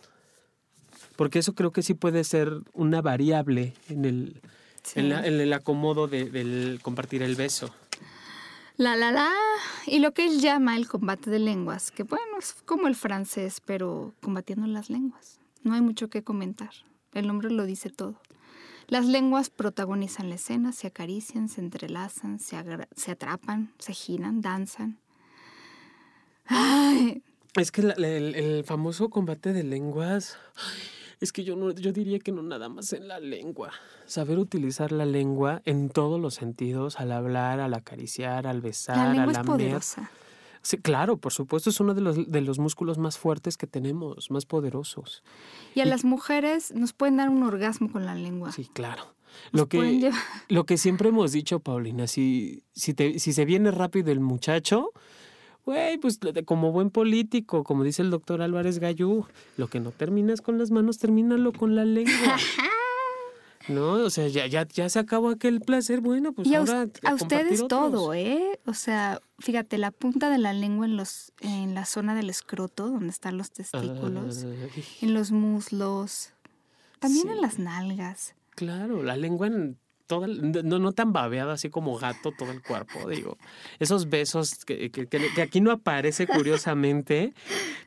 Porque 1.16 1.40
eso 1.40 1.56
creo 1.56 1.72
que 1.72 1.82
sí 1.82 1.94
puede 1.94 2.26
ser 2.26 2.52
una 2.74 3.02
variable 3.02 3.74
en 3.88 4.06
el, 4.06 4.42
en, 4.96 5.12
el 5.14 5.54
acomodo 5.54 6.08
del 6.08 6.80
compartir 6.82 7.24
el 7.24 7.36
beso. 7.36 7.74
La, 8.76 8.98
la, 8.98 9.12
la. 9.12 9.30
Y 9.86 10.00
lo 10.00 10.14
que 10.14 10.26
él 10.26 10.42
llama 10.42 10.76
el 10.76 10.88
combate 10.88 11.30
de 11.30 11.40
lenguas, 11.40 11.92
que 11.92 12.04
bueno, 12.04 12.40
es 12.40 12.56
como 12.66 12.88
el 12.88 12.96
francés, 12.96 13.62
pero 13.64 14.14
combatiendo 14.22 14.66
las 14.68 14.90
lenguas. 14.90 15.41
No 15.64 15.74
hay 15.74 15.82
mucho 15.82 16.10
que 16.10 16.24
comentar. 16.24 16.72
El 17.14 17.28
nombre 17.28 17.52
lo 17.52 17.66
dice 17.66 17.90
todo. 17.90 18.20
Las 18.88 19.06
lenguas 19.06 19.50
protagonizan 19.50 20.30
la 20.30 20.36
escena, 20.36 20.72
se 20.74 20.88
acarician, 20.88 21.48
se 21.48 21.62
entrelazan, 21.62 22.40
se, 22.40 22.58
atrapan, 22.58 23.74
se 23.80 23.94
giran, 23.94 24.42
danzan. 24.42 25.00
Es 27.56 27.72
que 27.72 27.82
el, 27.82 28.64
famoso 28.66 29.10
combate 29.10 29.54
de 29.54 29.64
lenguas, 29.64 30.38
es 31.20 31.32
que 31.32 31.44
yo, 31.44 31.56
no, 31.56 31.72
yo 31.72 31.92
diría 31.94 32.20
que 32.20 32.32
no 32.32 32.42
nada 32.42 32.70
más 32.70 32.94
en 32.94 33.08
la 33.08 33.20
lengua. 33.20 33.72
Saber 34.06 34.40
utilizar 34.40 34.92
la 34.92 35.06
lengua 35.06 35.62
en 35.66 35.90
todos 35.90 36.20
los 36.20 36.34
sentidos, 36.34 37.00
al 37.00 37.12
hablar, 37.12 37.60
al 37.60 37.74
acariciar, 37.74 38.48
al 38.48 38.62
besar, 38.62 38.98
la 38.98 39.14
lengua 39.14 39.24
al 39.26 39.34
lamer. 39.34 39.46
poderosa. 39.46 40.12
Sí, 40.62 40.78
claro, 40.78 41.18
por 41.18 41.34
supuesto, 41.34 41.70
es 41.70 41.80
uno 41.80 41.94
de 41.94 42.02
los, 42.02 42.32
de 42.32 42.42
los 42.42 42.60
músculos 42.60 42.98
más 42.98 43.18
fuertes 43.18 43.58
que 43.58 43.68
tenemos, 43.68 44.30
más 44.30 44.46
poderosos. 44.46 45.24
Y 45.74 45.82
a 45.82 45.86
las 45.86 46.06
mujeres 46.06 46.74
nos 46.74 46.94
pueden 46.94 47.18
dar 47.18 47.30
un 47.30 47.44
orgasmo 47.44 47.92
con 47.92 48.06
la 48.06 48.16
lengua. 48.16 48.52
Sí, 48.52 48.70
claro. 48.72 49.16
lo 49.52 49.68
que, 49.68 50.12
lo 50.50 50.66
que 50.66 50.78
siempre 50.78 51.10
hemos 51.10 51.32
dicho, 51.32 51.60
Paulina, 51.60 52.06
si, 52.08 52.64
si, 52.74 52.94
te, 52.94 53.18
si 53.20 53.34
se 53.34 53.46
viene 53.46 53.72
rápido 53.72 54.12
el 54.12 54.20
muchacho, 54.20 54.92
güey, 55.66 55.98
pues 55.98 56.20
como 56.46 56.72
buen 56.72 56.92
político, 56.92 57.64
como 57.64 57.84
dice 57.84 58.02
el 58.02 58.12
doctor 58.12 58.42
Álvarez 58.42 58.80
Gallú, 58.80 59.26
lo 59.58 59.68
que 59.68 59.80
no 59.80 59.92
terminas 59.92 60.42
con 60.42 60.58
las 60.58 60.70
manos, 60.70 60.98
termínalo 61.00 61.54
con 61.54 61.76
la 61.76 61.86
lengua. 61.86 62.38
¿No? 63.72 63.94
O 63.94 64.10
sea, 64.10 64.28
ya, 64.28 64.46
ya, 64.48 64.68
ya 64.68 64.90
se 64.90 65.00
acabó 65.00 65.30
aquel 65.30 65.62
placer, 65.62 66.02
bueno, 66.02 66.34
pues 66.34 66.48
y 66.48 66.56
ahora 66.56 66.88
a, 67.04 67.14
ustedes 67.14 67.68
todo, 67.68 68.14
¿eh? 68.14 68.60
O 68.66 68.74
sea, 68.74 69.22
fíjate, 69.40 69.78
la 69.78 69.92
punta 69.92 70.30
de 70.30 70.38
la 70.38 70.54
lengua 70.54 70.86
en 70.86 70.98
los 70.98 71.34
en 71.42 71.74
la 71.74 71.86
zona 71.86 72.16
del 72.16 72.30
escroto, 72.30 72.90
donde 72.90 73.10
están 73.10 73.38
los 73.38 73.52
testículos, 73.52 74.46
en 75.02 75.14
los 75.14 75.32
muslos, 75.32 76.34
también 77.00 77.30
en 77.30 77.42
las 77.42 77.58
nalgas. 77.58 78.36
Claro, 78.52 79.02
la 79.02 79.16
lengua 79.16 79.48
en 79.48 79.78
toda, 80.12 80.28
no, 80.28 80.78
no 80.78 80.92
tan 80.92 81.14
babeada 81.14 81.54
así 81.54 81.70
como 81.70 81.98
gato 81.98 82.34
todo 82.38 82.52
el 82.52 82.62
cuerpo, 82.62 83.10
digo. 83.10 83.38
Esos 83.80 84.10
besos 84.10 84.66
que, 84.66 84.92
que, 84.92 85.08
que, 85.08 85.42
aquí 85.42 85.62
no 85.62 85.72
aparece 85.72 86.28
curiosamente, 86.28 87.34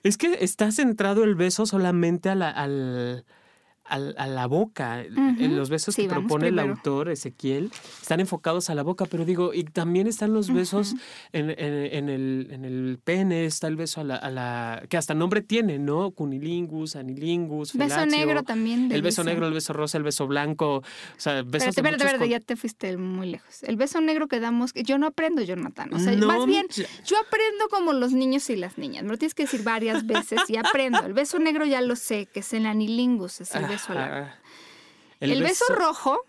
es 0.03 0.17
que 0.17 0.39
está 0.41 0.73
centrado 0.73 1.23
el 1.23 1.35
beso 1.35 1.67
solamente 1.67 2.31
a 2.31 2.35
la, 2.35 2.51
al 2.51 3.27
a, 3.85 3.99
la 3.99 4.47
boca. 4.47 5.03
En 5.03 5.57
los 5.57 5.71
besos 5.71 5.97
que 5.97 6.09
propone 6.09 6.49
el 6.49 6.59
autor, 6.59 7.11
Ezequiel, 7.11 7.71
están 8.01 8.21
enfocados 8.21 8.71
a 8.71 8.75
la 8.75 8.83
boca, 8.83 9.07
pero 9.07 9.25
digo, 9.25 9.53
y 9.53 9.65
también 9.65 10.07
están 10.07 10.33
los 10.33 10.53
besos 10.53 10.95
en, 11.33 11.51
en, 11.51 12.09
el, 12.09 12.49
en 12.51 12.65
el 12.65 12.99
pene, 13.03 13.45
está 13.45 13.69
el 13.69 13.77
beso 13.77 14.01
a 14.01 14.05
la, 14.05 14.83
que 14.89 14.97
hasta 14.97 15.15
nombre 15.15 15.43
tiene, 15.43 15.79
¿no? 15.79 16.11
Cunilingus, 16.13 16.97
anilingus, 16.97 17.75
Beso 17.75 18.07
negro 18.07 18.43
también. 18.43 18.91
El 18.91 19.03
beso 19.03 19.25
negro, 19.25 19.47
el 19.47 19.55
beso 19.55 19.73
rosa, 19.73 19.99
el 19.99 20.05
beso 20.05 20.27
blanco. 20.27 20.77
O 20.77 20.83
sea, 21.17 21.43
besos 21.43 21.69
espérate, 21.69 21.97
espérate, 21.97 22.05
espérate, 22.05 22.29
ya 22.29 22.41
te 22.41 22.57
fuiste 22.57 22.97
muy 22.97 23.31
lejos. 23.31 23.63
El 23.63 23.77
beso 23.77 24.01
negro 24.01 24.29
que 24.29 24.41
damos, 24.41 24.73
yo 24.75 24.99
no 24.99 25.07
aprendo, 25.07 25.43
Jonathan. 25.43 25.93
O 25.93 25.99
sea, 25.99 26.17
más 26.17 26.47
bien, 26.47 26.67
yo 27.05 27.17
aprendo 27.19 27.69
como 27.71 27.93
los 27.93 28.13
niños 28.13 28.49
y 28.51 28.57
las 28.57 28.79
niñas. 28.79 29.05
Me 29.05 29.11
lo 29.11 29.19
tienes 29.19 29.35
que 29.35 29.45
decir 29.45 29.63
varias 29.63 30.07
veces 30.07 30.41
y 30.49 30.57
aprendo. 30.57 31.01
El 31.05 31.13
beso 31.13 31.39
negro 31.39 31.65
ya 31.65 31.81
lo 31.81 31.97
sé, 31.97 32.27
que 32.27 32.41
es 32.41 32.53
el 32.53 32.67
anilingus, 32.67 33.41
es 33.41 33.55
el 33.55 33.67
el, 35.21 35.43
beso, 35.43 35.65
rojo, 35.75 36.21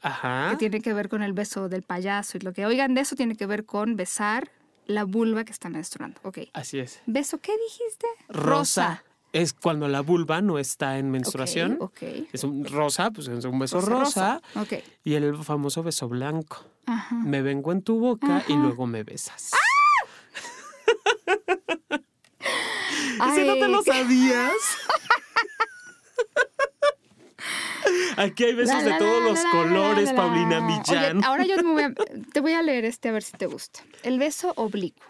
que 0.00 0.56
tiene 0.56 0.80
que 0.80 0.92
ver 0.92 1.08
con 1.08 1.22
el 1.22 1.32
beso 1.32 1.68
del 1.68 1.82
payaso 1.82 2.36
y 2.36 2.40
lo 2.40 2.52
que 2.52 2.66
oigan 2.66 2.94
de 2.94 3.02
eso 3.02 3.16
tiene 3.16 3.36
que 3.36 3.46
ver 3.46 3.64
con 3.64 3.96
besar 3.96 4.50
la 4.86 5.04
vulva 5.04 5.44
que 5.44 5.52
está 5.52 5.70
menstruando. 5.70 6.20
Ok. 6.24 6.38
Así 6.52 6.78
es. 6.78 7.00
¿Beso 7.06 7.38
qué 7.38 7.52
dijiste? 7.56 8.06
Rosa. 8.28 9.02
Es 9.32 9.52
cuando 9.52 9.88
la 9.88 10.00
vulva 10.00 10.40
no 10.42 10.60
está 10.60 10.98
en 10.98 11.10
menstruación. 11.10 11.78
Okay, 11.80 12.28
Es 12.32 12.44
un 12.44 12.64
rosa, 12.64 13.10
pues 13.10 13.26
es 13.26 13.44
un 13.44 13.58
beso 13.58 13.80
rosa. 13.80 14.40
Y 15.02 15.14
el 15.14 15.36
famoso 15.42 15.82
beso 15.82 16.08
blanco. 16.08 16.64
Me 17.10 17.42
vengo 17.42 17.72
en 17.72 17.82
tu 17.82 17.98
boca 17.98 18.44
y 18.46 18.54
luego 18.54 18.86
me 18.86 19.02
besas. 19.02 19.50
¡Ah! 19.52 19.58
no 23.44 23.54
te 23.54 23.68
lo 23.68 23.82
sabías? 23.82 24.52
Aquí 28.16 28.44
hay 28.44 28.54
besos 28.54 28.84
de 28.84 28.94
todos 28.98 29.22
los 29.22 29.44
colores, 29.46 30.12
Paulina 30.12 30.60
Millán. 30.60 31.24
ahora 31.24 31.44
yo 31.44 31.56
te 32.32 32.40
voy, 32.40 32.52
a, 32.52 32.62
leer 32.62 32.84
este 32.84 33.08
a 33.08 33.12
ver 33.12 33.22
si 33.22 33.32
te 33.36 33.46
gusta. 33.46 33.80
El 34.02 34.18
beso 34.18 34.52
oblicuo. 34.56 35.06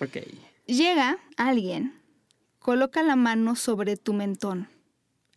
Ok. 0.00 0.18
Llega 0.66 1.18
alguien, 1.36 1.94
coloca 2.58 3.02
la 3.02 3.16
mano 3.16 3.56
sobre 3.56 3.96
tu 3.96 4.14
mentón, 4.14 4.68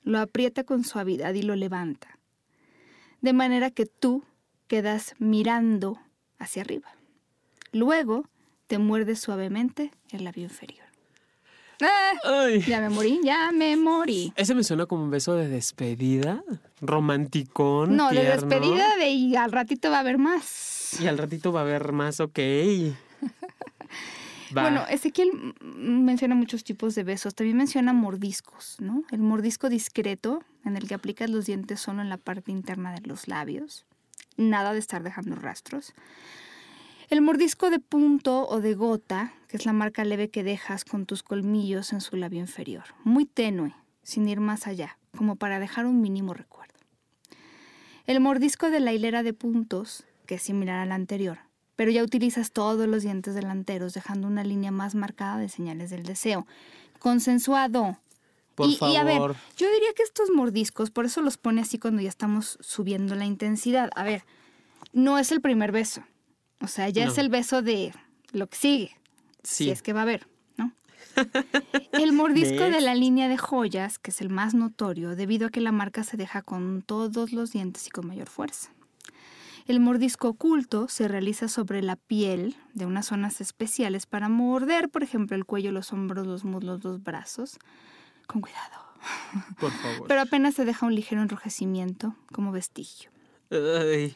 lo 0.04 0.20
aprieta 0.20 0.64
con 0.64 0.84
suavidad 0.84 1.34
y 1.34 1.42
lo 1.42 1.56
levanta, 1.56 2.18
de 3.22 3.34
manera 3.34 3.72
que 3.72 3.86
tú 3.86 4.24
quedas 4.68 5.16
mirando 5.20 6.00
hacia 6.40 6.62
arriba. 6.62 6.90
Luego 7.72 8.30
te 8.68 8.78
muerde 8.78 9.16
suavemente 9.16 9.92
el 10.12 10.24
labio 10.24 10.44
inferior. 10.44 10.87
Ya 12.68 12.82
me 12.82 12.90
morí, 12.90 13.20
ya 13.24 13.52
me 13.52 13.78
morí. 13.78 14.34
Ese 14.36 14.56
me 14.56 14.64
suena 14.64 14.86
como 14.86 15.04
un 15.04 15.12
beso 15.12 15.36
de 15.36 15.48
despedida, 15.48 16.44
romanticón. 16.82 17.96
No, 17.96 18.10
de 18.10 18.24
despedida 18.24 18.96
de 18.98 19.10
y 19.10 19.36
al 19.36 19.52
ratito 19.52 19.90
va 19.90 19.98
a 19.98 20.00
haber 20.02 20.18
más. 20.18 20.98
Y 21.00 21.08
al 21.08 21.18
ratito 21.18 21.52
va 21.52 21.62
a 21.62 21.64
haber 21.64 21.92
más, 21.92 22.20
ok. 22.20 22.40
Bueno, 24.54 24.86
Ezequiel 24.88 25.56
menciona 25.62 26.36
muchos 26.36 26.64
tipos 26.64 26.96
de 26.96 27.04
besos. 27.04 27.36
También 27.36 27.58
menciona 27.58 27.94
mordiscos, 27.94 28.78
¿no? 28.80 29.04
El 29.12 29.20
mordisco 29.20 29.70
discreto, 29.70 30.44
en 30.64 30.78
el 30.78 30.88
que 30.88 30.94
aplicas 30.94 31.30
los 31.30 31.46
dientes 31.46 31.82
solo 31.82 32.02
en 32.02 32.10
la 32.10 32.18
parte 32.18 32.52
interna 32.52 32.94
de 32.94 33.06
los 33.06 33.28
labios. 33.28 33.86
Nada 34.38 34.74
de 34.74 34.80
estar 34.80 35.04
dejando 35.04 35.36
rastros. 35.36 35.94
El 37.10 37.22
mordisco 37.22 37.70
de 37.70 37.80
punto 37.80 38.46
o 38.50 38.60
de 38.60 38.74
gota, 38.74 39.34
que 39.48 39.56
es 39.56 39.66
la 39.66 39.72
marca 39.72 40.04
leve 40.04 40.30
que 40.30 40.44
dejas 40.44 40.84
con 40.84 41.06
tus 41.06 41.24
colmillos 41.24 41.94
en 41.94 42.02
su 42.02 42.18
labio 42.18 42.42
inferior, 42.42 42.84
muy 43.06 43.26
tenue, 43.26 43.74
sin 44.04 44.28
ir 44.28 44.42
más 44.42 44.68
allá, 44.68 44.98
como 45.16 45.38
para 45.38 45.60
dejar 45.60 45.86
un 45.86 46.02
mínimo 46.02 46.34
recuerdo. 46.34 46.74
El 48.08 48.20
mordisco 48.20 48.70
de 48.70 48.82
la 48.82 48.92
hilera 48.92 49.24
de 49.24 49.32
puntos, 49.32 50.04
que 50.26 50.36
es 50.36 50.42
similar 50.42 50.80
al 50.80 50.92
anterior, 50.92 51.40
pero 51.78 51.92
ya 51.92 52.04
utilizas 52.04 52.52
todos 52.52 52.90
los 52.90 53.04
dientes 53.04 53.36
delanteros, 53.36 53.94
dejando 53.94 54.28
una 54.28 54.44
línea 54.44 54.72
más 54.72 54.94
marcada 54.94 55.38
de 55.38 55.48
señales 55.48 55.90
del 55.90 56.04
deseo. 56.04 56.46
Consensuado 57.00 58.00
Por 58.56 58.68
y, 58.70 58.76
favor. 58.76 58.94
y 58.94 58.98
a 58.98 59.04
ver, 59.06 59.20
yo 59.56 59.72
diría 59.72 59.94
que 59.96 60.04
estos 60.04 60.30
mordiscos, 60.30 60.92
por 60.92 61.06
eso 61.06 61.22
los 61.22 61.38
pone 61.38 61.62
así 61.62 61.80
cuando 61.80 62.02
ya 62.02 62.10
estamos 62.10 62.58
subiendo 62.60 63.16
la 63.16 63.26
intensidad. 63.26 63.92
A 63.96 64.04
ver, 64.04 64.26
no 64.92 65.18
es 65.20 65.32
el 65.32 65.40
primer 65.40 65.72
beso. 65.72 66.04
O 66.60 66.68
sea, 66.68 66.90
ya 66.90 67.06
es 67.06 67.18
el 67.18 67.30
beso 67.30 67.62
de 67.62 67.94
lo 68.32 68.48
que 68.48 68.58
sigue. 68.58 68.98
Sí. 69.44 69.66
Si 69.66 69.70
es 69.70 69.82
que 69.82 69.94
va 69.94 70.02
a 70.02 70.04
haber, 70.04 70.28
¿no? 70.58 70.74
El 71.94 72.12
mordisco 72.14 72.64
de 72.64 72.82
la 72.82 72.96
línea 72.96 73.28
de 73.28 73.38
joyas, 73.38 74.00
que 74.00 74.12
es 74.12 74.22
el 74.22 74.30
más 74.30 74.54
notorio, 74.54 75.16
debido 75.16 75.48
a 75.48 75.50
que 75.50 75.62
la 75.62 75.72
marca 75.72 76.04
se 76.04 76.18
deja 76.18 76.42
con 76.42 76.82
todos 76.82 77.32
los 77.32 77.52
dientes 77.52 77.88
y 77.88 77.90
con 77.90 78.08
mayor 78.08 78.28
fuerza. 78.28 78.72
El 79.68 79.82
mordisco 79.82 80.30
oculto 80.30 80.88
se 80.88 81.10
realiza 81.10 81.50
sobre 81.50 81.82
la 81.82 81.98
piel 81.98 82.56
de 82.74 82.86
unas 82.86 83.08
zonas 83.08 83.42
especiales 83.42 84.06
para 84.06 84.30
morder, 84.30 84.90
por 84.90 85.04
ejemplo, 85.04 85.36
el 85.36 85.46
cuello, 85.46 85.74
los 85.74 85.92
hombros, 85.92 86.26
los 86.26 86.46
muslos, 86.46 86.84
los 86.84 87.04
brazos. 87.04 87.58
Con 88.28 88.42
cuidado. 88.42 88.88
Por 89.60 89.72
favor. 89.82 90.08
Pero 90.08 90.22
apenas 90.22 90.56
se 90.56 90.64
deja 90.64 90.86
un 90.86 90.96
ligero 90.96 91.22
enrojecimiento 91.22 92.16
como 92.32 92.54
vestigio. 92.54 93.12
Ay, 93.50 94.14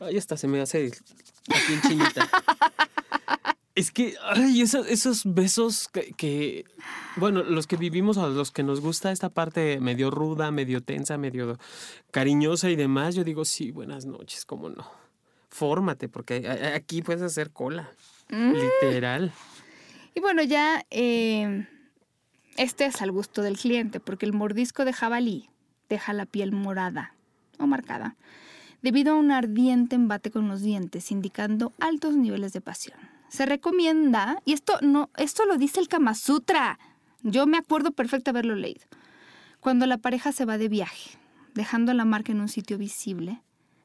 ay, 0.00 0.18
hasta 0.18 0.36
se 0.36 0.48
me 0.48 0.60
hace 0.60 0.92
aquí 1.48 1.72
en 1.72 1.82
chinita. 1.82 2.28
Es 3.74 3.90
que, 3.90 4.16
ay, 4.22 4.60
esos, 4.60 4.86
esos 4.86 5.22
besos 5.24 5.88
que, 5.88 6.12
que, 6.12 6.66
bueno, 7.16 7.42
los 7.42 7.66
que 7.66 7.78
vivimos 7.78 8.18
o 8.18 8.28
los 8.28 8.50
que 8.50 8.62
nos 8.62 8.82
gusta 8.82 9.12
esta 9.12 9.30
parte 9.30 9.80
medio 9.80 10.10
ruda, 10.10 10.50
medio 10.50 10.82
tensa, 10.82 11.16
medio 11.16 11.58
cariñosa 12.10 12.68
y 12.68 12.76
demás, 12.76 13.14
yo 13.14 13.24
digo, 13.24 13.46
sí, 13.46 13.70
buenas 13.70 14.04
noches, 14.04 14.44
cómo 14.44 14.68
no. 14.68 14.90
Fórmate, 15.48 16.10
porque 16.10 16.46
aquí 16.74 17.00
puedes 17.00 17.22
hacer 17.22 17.50
cola, 17.50 17.90
literal. 18.28 19.32
Y 20.14 20.20
bueno, 20.20 20.42
ya 20.42 20.84
eh, 20.90 21.66
este 22.56 22.84
es 22.84 23.00
al 23.00 23.10
gusto 23.10 23.40
del 23.40 23.56
cliente, 23.56 24.00
porque 24.00 24.26
el 24.26 24.34
mordisco 24.34 24.84
de 24.84 24.92
jabalí 24.92 25.48
deja 25.88 26.12
la 26.12 26.26
piel 26.26 26.52
morada 26.52 27.14
o 27.58 27.66
marcada, 27.66 28.16
debido 28.82 29.12
a 29.12 29.16
un 29.16 29.30
ardiente 29.30 29.94
embate 29.96 30.30
con 30.30 30.48
los 30.48 30.60
dientes, 30.60 31.10
indicando 31.10 31.72
altos 31.78 32.16
niveles 32.16 32.52
de 32.52 32.60
pasión. 32.60 32.98
Se 33.28 33.46
recomienda, 33.46 34.42
y 34.44 34.52
esto 34.52 34.74
no, 34.82 35.08
esto 35.16 35.46
lo 35.46 35.56
dice 35.56 35.80
el 35.80 35.88
Kama 35.88 36.14
Sutra. 36.14 36.78
Yo 37.22 37.46
me 37.46 37.56
acuerdo 37.56 37.92
perfecto 37.92 38.30
haberlo 38.30 38.56
leído. 38.56 38.82
Cuando 39.60 39.86
la 39.86 39.98
pareja 39.98 40.32
se 40.32 40.44
va 40.44 40.58
de 40.58 40.68
viaje, 40.68 41.18
dejando 41.54 41.94
la 41.94 42.04
marca 42.04 42.32
en 42.32 42.40
un 42.40 42.48
sitio 42.48 42.76
visible, 42.76 43.40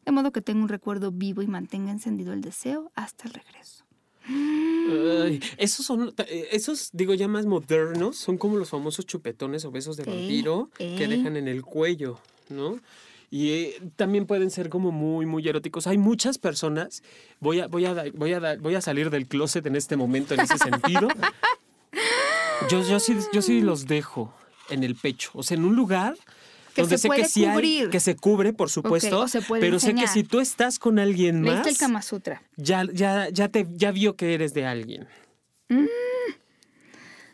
de 0.05 0.11
modo 0.11 0.31
que 0.31 0.41
tenga 0.41 0.61
un 0.61 0.69
recuerdo 0.69 1.11
vivo 1.11 1.41
y 1.41 1.47
mantenga 1.47 1.91
encendido 1.91 2.33
el 2.33 2.41
deseo 2.41 2.91
hasta 2.95 3.27
el 3.27 3.33
regreso. 3.33 3.85
Ay, 4.27 5.39
esos 5.57 5.85
son, 5.85 6.13
esos 6.51 6.89
digo 6.93 7.13
ya 7.13 7.27
más 7.27 7.45
modernos, 7.45 8.17
son 8.17 8.37
como 8.37 8.57
los 8.57 8.69
famosos 8.69 9.05
chupetones 9.05 9.63
o 9.65 9.71
besos 9.71 9.95
de 9.97 10.03
vampiro 10.03 10.69
que 10.77 11.07
dejan 11.07 11.37
en 11.37 11.47
el 11.47 11.61
cuello, 11.61 12.19
¿no? 12.49 12.79
Y 13.29 13.49
eh, 13.51 13.81
también 13.97 14.25
pueden 14.25 14.49
ser 14.51 14.69
como 14.69 14.91
muy, 14.91 15.25
muy 15.25 15.47
eróticos. 15.47 15.85
Hay 15.87 15.97
muchas 15.97 16.37
personas, 16.37 17.03
voy 17.39 17.59
a, 17.59 17.67
voy 17.67 17.85
a, 17.85 18.05
voy 18.13 18.33
a, 18.33 18.55
voy 18.57 18.75
a 18.75 18.81
salir 18.81 19.09
del 19.09 19.27
closet 19.27 19.65
en 19.65 19.75
este 19.75 19.97
momento 19.97 20.33
en 20.33 20.39
ese 20.41 20.57
sentido. 20.57 21.07
Yo, 22.69 22.81
yo, 22.81 22.99
sí, 22.99 23.15
yo 23.31 23.41
sí 23.43 23.61
los 23.61 23.85
dejo 23.85 24.33
en 24.69 24.83
el 24.83 24.95
pecho, 24.95 25.29
o 25.35 25.43
sea, 25.43 25.55
en 25.55 25.63
un 25.63 25.75
lugar 25.75 26.17
Que 26.73 26.81
donde 26.81 26.97
se 26.97 27.07
sé 27.07 27.15
que 27.15 27.25
sí 27.25 27.45
hay, 27.45 27.53
cubrir. 27.53 27.89
que 27.91 27.99
se 27.99 28.15
cubre, 28.15 28.51
por 28.51 28.69
supuesto, 28.71 29.27
se 29.27 29.41
pero 29.41 29.79
sé 29.79 29.93
que 29.93 30.07
si 30.07 30.23
tú 30.23 30.39
estás 30.39 30.79
con 30.79 30.97
alguien 30.99 31.41
más, 31.43 31.53
Leíste 31.53 31.69
el 31.69 31.77
Kama 31.77 32.01
Sutra. 32.01 32.41
ya, 32.57 32.83
ya, 32.91 33.29
ya 33.29 33.47
te, 33.49 33.67
ya 33.75 33.91
vio 33.91 34.15
que 34.15 34.33
eres 34.33 34.53
de 34.55 34.65
alguien. 34.65 35.07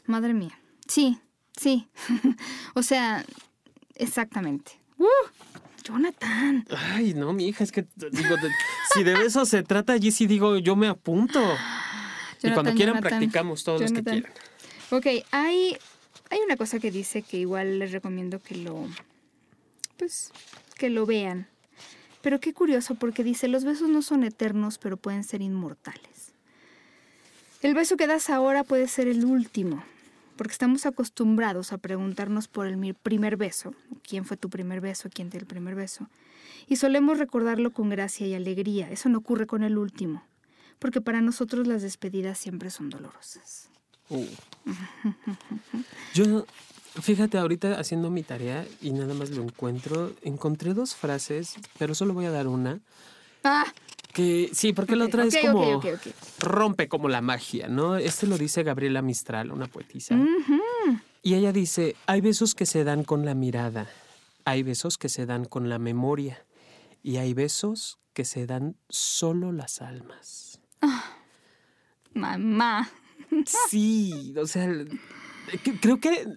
Madre 0.05 0.33
mía. 0.33 0.59
Sí, 0.87 1.19
sí. 1.57 1.87
o 2.75 2.83
sea, 2.83 3.25
exactamente. 3.95 4.73
¡Uh! 4.97 5.07
Jonathan. 5.83 6.65
Ay, 6.93 7.13
no, 7.13 7.33
mi 7.33 7.47
hija, 7.47 7.63
es 7.63 7.71
que 7.71 7.85
digo, 7.95 8.35
de- 8.37 8.51
si 8.93 9.03
de 9.03 9.13
besos 9.17 9.49
se 9.49 9.61
trata, 9.63 9.93
allí 9.93 10.11
sí 10.11 10.25
digo, 10.27 10.57
yo 10.57 10.75
me 10.75 10.87
apunto. 10.87 11.39
y 11.39 12.51
cuando 12.51 12.71
Jonathan, 12.71 12.75
quieran 12.75 12.95
Jonathan, 12.95 13.01
practicamos 13.19 13.63
todos 13.63 13.81
los 13.81 13.91
que 13.91 13.97
Jonathan. 14.01 14.21
quieran. 14.21 14.33
Ok, 15.21 15.25
hay, 15.31 15.77
hay 16.29 16.39
una 16.45 16.57
cosa 16.57 16.79
que 16.79 16.91
dice 16.91 17.21
que 17.21 17.37
igual 17.37 17.79
les 17.79 17.91
recomiendo 17.91 18.39
que 18.41 18.55
lo, 18.55 18.87
pues, 19.97 20.31
que 20.77 20.89
lo 20.89 21.05
vean. 21.05 21.47
Pero 22.21 22.39
qué 22.39 22.53
curioso 22.53 22.95
porque 22.95 23.23
dice, 23.23 23.47
los 23.47 23.65
besos 23.65 23.89
no 23.89 24.01
son 24.01 24.23
eternos, 24.23 24.77
pero 24.77 24.95
pueden 24.97 25.23
ser 25.25 25.41
inmortales. 25.41 26.31
El 27.61 27.73
beso 27.73 27.97
que 27.97 28.07
das 28.07 28.29
ahora 28.29 28.63
puede 28.63 28.87
ser 28.87 29.07
el 29.07 29.23
último, 29.25 29.83
porque 30.35 30.53
estamos 30.53 30.85
acostumbrados 30.85 31.73
a 31.73 31.77
preguntarnos 31.77 32.47
por 32.47 32.67
el 32.67 32.95
primer 32.95 33.37
beso, 33.37 33.73
quién 34.07 34.25
fue 34.25 34.37
tu 34.37 34.49
primer 34.49 34.81
beso, 34.81 35.09
quién 35.13 35.29
te 35.29 35.37
dio 35.37 35.41
el 35.41 35.47
primer 35.47 35.75
beso, 35.75 36.09
y 36.67 36.77
solemos 36.77 37.19
recordarlo 37.19 37.71
con 37.71 37.89
gracia 37.89 38.27
y 38.27 38.33
alegría. 38.33 38.89
Eso 38.89 39.09
no 39.09 39.19
ocurre 39.19 39.47
con 39.47 39.63
el 39.63 39.77
último, 39.77 40.23
porque 40.79 41.01
para 41.01 41.21
nosotros 41.21 41.67
las 41.67 41.81
despedidas 41.81 42.37
siempre 42.37 42.69
son 42.69 42.89
dolorosas. 42.89 43.69
Uh. 44.09 44.25
Yo, 46.13 46.45
fíjate, 47.01 47.37
ahorita 47.37 47.79
haciendo 47.79 48.09
mi 48.09 48.23
tarea 48.23 48.65
y 48.81 48.91
nada 48.91 49.13
más 49.13 49.29
lo 49.29 49.43
encuentro, 49.43 50.13
encontré 50.21 50.73
dos 50.73 50.95
frases, 50.95 51.55
pero 51.77 51.95
solo 51.95 52.13
voy 52.13 52.25
a 52.25 52.31
dar 52.31 52.47
una. 52.47 52.79
Ah, 53.43 53.65
Que 54.13 54.51
sí, 54.53 54.73
porque 54.73 54.95
la 54.95 55.05
otra 55.05 55.25
es 55.25 55.35
como 55.37 55.81
rompe 56.39 56.87
como 56.87 57.09
la 57.09 57.21
magia, 57.21 57.67
¿no? 57.67 57.95
Este 57.97 58.27
lo 58.27 58.37
dice 58.37 58.61
Gabriela 58.61 59.01
Mistral, 59.01 59.51
una 59.51 59.65
poetisa. 59.65 60.15
Y 61.23 61.33
ella 61.33 61.51
dice, 61.51 61.95
hay 62.05 62.21
besos 62.21 62.53
que 62.53 62.67
se 62.67 62.83
dan 62.83 63.03
con 63.03 63.25
la 63.25 63.33
mirada, 63.33 63.89
hay 64.45 64.61
besos 64.61 64.99
que 64.99 65.09
se 65.09 65.25
dan 65.25 65.45
con 65.45 65.67
la 65.67 65.79
memoria 65.79 66.45
y 67.01 67.17
hay 67.17 67.33
besos 67.33 67.97
que 68.13 68.23
se 68.23 68.45
dan 68.45 68.77
solo 68.87 69.51
las 69.51 69.81
almas. 69.81 70.61
Mamá. 72.13 72.89
Sí, 73.67 74.35
o 74.37 74.45
sea, 74.45 74.69
creo 75.81 75.99
que 75.99 76.27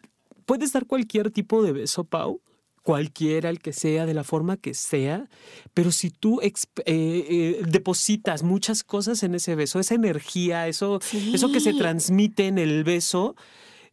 puedes 0.46 0.72
dar 0.72 0.86
cualquier 0.86 1.30
tipo 1.30 1.62
de 1.62 1.72
beso, 1.72 2.04
Pau, 2.04 2.40
cualquiera, 2.87 3.51
el 3.51 3.59
que 3.59 3.72
sea, 3.72 4.07
de 4.07 4.14
la 4.14 4.22
forma 4.22 4.59
que 4.59 4.72
sea, 4.72 5.28
pero 5.74 5.91
si 5.91 6.11
tú 6.11 6.41
eh, 6.41 6.53
eh, 6.87 7.61
depositas 7.66 8.45
muchas 8.45 8.84
cosas 8.84 9.24
en 9.24 9.34
ese 9.34 9.57
beso, 9.57 9.80
esa 9.80 9.97
energía, 9.97 10.68
eso, 10.68 11.01
eso 11.34 11.51
que 11.51 11.59
se 11.59 11.74
transmite 11.74 12.47
en 12.47 12.59
el 12.59 12.84
beso, 12.84 13.34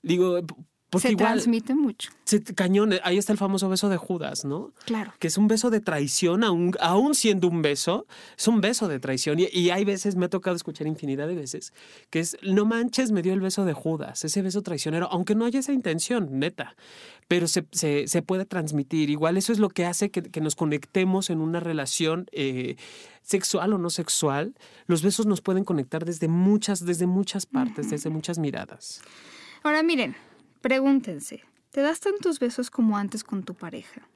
digo, 0.03 0.41
porque 0.93 1.07
Se 1.09 1.11
igual, 1.11 1.33
transmite 1.33 1.75
mucho. 1.75 2.11
se- 2.23 2.41
cañón, 2.43 2.91
ahí 3.03 3.17
está 3.17 3.33
el 3.33 3.37
famoso 3.37 3.67
beso 3.67 3.89
de 3.89 3.97
Judas, 3.97 4.45
¿no? 4.45 4.71
Claro. 4.85 5.11
que 5.19 5.27
es 5.27 5.37
un 5.37 5.47
beso 5.49 5.69
de 5.69 5.81
traición, 5.81 6.43
aún, 6.45 6.71
aún 6.79 7.15
siendo 7.15 7.49
un 7.49 7.61
beso, 7.61 8.05
es 8.37 8.47
un 8.47 8.61
beso 8.61 8.87
de 8.87 8.99
traición. 8.99 9.39
Y, 9.39 9.47
y 9.51 9.71
hay 9.71 9.83
veces, 9.83 10.15
me 10.15 10.27
ha 10.27 10.29
tocado 10.29 10.55
escuchar 10.55 10.87
infinidad 10.87 11.27
de 11.27 11.35
veces, 11.35 11.73
que 12.09 12.19
es, 12.21 12.37
no 12.41 12.63
manches, 12.65 13.11
me 13.11 13.21
dio 13.21 13.33
el 13.33 13.41
beso 13.41 13.65
de 13.65 13.73
Judas, 13.73 14.23
ese 14.23 14.41
beso 14.41 14.61
traicionero, 14.61 15.09
aunque 15.11 15.35
no 15.35 15.43
haya 15.45 15.59
esa 15.59 15.73
intención, 15.73 16.39
neta, 16.39 16.75
pero 17.27 17.47
se, 17.47 17.65
se- 17.71 18.07
se 18.07 18.21
puede 18.21 18.45
transmitir. 18.45 19.09
Igual 19.09 19.35
eso 19.37 19.51
es 19.51 19.59
lo 19.59 19.69
que 19.69 19.85
hace 19.85 20.11
que, 20.11 20.21
que 20.21 20.39
nos 20.41 20.55
conectemos 20.55 21.29
en 21.29 21.41
una 21.41 21.59
relación 21.59 22.27
eh, 22.31 22.75
sexual 23.21 23.73
o 23.73 23.77
no 23.77 23.89
sexual. 23.89 24.53
Los 24.87 25.01
besos 25.01 25.25
nos 25.25 25.41
pueden 25.41 25.63
conectar 25.63 26.05
desde 26.05 26.27
muchas, 26.27 26.85
desde 26.85 27.07
muchas 27.07 27.45
partes, 27.45 27.89
desde 27.89 28.09
muchas 28.09 28.37
miradas. 28.37 29.01
Ahora 29.63 29.81
miren, 29.81 30.15
pregúntense, 30.63 31.43
¿te 31.71 31.81
das 31.81 31.99
tantos 31.99 32.39
besos 32.39 32.71
como 32.71 32.97
antes 32.97 33.25
con 33.25 33.43
tu 33.43 33.53
pareja? 33.53 34.07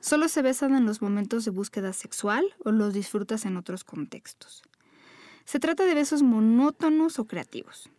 ¿Solo 0.00 0.26
se 0.28 0.40
besan 0.40 0.74
en 0.74 0.86
los 0.86 1.02
momentos 1.02 1.44
de 1.44 1.50
búsqueda 1.50 1.92
sexual 1.92 2.46
o 2.64 2.72
los 2.72 2.94
disfrutas 2.94 3.44
en 3.44 3.58
otros 3.58 3.84
contextos? 3.84 4.62
Se 5.44 5.60
trata 5.60 5.84
de 5.84 5.94
besos 5.94 6.22
monótonos 6.22 7.18
o 7.18 7.26
creativos. 7.26 7.90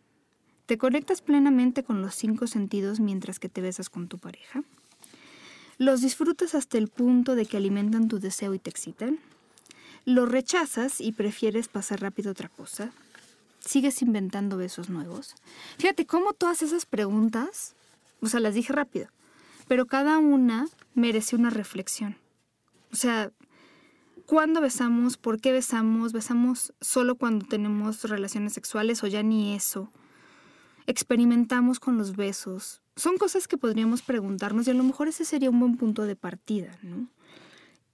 ¿Te 0.65 0.79
conectas 0.79 1.21
plenamente 1.21 1.83
con 1.83 2.01
los 2.01 2.15
cinco 2.15 2.47
sentidos 2.47 2.99
mientras 2.99 3.37
que 3.37 3.47
te 3.47 3.61
besas 3.61 3.91
con 3.91 4.07
tu 4.07 4.17
pareja? 4.17 4.63
¿Los 5.77 6.01
disfrutas 6.01 6.55
hasta 6.55 6.79
el 6.79 6.87
punto 6.87 7.35
de 7.35 7.45
que 7.45 7.57
alimentan 7.57 8.07
tu 8.07 8.19
deseo 8.19 8.55
y 8.55 8.59
te 8.59 8.71
excitan? 8.71 9.19
¿Los 10.03 10.31
rechazas 10.31 10.99
y 10.99 11.11
prefieres 11.11 11.67
pasar 11.67 12.01
rápido 12.01 12.29
a 12.29 12.31
otra 12.31 12.49
cosa? 12.49 12.91
¿Sigues 13.67 14.01
inventando 14.01 14.55
besos 14.55 14.89
nuevos? 14.89 15.35
Fíjate 15.77 16.05
cómo 16.05 16.31
todas 16.31 16.61
esas 16.61 16.85
preguntas, 16.85 17.75
o 18.21 18.27
sea, 18.27 18.39
las 18.39 18.53
dije 18.53 18.71
rápido, 18.71 19.09
pero 19.67 19.87
cada 19.87 20.19
una 20.19 20.67
merece 20.93 21.35
una 21.35 21.49
reflexión. 21.49 22.15
O 22.93 22.95
sea, 22.95 23.29
¿cuándo 24.25 24.61
besamos? 24.61 25.17
¿Por 25.17 25.41
qué 25.41 25.51
besamos? 25.51 26.13
¿Besamos 26.13 26.73
solo 26.79 27.15
cuando 27.17 27.45
tenemos 27.45 28.03
relaciones 28.05 28.53
sexuales 28.53 29.03
o 29.03 29.07
ya 29.07 29.21
ni 29.21 29.53
eso? 29.53 29.91
¿Experimentamos 30.85 31.81
con 31.81 31.97
los 31.97 32.15
besos? 32.15 32.81
Son 32.95 33.17
cosas 33.17 33.49
que 33.49 33.57
podríamos 33.57 34.01
preguntarnos 34.01 34.65
y 34.67 34.71
a 34.71 34.75
lo 34.75 34.83
mejor 34.85 35.09
ese 35.09 35.25
sería 35.25 35.49
un 35.49 35.59
buen 35.59 35.75
punto 35.75 36.03
de 36.03 36.15
partida, 36.15 36.71
¿no? 36.83 37.09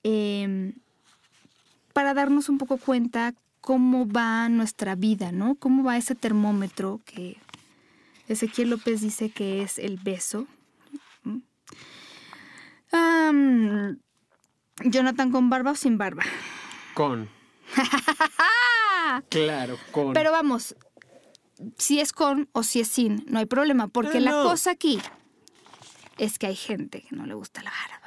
Em, 0.03 0.75
para 1.93 2.13
darnos 2.13 2.47
un 2.47 2.59
poco 2.59 2.77
cuenta 2.77 3.33
cómo 3.63 4.05
va 4.05 4.49
nuestra 4.49 4.95
vida, 4.95 5.31
¿no? 5.31 5.55
Cómo 5.55 5.85
va 5.85 5.95
ese 5.95 6.15
termómetro 6.15 6.99
que 7.05 7.37
Ezequiel 8.27 8.71
López 8.71 8.99
dice 8.99 9.29
que 9.29 9.63
es 9.63 9.79
el 9.79 9.97
beso. 9.97 10.47
Jonathan 14.83 15.31
con 15.31 15.49
barba 15.49 15.71
o 15.71 15.75
sin 15.75 15.97
barba. 15.97 16.23
Con. 16.93 17.29
claro, 19.29 19.77
con. 19.93 20.11
Pero 20.11 20.33
vamos, 20.33 20.75
si 21.77 22.01
es 22.01 22.11
con 22.11 22.49
o 22.51 22.63
si 22.63 22.81
es 22.81 22.89
sin, 22.89 23.23
no 23.27 23.39
hay 23.39 23.45
problema, 23.45 23.87
porque 23.87 24.19
la 24.19 24.31
cosa 24.31 24.71
aquí 24.71 24.99
es 26.17 26.37
que 26.37 26.47
hay 26.47 26.55
gente 26.57 27.01
que 27.01 27.15
no 27.15 27.25
le 27.25 27.33
gusta 27.33 27.63
la 27.63 27.71
barba. 27.71 28.02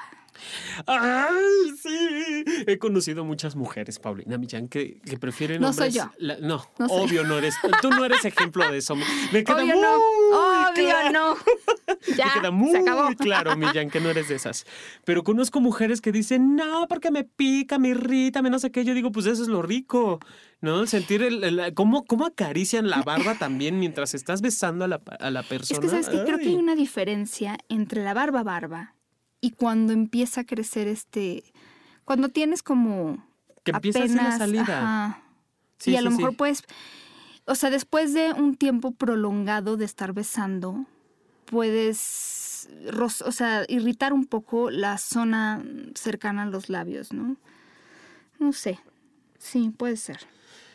¡Ay, 0.86 1.76
sí! 1.80 2.44
He 2.66 2.78
conocido 2.78 3.24
muchas 3.24 3.56
mujeres, 3.56 3.98
Paulina 3.98 4.38
Millán, 4.38 4.68
que, 4.68 5.00
que 5.00 5.18
prefieren 5.18 5.60
no 5.60 5.72
Soy 5.72 5.90
yo. 5.90 6.10
no, 6.40 6.64
obvio 6.78 7.24
no 7.24 7.38
eres. 7.38 7.54
Tú 7.82 7.90
no 7.90 8.04
eres 8.04 8.24
ejemplo 8.24 8.70
de 8.70 8.78
eso. 8.78 8.96
Me 9.32 9.44
queda 9.44 9.56
obvio 9.56 9.74
muy 9.74 9.82
no. 9.82 9.96
Obvio 10.70 11.12
no. 11.12 11.36
Ya, 12.16 12.26
me 12.26 12.32
queda 12.40 12.50
muy 12.50 13.16
claro, 13.16 13.56
Millán, 13.56 13.90
que 13.90 14.00
no 14.00 14.10
eres 14.10 14.28
de 14.28 14.34
esas. 14.36 14.66
Pero 15.04 15.24
conozco 15.24 15.60
mujeres 15.60 16.00
que 16.00 16.12
dicen, 16.12 16.56
no, 16.56 16.86
porque 16.88 17.10
me 17.10 17.24
pica, 17.24 17.78
me 17.78 17.88
irrita, 17.88 18.42
me 18.42 18.50
no 18.50 18.58
sé 18.58 18.70
qué. 18.70 18.84
Yo 18.84 18.94
digo, 18.94 19.12
pues 19.12 19.26
eso 19.26 19.42
es 19.42 19.48
lo 19.48 19.62
rico. 19.62 20.20
¿no? 20.60 20.86
Sentir 20.86 21.22
el, 21.22 21.74
cómo, 21.74 22.04
cómo, 22.04 22.26
acarician 22.26 22.88
la 22.88 23.02
barba 23.02 23.34
también 23.34 23.78
mientras 23.78 24.14
estás 24.14 24.40
besando 24.40 24.86
a 24.86 24.88
la, 24.88 25.02
a 25.20 25.30
la 25.30 25.42
persona. 25.42 25.78
Es 25.78 25.80
que, 25.80 25.88
¿sabes 25.88 26.08
que 26.08 26.24
Creo 26.24 26.38
que 26.38 26.48
hay 26.48 26.54
una 26.56 26.74
diferencia 26.74 27.58
entre 27.68 28.02
la 28.02 28.14
barba 28.14 28.42
barba 28.42 28.95
y 29.40 29.52
cuando 29.52 29.92
empieza 29.92 30.42
a 30.42 30.44
crecer 30.44 30.88
este, 30.88 31.44
cuando 32.04 32.28
tienes 32.28 32.62
como 32.62 33.24
que 33.64 33.72
empieza 33.72 34.00
apenas, 34.00 34.24
la 34.24 34.38
salida. 34.38 35.22
y 35.84 35.96
a 35.96 36.02
lo 36.02 36.10
mejor 36.10 36.36
puedes, 36.36 36.62
o 37.46 37.54
sea, 37.54 37.70
después 37.70 38.14
de 38.14 38.32
un 38.32 38.56
tiempo 38.56 38.92
prolongado 38.92 39.76
de 39.76 39.84
estar 39.84 40.12
besando, 40.12 40.86
puedes, 41.46 42.68
o 43.24 43.32
sea, 43.32 43.64
irritar 43.68 44.12
un 44.12 44.26
poco 44.26 44.70
la 44.70 44.98
zona 44.98 45.64
cercana 45.94 46.42
a 46.42 46.46
los 46.46 46.68
labios, 46.68 47.12
¿no? 47.12 47.36
No 48.38 48.52
sé. 48.52 48.80
Sí, 49.38 49.70
puede 49.76 49.96
ser. 49.96 50.20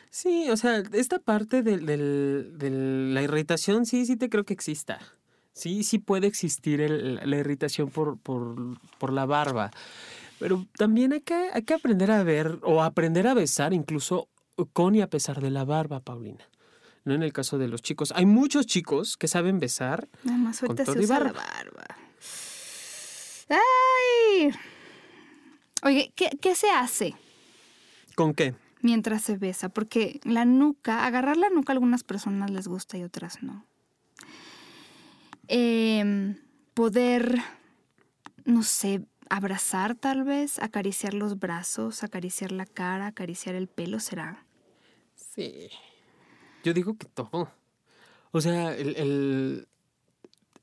Sí, 0.09 0.49
o 0.49 0.57
sea, 0.57 0.83
esta 0.91 1.19
parte 1.19 1.63
de, 1.63 1.77
de 1.77 2.69
la 3.13 3.21
irritación 3.21 3.85
sí, 3.85 4.05
sí 4.05 4.17
te 4.17 4.29
creo 4.29 4.43
que 4.43 4.53
exista. 4.53 4.99
Sí, 5.53 5.83
sí 5.83 5.99
puede 5.99 6.27
existir 6.27 6.79
la 6.79 7.35
irritación 7.35 7.89
por, 7.89 8.17
por, 8.17 9.13
la 9.13 9.25
barba. 9.25 9.71
Pero 10.39 10.65
también 10.77 11.13
hay 11.13 11.21
que, 11.21 11.49
hay 11.53 11.63
que 11.63 11.73
aprender 11.73 12.09
a 12.11 12.23
ver 12.23 12.59
o 12.63 12.81
aprender 12.81 13.27
a 13.27 13.33
besar 13.33 13.73
incluso 13.73 14.29
con 14.73 14.95
y 14.95 15.01
a 15.01 15.09
pesar 15.09 15.41
de 15.41 15.51
la 15.51 15.65
barba, 15.65 15.99
Paulina. 15.99 16.45
No 17.03 17.13
en 17.13 17.23
el 17.23 17.33
caso 17.33 17.57
de 17.57 17.67
los 17.67 17.81
chicos. 17.81 18.13
Hay 18.15 18.25
muchos 18.25 18.65
chicos 18.65 19.17
que 19.17 19.27
saben 19.27 19.59
besar. 19.59 20.07
Nada 20.23 20.37
más 20.37 20.59
con 20.59 20.75
todo 20.75 20.93
se 20.93 21.05
barba. 21.05 21.31
la 21.31 21.33
barba. 21.33 21.85
¡Ay! 23.49 24.51
Oye, 25.83 26.13
¿qué, 26.15 26.29
¿qué 26.39 26.55
se 26.55 26.69
hace? 26.69 27.15
¿Con 28.15 28.33
qué? 28.33 28.53
Mientras 28.81 29.23
se 29.23 29.37
besa. 29.37 29.69
Porque 29.69 30.21
la 30.23 30.45
nuca, 30.45 31.05
agarrar 31.05 31.37
la 31.37 31.49
nuca 31.49 31.73
a 31.73 31.75
algunas 31.75 32.03
personas 32.03 32.51
les 32.51 32.67
gusta 32.67 32.97
y 32.97 33.03
otras 33.03 33.41
no. 33.41 33.65
Em, 35.47 36.35
poder, 36.73 37.35
no 38.45 38.63
sé, 38.63 39.05
abrazar 39.29 39.95
tal 39.95 40.23
vez, 40.23 40.59
acariciar 40.59 41.13
los 41.13 41.39
brazos, 41.39 42.03
acariciar 42.03 42.51
la 42.51 42.65
cara, 42.65 43.07
acariciar 43.07 43.55
el 43.55 43.67
pelo, 43.67 43.99
¿será? 43.99 44.45
Sí. 45.15 45.69
Yo 46.63 46.73
digo 46.73 46.97
que 46.97 47.07
todo. 47.07 47.51
O 48.31 48.41
sea, 48.41 48.75
el, 48.75 49.67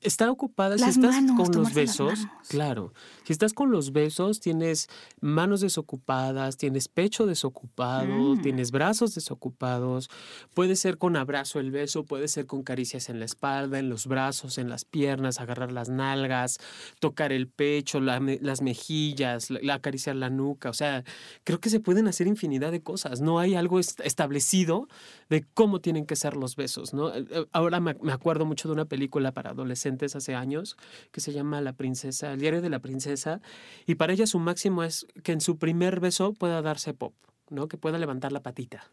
Está 0.01 0.31
ocupada, 0.31 0.77
si 0.77 0.89
estás 0.89 1.15
con 1.35 1.51
los 1.51 1.73
besos, 1.73 2.25
claro, 2.47 2.93
si 3.25 3.33
estás 3.33 3.51
con 3.51 3.69
los 3.69 3.91
besos, 3.91 4.39
tienes 4.39 4.87
manos 5.19 5.59
desocupadas, 5.59 6.55
tienes 6.55 6.87
pecho 6.87 7.25
desocupado, 7.25 8.07
mm. 8.07 8.41
tienes 8.41 8.71
brazos 8.71 9.13
desocupados, 9.13 10.09
puede 10.53 10.77
ser 10.77 10.97
con 10.97 11.17
abrazo 11.17 11.59
el 11.59 11.71
beso, 11.71 12.05
puede 12.05 12.29
ser 12.29 12.45
con 12.45 12.63
caricias 12.63 13.09
en 13.09 13.19
la 13.19 13.25
espalda, 13.25 13.77
en 13.77 13.89
los 13.89 14.07
brazos, 14.07 14.57
en 14.57 14.69
las 14.69 14.85
piernas, 14.85 15.41
agarrar 15.41 15.73
las 15.73 15.89
nalgas, 15.89 16.59
tocar 17.01 17.33
el 17.33 17.49
pecho, 17.49 17.99
las 17.99 18.61
mejillas, 18.61 19.49
la, 19.49 19.73
acariciar 19.73 20.15
la 20.15 20.29
nuca, 20.29 20.69
o 20.69 20.73
sea, 20.73 21.03
creo 21.43 21.59
que 21.59 21.69
se 21.69 21.81
pueden 21.81 22.07
hacer 22.07 22.25
infinidad 22.25 22.71
de 22.71 22.81
cosas, 22.81 23.19
no 23.19 23.37
hay 23.37 23.55
algo 23.55 23.81
establecido 23.81 24.87
de 25.29 25.43
cómo 25.53 25.81
tienen 25.81 26.05
que 26.05 26.15
ser 26.15 26.37
los 26.37 26.55
besos, 26.55 26.93
¿no? 26.93 27.13
Eh, 27.13 27.25
eh, 27.29 27.45
ahora 27.51 27.81
me 27.81 28.13
acuerdo 28.13 28.45
mucho 28.45 28.69
de 28.69 28.75
una 28.75 28.85
película 28.85 29.33
para 29.33 29.49
adolescentes 29.49 29.88
hace 30.15 30.35
años 30.35 30.77
que 31.11 31.21
se 31.21 31.31
llama 31.33 31.61
La 31.61 31.73
Princesa, 31.73 32.33
el 32.33 32.39
diario 32.39 32.61
de 32.61 32.69
la 32.69 32.79
princesa, 32.79 33.41
y 33.85 33.95
para 33.95 34.13
ella 34.13 34.27
su 34.27 34.39
máximo 34.39 34.83
es 34.83 35.07
que 35.23 35.31
en 35.31 35.41
su 35.41 35.57
primer 35.57 35.99
beso 35.99 36.33
pueda 36.33 36.61
darse 36.61 36.93
pop, 36.93 37.13
¿no? 37.49 37.67
Que 37.67 37.77
pueda 37.77 37.97
levantar 37.97 38.31
la 38.31 38.41
patita. 38.41 38.89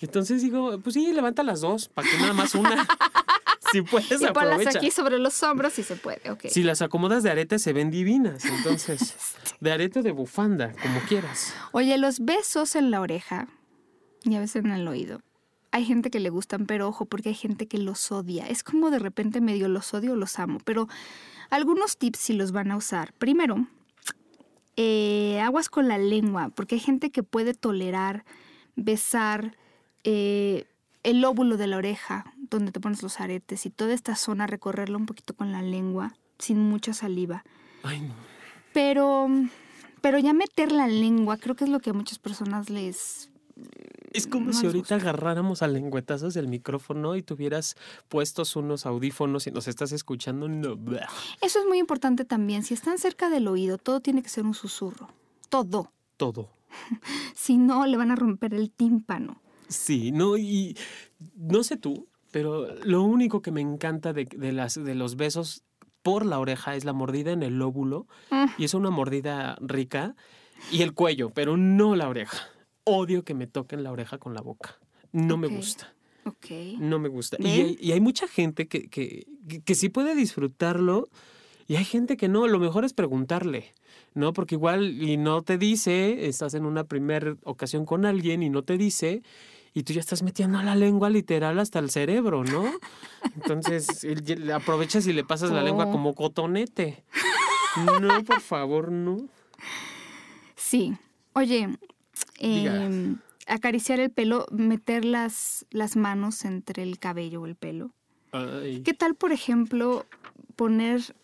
Entonces 0.00 0.42
digo, 0.42 0.78
pues 0.80 0.94
sí, 0.94 1.12
levanta 1.12 1.42
las 1.42 1.60
dos, 1.60 1.88
para 1.88 2.08
que 2.08 2.18
nada 2.18 2.32
más 2.32 2.54
una. 2.54 2.86
si 3.72 3.82
puedes, 3.82 4.20
y 4.20 4.24
aprovecha. 4.24 4.78
aquí 4.78 4.90
sobre 4.90 5.18
los 5.18 5.42
hombros 5.42 5.72
si 5.72 5.82
se 5.82 5.96
puede, 5.96 6.30
ok. 6.30 6.46
Si 6.48 6.62
las 6.62 6.82
acomodas 6.82 7.22
de 7.22 7.30
arete 7.30 7.58
se 7.58 7.72
ven 7.72 7.90
divinas, 7.90 8.44
entonces, 8.44 9.16
de 9.60 9.72
arete 9.72 10.00
o 10.00 10.02
de 10.02 10.12
bufanda, 10.12 10.72
como 10.82 11.00
quieras. 11.08 11.54
Oye, 11.72 11.96
los 11.98 12.20
besos 12.20 12.76
en 12.76 12.90
la 12.90 13.00
oreja 13.00 13.48
y 14.22 14.34
a 14.34 14.40
veces 14.40 14.64
en 14.64 14.72
el 14.72 14.86
oído 14.86 15.22
hay 15.70 15.84
gente 15.84 16.10
que 16.10 16.20
le 16.20 16.30
gustan, 16.30 16.66
pero 16.66 16.88
ojo, 16.88 17.06
porque 17.06 17.30
hay 17.30 17.34
gente 17.34 17.66
que 17.66 17.78
los 17.78 18.10
odia. 18.12 18.46
Es 18.46 18.62
como 18.62 18.90
de 18.90 18.98
repente 18.98 19.40
medio 19.40 19.68
los 19.68 19.92
odio 19.94 20.12
o 20.12 20.16
los 20.16 20.38
amo. 20.38 20.58
Pero 20.64 20.88
algunos 21.50 21.96
tips 21.96 22.18
si 22.18 22.32
los 22.32 22.52
van 22.52 22.70
a 22.70 22.76
usar. 22.76 23.12
Primero, 23.14 23.66
eh, 24.76 25.40
aguas 25.40 25.68
con 25.68 25.88
la 25.88 25.98
lengua, 25.98 26.50
porque 26.50 26.76
hay 26.76 26.80
gente 26.80 27.10
que 27.10 27.22
puede 27.22 27.54
tolerar 27.54 28.24
besar 28.74 29.56
eh, 30.04 30.66
el 31.02 31.20
lóbulo 31.20 31.56
de 31.56 31.66
la 31.66 31.78
oreja, 31.78 32.32
donde 32.36 32.72
te 32.72 32.80
pones 32.80 33.02
los 33.02 33.20
aretes, 33.20 33.64
y 33.66 33.70
toda 33.70 33.94
esta 33.94 34.16
zona 34.16 34.46
recorrerla 34.46 34.96
un 34.96 35.06
poquito 35.06 35.34
con 35.34 35.52
la 35.52 35.62
lengua, 35.62 36.14
sin 36.38 36.58
mucha 36.58 36.92
saliva. 36.92 37.44
Ay, 37.82 38.00
no. 38.00 38.14
Pero, 38.72 39.28
pero 40.00 40.18
ya 40.18 40.32
meter 40.32 40.72
la 40.72 40.88
lengua, 40.88 41.38
creo 41.38 41.54
que 41.54 41.64
es 41.64 41.70
lo 41.70 41.80
que 41.80 41.90
a 41.90 41.94
muchas 41.94 42.18
personas 42.18 42.68
les 42.68 43.30
es 44.16 44.26
como 44.26 44.52
si 44.52 44.66
ahorita 44.66 44.96
agarráramos 44.96 45.62
a 45.62 45.68
lengüetazos 45.68 46.36
el 46.36 46.48
micrófono 46.48 47.16
y 47.16 47.22
tuvieras 47.22 47.76
puestos 48.08 48.56
unos 48.56 48.86
audífonos 48.86 49.46
y 49.46 49.50
nos 49.50 49.68
estás 49.68 49.92
escuchando. 49.92 50.48
No. 50.48 50.76
Eso 51.40 51.58
es 51.60 51.66
muy 51.66 51.78
importante 51.78 52.24
también. 52.24 52.62
Si 52.62 52.74
están 52.74 52.98
cerca 52.98 53.28
del 53.28 53.48
oído, 53.48 53.78
todo 53.78 54.00
tiene 54.00 54.22
que 54.22 54.28
ser 54.28 54.44
un 54.44 54.54
susurro. 54.54 55.08
Todo. 55.48 55.92
Todo. 56.16 56.50
si 57.34 57.58
no, 57.58 57.86
le 57.86 57.96
van 57.96 58.10
a 58.10 58.16
romper 58.16 58.54
el 58.54 58.70
tímpano. 58.70 59.40
Sí, 59.68 60.12
no, 60.12 60.36
y 60.36 60.76
no 61.34 61.62
sé 61.62 61.76
tú, 61.76 62.08
pero 62.30 62.74
lo 62.84 63.02
único 63.02 63.42
que 63.42 63.50
me 63.50 63.60
encanta 63.60 64.12
de, 64.12 64.28
las, 64.52 64.74
de 64.74 64.94
los 64.94 65.16
besos 65.16 65.64
por 66.02 66.24
la 66.24 66.38
oreja 66.38 66.76
es 66.76 66.84
la 66.84 66.92
mordida 66.92 67.32
en 67.32 67.42
el 67.42 67.58
lóbulo. 67.58 68.06
Mm. 68.30 68.46
Y 68.58 68.64
es 68.64 68.74
una 68.74 68.90
mordida 68.90 69.56
rica. 69.60 70.14
Y 70.70 70.82
el 70.82 70.94
cuello, 70.94 71.30
pero 71.30 71.56
no 71.58 71.96
la 71.96 72.08
oreja 72.08 72.55
odio 72.86 73.24
que 73.24 73.34
me 73.34 73.46
toquen 73.46 73.82
la 73.82 73.92
oreja 73.92 74.18
con 74.18 74.32
la 74.32 74.40
boca. 74.40 74.78
No 75.12 75.36
me 75.36 75.48
gusta. 75.48 75.92
Ok. 76.24 76.46
No 76.78 76.98
me 76.98 77.08
gusta. 77.08 77.36
Y 77.38 77.92
hay, 77.92 78.00
mucha 78.00 78.26
gente 78.26 78.66
que, 78.66 78.88
que, 78.88 79.26
que, 79.64 79.74
sí 79.74 79.88
puede 79.88 80.14
disfrutarlo 80.14 81.08
y 81.68 81.76
hay 81.76 81.84
gente 81.84 82.16
que 82.16 82.28
no. 82.28 82.46
Lo 82.48 82.58
mejor 82.58 82.84
es 82.84 82.94
preguntarle, 82.94 83.72
¿no? 84.14 84.32
Porque 84.32 84.54
igual 84.54 85.02
y 85.02 85.16
no 85.16 85.42
te 85.42 85.58
dice, 85.58 86.26
estás 86.26 86.54
en 86.54 86.64
una 86.64 86.84
primera 86.84 87.36
ocasión 87.44 87.84
con 87.84 88.06
alguien 88.06 88.42
y 88.42 88.50
no 88.50 88.62
te 88.62 88.76
dice 88.76 89.22
y 89.76 89.82
tú 89.82 89.92
ya 89.92 90.00
estás 90.00 90.22
metiendo 90.22 90.62
la 90.62 90.74
lengua 90.74 91.10
literal 91.10 91.58
hasta 91.58 91.78
el 91.80 91.90
cerebro, 91.90 92.44
¿no? 92.44 92.64
Entonces 93.36 94.06
aprovechas 94.54 95.06
y 95.06 95.12
le 95.12 95.22
pasas 95.22 95.50
la 95.50 95.62
lengua 95.62 95.84
oh. 95.86 95.92
como 95.92 96.14
cotonete. 96.14 97.04
No, 98.00 98.24
por 98.24 98.40
favor, 98.40 98.90
no. 98.90 99.28
Sí. 100.56 100.96
Oye, 101.34 101.68
Em, 102.38 103.18
acariciar 103.46 104.00
el 104.00 104.10
pelo, 104.10 104.46
meter 104.50 105.04
las, 105.04 105.66
las 105.70 105.96
manos 105.96 106.44
entre 106.44 106.82
el 106.82 106.98
cabello 106.98 107.42
o 107.42 107.46
el 107.46 107.56
pelo. 107.56 107.92
¿Qué 108.84 108.94
tal, 108.94 109.14
por 109.14 109.32
ejemplo, 109.32 110.04
poner 110.56 111.14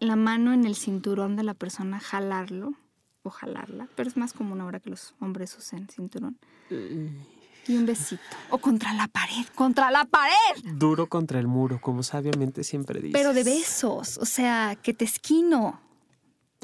la 0.00 0.16
mano 0.16 0.52
en 0.52 0.64
el 0.64 0.74
cinturón 0.74 1.36
de 1.36 1.44
la 1.44 1.54
persona, 1.54 2.00
jalarlo 2.00 2.74
o 3.22 3.30
jalarla? 3.30 3.88
Pero 3.94 4.08
es 4.08 4.16
más 4.16 4.32
común 4.32 4.60
ahora 4.60 4.80
que 4.80 4.90
los 4.90 5.14
hombres 5.20 5.56
usen 5.56 5.88
cinturón. 5.88 6.38
Y 6.70 7.76
un 7.76 7.86
besito. 7.86 8.22
O 8.50 8.58
contra 8.58 8.94
la 8.94 9.08
pared, 9.08 9.46
contra 9.54 9.90
la 9.90 10.04
pared. 10.06 10.34
Duro 10.64 11.06
contra 11.06 11.38
el 11.38 11.46
muro, 11.46 11.80
como 11.80 12.02
sabiamente 12.02 12.64
siempre 12.64 13.00
dices. 13.00 13.12
Pero 13.12 13.34
de 13.34 13.44
besos, 13.44 14.18
o 14.18 14.24
sea, 14.24 14.76
que 14.82 14.94
te 14.94 15.04
esquino. 15.04 15.80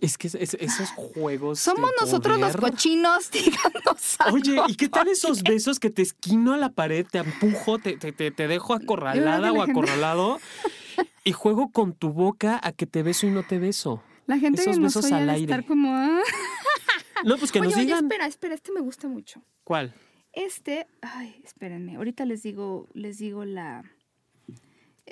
Es 0.01 0.19
que 0.19 0.27
esos 0.27 0.91
juegos. 0.97 1.61
Somos 1.61 1.91
nosotros 2.01 2.39
los 2.39 2.57
cochinos, 2.57 3.31
díganos. 3.33 4.17
Oye, 4.33 4.57
¿y 4.69 4.75
qué 4.75 4.89
tal 4.89 5.09
esos 5.09 5.43
besos 5.43 5.79
que 5.79 5.89
te 5.91 6.03
esquino 6.03 6.53
a 6.53 6.57
la 6.59 6.71
pared, 6.71 7.07
te 7.11 7.19
empujo, 7.19 7.79
te, 7.79 7.97
te, 7.97 8.13
te 8.31 8.49
dejo 8.49 8.75
acorralada 8.75 9.53
o 9.53 9.63
acorralado 9.63 10.41
y 11.25 11.33
juego 11.33 11.71
con 11.71 11.95
tu 11.95 12.11
boca 12.13 12.61
a 12.63 12.73
que 12.73 12.87
te 12.87 13.03
beso 13.03 13.27
y 13.27 13.31
no 13.31 13.45
te 13.45 13.59
beso? 13.59 14.03
La 14.27 14.39
gente 14.39 14.63
Esos 14.63 14.77
que 14.77 14.81
nos 14.81 14.95
besos 14.95 15.05
oye 15.13 15.15
al 15.23 15.31
aire. 15.31 15.45
estar 15.53 15.65
como... 15.65 15.95
"Ah". 15.95 16.21
No, 17.25 17.39
pues 17.39 17.53
que 17.53 17.61
oye, 17.61 17.69
nos 17.69 17.77
oye, 17.77 17.85
digan. 17.87 18.05
espera, 18.05 18.27
espera, 18.27 18.55
este 18.55 18.73
me 18.73 18.81
gusta 18.81 19.09
mucho. 19.09 19.41
¿Cuál? 19.63 19.95
Este, 20.33 20.87
ay, 21.01 21.41
espérenme, 21.45 21.97
ahorita 21.97 22.27
les 22.27 22.43
digo, 22.43 22.89
les 22.93 23.17
digo 23.19 23.45
la... 23.47 23.83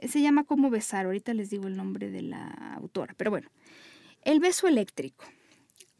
Se 0.08 0.20
llama 0.20 0.44
Cómo 0.44 0.68
besar, 0.68 1.06
ahorita 1.06 1.32
les 1.32 1.48
digo 1.48 1.68
el 1.68 1.76
nombre 1.76 2.10
de 2.10 2.22
la 2.22 2.48
autora, 2.76 3.14
pero 3.16 3.30
bueno. 3.30 3.48
El 4.22 4.40
beso 4.40 4.68
eléctrico. 4.68 5.24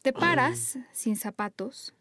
Te 0.02 0.12
paras 0.12 0.78
sin 0.92 1.16
zapatos, 1.16 1.94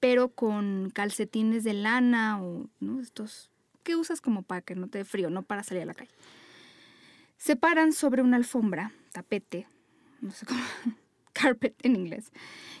pero 0.00 0.28
con 0.28 0.90
calcetines 0.92 1.64
de 1.64 1.72
lana 1.74 2.42
o 2.42 2.68
¿no? 2.80 3.00
estos 3.00 3.50
que 3.82 3.96
usas 3.96 4.20
como 4.20 4.42
para 4.42 4.60
que 4.62 4.74
no 4.74 4.88
te 4.88 4.98
dé 4.98 5.04
frío, 5.04 5.30
no 5.30 5.42
para 5.42 5.62
salir 5.62 5.82
a 5.82 5.86
la 5.86 5.94
calle. 5.94 6.10
Se 7.36 7.56
paran 7.56 7.92
sobre 7.92 8.22
una 8.22 8.36
alfombra, 8.36 8.92
tapete, 9.12 9.66
no 10.20 10.30
sé 10.30 10.46
cómo, 10.46 10.60
carpet 11.32 11.74
en 11.82 11.96
inglés, 11.96 12.32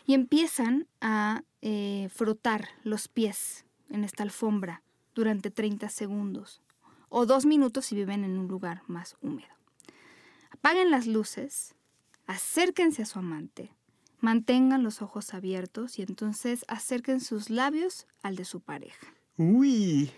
y 0.06 0.14
empiezan 0.14 0.86
a 1.00 1.42
eh, 1.60 2.08
frotar 2.12 2.68
los 2.84 3.08
pies 3.08 3.64
en 3.90 4.04
esta 4.04 4.22
alfombra 4.22 4.82
durante 5.14 5.50
30 5.50 5.88
segundos 5.88 6.62
o 7.08 7.26
dos 7.26 7.44
minutos 7.44 7.86
si 7.86 7.94
viven 7.94 8.24
en 8.24 8.38
un 8.38 8.48
lugar 8.48 8.82
más 8.86 9.16
húmedo. 9.20 9.54
Apaguen 10.50 10.90
las 10.90 11.06
luces, 11.06 11.74
acérquense 12.32 13.02
a 13.02 13.06
su 13.06 13.18
amante, 13.18 13.70
mantengan 14.20 14.82
los 14.82 15.02
ojos 15.02 15.34
abiertos 15.34 15.98
y 15.98 16.02
entonces 16.02 16.64
acerquen 16.68 17.20
sus 17.20 17.50
labios 17.50 18.06
al 18.22 18.36
de 18.36 18.44
su 18.44 18.60
pareja. 18.60 19.06
Uy. 19.36 20.10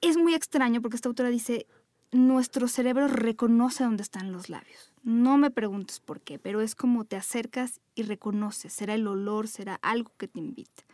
Es 0.00 0.16
muy 0.16 0.34
extraño 0.34 0.80
porque 0.80 0.96
esta 0.96 1.08
autora 1.08 1.28
dice, 1.28 1.66
nuestro 2.12 2.68
cerebro 2.68 3.08
reconoce 3.08 3.84
dónde 3.84 4.02
están 4.02 4.32
los 4.32 4.48
labios. 4.48 4.92
No 5.02 5.38
me 5.38 5.50
preguntes 5.50 6.00
por 6.00 6.20
qué, 6.20 6.38
pero 6.38 6.60
es 6.60 6.74
como 6.74 7.04
te 7.04 7.16
acercas 7.16 7.80
y 7.94 8.02
reconoces. 8.02 8.72
Será 8.72 8.94
el 8.94 9.06
olor, 9.06 9.48
será 9.48 9.76
algo 9.82 10.12
que 10.16 10.28
te 10.28 10.38
invita. 10.38 10.84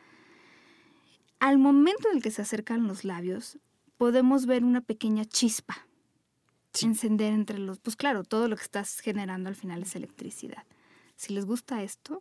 Al 1.39 1.59
momento 1.59 2.09
en 2.09 2.17
el 2.17 2.23
que 2.23 2.31
se 2.31 2.43
acercan 2.43 2.87
los 2.87 3.05
labios, 3.05 3.59
podemos 3.99 4.47
ver 4.47 4.65
una 4.65 4.81
pequeña 4.81 5.25
chispa 5.25 5.87
Sí. 6.75 6.87
encender 6.87 7.33
entre 7.33 7.59
los... 7.59 7.79
Pues 7.79 7.97
claro, 7.97 8.25
todo 8.25 8.49
lo 8.49 8.57
que 8.57 8.63
estás 8.63 9.01
generando 9.01 9.49
al 9.49 9.55
final 9.57 9.83
es 9.83 9.95
electricidad. 9.97 10.65
Si 11.17 11.33
les 11.33 11.45
gusta 11.45 11.83
esto, 11.83 12.21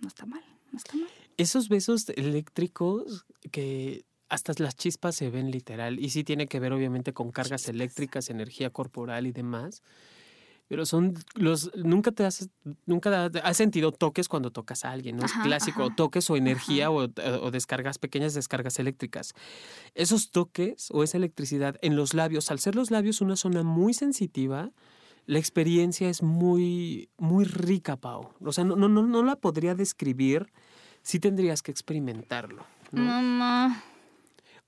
no 0.00 0.08
está 0.08 0.26
mal, 0.26 0.42
no 0.72 0.78
está 0.78 0.96
mal. 0.96 1.08
Esos 1.36 1.68
besos 1.68 2.08
eléctricos 2.10 3.24
que 3.50 4.04
hasta 4.28 4.52
las 4.58 4.76
chispas 4.76 5.16
se 5.16 5.30
ven 5.30 5.50
literal 5.50 5.98
y 5.98 6.10
sí 6.10 6.24
tiene 6.24 6.46
que 6.46 6.60
ver 6.60 6.72
obviamente 6.72 7.12
con 7.12 7.30
cargas 7.30 7.62
Chispas. 7.62 7.74
eléctricas, 7.74 8.30
energía 8.30 8.70
corporal 8.70 9.26
y 9.26 9.32
demás. 9.32 9.82
Pero 10.70 10.86
son 10.86 11.14
los 11.34 11.72
nunca 11.74 12.12
te 12.12 12.24
has 12.24 12.48
nunca 12.86 13.28
has 13.42 13.56
sentido 13.56 13.90
toques 13.90 14.28
cuando 14.28 14.52
tocas 14.52 14.84
a 14.84 14.92
alguien, 14.92 15.16
¿no? 15.16 15.24
Ajá, 15.24 15.40
es 15.40 15.46
clásico, 15.46 15.86
ajá, 15.86 15.96
toques 15.96 16.30
o 16.30 16.36
energía 16.36 16.92
o, 16.92 17.08
o 17.42 17.50
descargas 17.50 17.98
pequeñas 17.98 18.34
descargas 18.34 18.78
eléctricas. 18.78 19.34
Esos 19.96 20.30
toques 20.30 20.88
o 20.92 21.02
esa 21.02 21.16
electricidad 21.16 21.74
en 21.82 21.96
los 21.96 22.14
labios, 22.14 22.52
al 22.52 22.60
ser 22.60 22.76
los 22.76 22.92
labios 22.92 23.20
una 23.20 23.34
zona 23.34 23.64
muy 23.64 23.94
sensitiva, 23.94 24.70
la 25.26 25.40
experiencia 25.40 26.08
es 26.08 26.22
muy 26.22 27.08
muy 27.18 27.44
rica, 27.44 27.96
Pau. 27.96 28.28
O 28.40 28.52
sea, 28.52 28.62
no 28.62 28.76
no 28.76 28.88
no, 28.88 29.02
no 29.02 29.24
la 29.24 29.34
podría 29.34 29.74
describir, 29.74 30.52
sí 31.02 31.18
tendrías 31.18 31.62
que 31.62 31.72
experimentarlo. 31.72 32.64
¿no? 32.92 33.02
Mamá. 33.02 33.82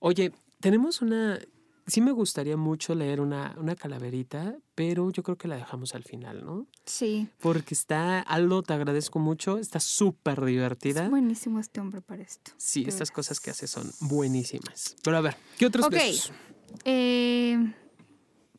Oye, 0.01 0.33
tenemos 0.59 1.01
una. 1.01 1.39
Sí 1.87 2.01
me 2.01 2.13
gustaría 2.13 2.57
mucho 2.57 2.95
leer 2.95 3.21
una, 3.21 3.55
una 3.59 3.75
calaverita, 3.75 4.57
pero 4.75 5.11
yo 5.11 5.23
creo 5.23 5.37
que 5.37 5.49
la 5.49 5.57
dejamos 5.57 5.95
al 5.95 6.05
final, 6.05 6.45
¿no? 6.45 6.67
Sí, 6.87 7.29
Porque 7.41 7.75
está, 7.75 8.21
Aldo, 8.21 8.63
te 8.63 8.73
agradezco 8.73 9.19
mucho, 9.19 9.59
está 9.59 9.81
súper 9.81 10.45
divertida. 10.45 11.05
es 11.05 11.11
buenísimo 11.11 11.59
este 11.59 11.81
hombre 11.81 12.01
para 12.01 12.23
esto. 12.23 12.53
Sí, 12.57 12.85
estas 12.87 13.11
cosas 13.11 13.41
que 13.41 13.51
hace 13.51 13.67
son 13.67 13.91
buenísimas. 14.01 14.95
Pero 15.03 15.17
a 15.17 15.21
ver, 15.21 15.37
¿qué 15.59 15.67
otros 15.67 15.87
Ok. 15.87 15.95
Eh, 16.85 17.75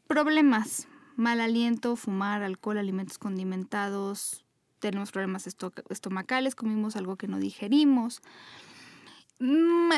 problemas. 0.07 0.87
Mal 1.15 1.39
aliento, 1.41 1.95
fumar, 1.95 2.43
alcohol, 2.43 2.77
alimentos 2.77 3.17
condimentados. 3.19 4.43
Tenemos 4.79 5.11
problemas 5.11 5.47
esto- 5.47 5.71
estomacales, 5.89 6.55
comimos 6.55 6.95
algo 6.95 7.15
que 7.15 7.27
no 7.27 7.37
digerimos. 7.39 8.21
Mm, 9.39 9.91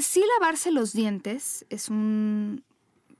sí 0.00 0.22
lavarse 0.34 0.70
los 0.70 0.92
dientes 0.92 1.66
es 1.70 1.88
un 1.88 2.64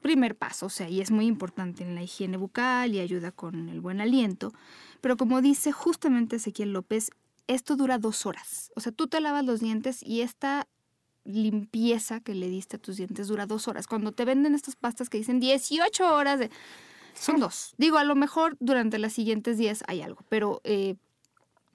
primer 0.01 0.37
paso, 0.37 0.67
o 0.67 0.71
sea, 0.71 0.89
y 0.89 1.01
es 1.01 1.11
muy 1.11 1.27
importante 1.27 1.83
en 1.83 1.95
la 1.95 2.03
higiene 2.03 2.37
bucal 2.37 2.95
y 2.95 3.01
ayuda 3.01 3.33
con 3.33 3.69
el 3.69 3.81
buen 3.81 4.01
aliento. 4.01 4.53
Pero 5.01 5.17
como 5.17 5.41
dice 5.41 5.73
justamente 5.73 6.37
Ezequiel 6.37 6.73
López, 6.73 7.11
esto 7.47 7.77
dura 7.77 7.99
dos 7.99 8.27
horas. 8.27 8.71
O 8.77 8.81
sea, 8.81 8.93
tú 8.93 9.09
te 9.09 9.21
lavas 9.21 9.45
los 9.45 9.61
dientes 9.61 10.03
y 10.03 10.21
esta 10.21 10.69
limpieza 11.25 12.21
que 12.21 12.35
le 12.35 12.49
diste 12.49 12.77
a 12.77 12.79
tus 12.79 12.97
dientes 12.97 13.29
dura 13.29 13.47
dos 13.47 13.69
horas. 13.69 13.87
Cuando 13.87 14.13
te 14.13 14.25
venden 14.25 14.55
estas 14.55 14.77
pastas 14.77 15.09
que 15.09 15.19
dicen 15.19 15.41
18 15.41 16.15
horas, 16.15 16.39
de... 16.39 16.51
son 17.15 17.41
dos. 17.41 17.75
Digo, 17.77 17.99
a 17.99 18.05
lo 18.05 18.15
mejor 18.15 18.57
durante 18.61 18.99
las 18.99 19.13
siguientes 19.13 19.59
10 19.59 19.85
hay 19.89 20.03
algo, 20.03 20.25
pero 20.29 20.61
eh, 20.65 20.97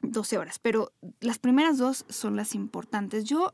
12 0.01 0.37
horas. 0.37 0.59
Pero 0.59 0.91
las 1.19 1.39
primeras 1.39 1.77
dos 1.77 2.05
son 2.09 2.35
las 2.35 2.55
importantes. 2.55 3.25
Yo, 3.25 3.53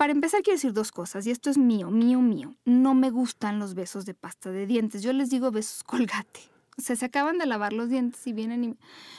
para 0.00 0.12
empezar, 0.12 0.40
quiero 0.40 0.56
decir 0.56 0.72
dos 0.72 0.92
cosas, 0.92 1.26
y 1.26 1.30
esto 1.30 1.50
es 1.50 1.58
mío, 1.58 1.90
mío, 1.90 2.22
mío. 2.22 2.54
No 2.64 2.94
me 2.94 3.10
gustan 3.10 3.58
los 3.58 3.74
besos 3.74 4.06
de 4.06 4.14
pasta 4.14 4.50
de 4.50 4.64
dientes. 4.64 5.02
Yo 5.02 5.12
les 5.12 5.28
digo 5.28 5.50
besos 5.50 5.84
colgate. 5.84 6.40
O 6.78 6.80
sea, 6.80 6.96
se 6.96 7.04
acaban 7.04 7.36
de 7.36 7.44
lavar 7.44 7.74
los 7.74 7.90
dientes 7.90 8.26
y 8.26 8.32
vienen 8.32 8.64
y... 8.64 8.74